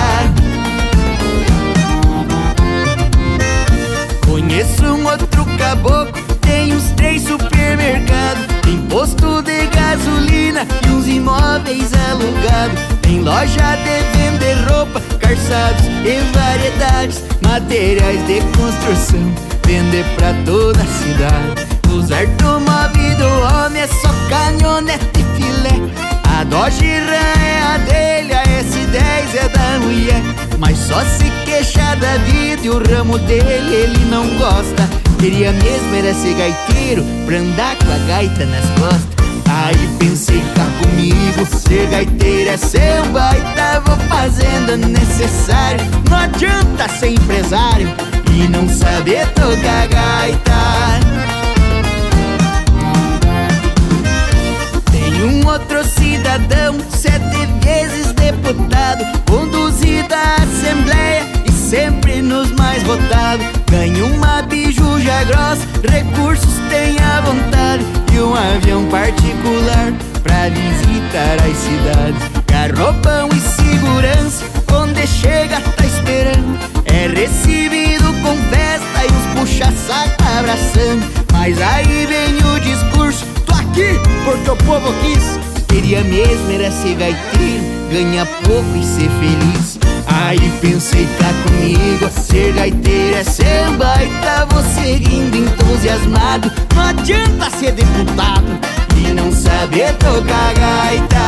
Conheço 4.24 4.84
um 4.84 5.04
outro 5.04 5.44
caboclo, 5.58 6.12
tem 6.40 6.72
uns 6.72 6.90
três 6.92 7.22
supermercados. 7.22 8.46
Tem 8.62 8.78
posto 8.82 9.42
de 9.42 9.66
gasolina 9.66 10.66
e 10.86 10.90
uns 10.90 11.08
imóveis 11.08 11.90
alugados 12.10 12.95
Tem 13.06 13.22
loja 13.22 13.76
de 13.84 14.18
vender 14.18 14.56
roupa, 14.68 15.00
calçados 15.20 15.86
e 16.04 16.18
variedades 16.36 17.22
Materiais 17.40 18.26
de 18.26 18.40
construção, 18.58 19.32
vender 19.64 20.04
pra 20.16 20.34
toda 20.44 20.80
a 20.80 20.86
cidade. 20.86 21.66
Automóveis 21.88 23.16
do 23.16 23.28
homem 23.28 23.82
é 23.82 23.86
só 23.86 24.08
caminhonete 24.28 25.06
e 25.14 25.40
filé. 25.40 25.80
A 26.36 26.42
Dodge 26.42 26.84
é 26.84 27.62
a 27.62 27.78
dele, 27.78 28.34
a 28.34 28.42
S10 28.42 29.36
é 29.36 29.48
da 29.50 29.78
mulher. 29.78 30.22
Mas 30.58 30.76
só 30.76 31.00
se 31.04 31.30
queixa 31.44 31.94
da 32.00 32.16
vida 32.18 32.66
e 32.66 32.70
o 32.70 32.82
ramo 32.92 33.18
dele 33.20 33.72
ele 33.72 34.04
não 34.10 34.26
gosta. 34.36 34.88
Queria 35.20 35.52
mesmo 35.52 35.94
era 35.94 36.12
ser 36.12 36.34
gaiteiro 36.34 37.04
pra 37.24 37.36
andar 37.36 37.76
com 37.76 37.92
a 37.92 37.98
gaita 38.08 38.44
nas 38.44 38.64
costas 38.80 39.25
Aí 39.64 39.88
pensei 39.98 40.42
cá 40.54 40.66
comigo, 40.82 41.46
ser 41.46 41.86
gaiteiro 41.88 42.50
é 42.50 42.56
ser 42.56 43.00
um 43.02 43.12
baita 43.12 43.80
Vou 43.86 43.96
fazendo 44.08 44.76
necessário, 44.76 45.80
não 46.10 46.18
adianta 46.18 46.88
ser 46.98 47.12
empresário 47.12 47.88
E 48.30 48.48
não 48.48 48.68
saber 48.68 49.26
tocar 49.28 49.86
gaita. 49.88 50.52
Tem 54.92 55.24
um 55.24 55.46
outro 55.46 55.82
cidadão, 55.84 56.76
sete 56.90 57.46
vezes 57.64 58.12
deputado 58.12 59.04
Conduzido 59.24 60.14
à 60.14 60.42
Assembleia 60.42 61.35
sempre 61.66 62.22
nos 62.22 62.52
mais 62.52 62.82
votados 62.84 63.44
Ganha 63.68 64.04
uma 64.04 64.42
bijuja 64.42 65.24
grossa, 65.24 65.66
recursos 65.90 66.54
tem 66.70 66.96
à 67.00 67.20
vontade. 67.20 67.84
E 68.12 68.20
um 68.20 68.34
avião 68.34 68.86
particular 68.86 69.92
pra 70.22 70.48
visitar 70.48 71.36
as 71.44 71.56
cidades. 71.56 72.22
Garrobão 72.46 73.28
e 73.34 73.40
segurança, 73.40 74.44
onde 74.72 75.06
chega 75.06 75.60
tá 75.60 75.84
esperando. 75.84 76.58
É 76.86 77.08
recebido 77.08 78.14
com 78.22 78.36
festa 78.48 79.04
e 79.04 79.12
uns 79.12 79.40
puxa-saco 79.40 80.22
abraçando. 80.38 81.04
Mas 81.32 81.60
aí 81.60 82.06
vem 82.06 82.36
o 82.54 82.60
discurso, 82.60 83.26
tô 83.44 83.52
aqui 83.52 84.00
porque 84.24 84.50
o 84.50 84.56
povo 84.56 84.92
quis. 85.02 85.38
Queria 85.66 86.02
mesmo 86.02 86.52
era 86.52 86.70
ser 86.70 86.94
gaiteiro, 86.94 87.64
ganhar 87.90 88.26
pouco 88.44 88.76
e 88.76 88.84
ser 88.84 89.10
feliz 89.10 89.95
Aí 90.06 90.52
pensei, 90.60 91.06
tá 91.18 91.32
comigo 91.42 92.08
Ser 92.10 92.52
gaiteiro 92.52 93.16
é 93.16 93.24
ser 93.24 93.68
um 93.68 93.76
baita 93.76 94.20
tá 94.20 94.44
Você 94.52 94.96
lindo, 94.96 95.36
entusiasmado. 95.36 96.50
Não 96.74 96.82
adianta 96.82 97.50
ser 97.50 97.72
deputado 97.72 98.58
E 98.96 99.12
não 99.12 99.32
saber 99.32 99.94
tocar 99.94 100.54
gaita. 100.54 101.26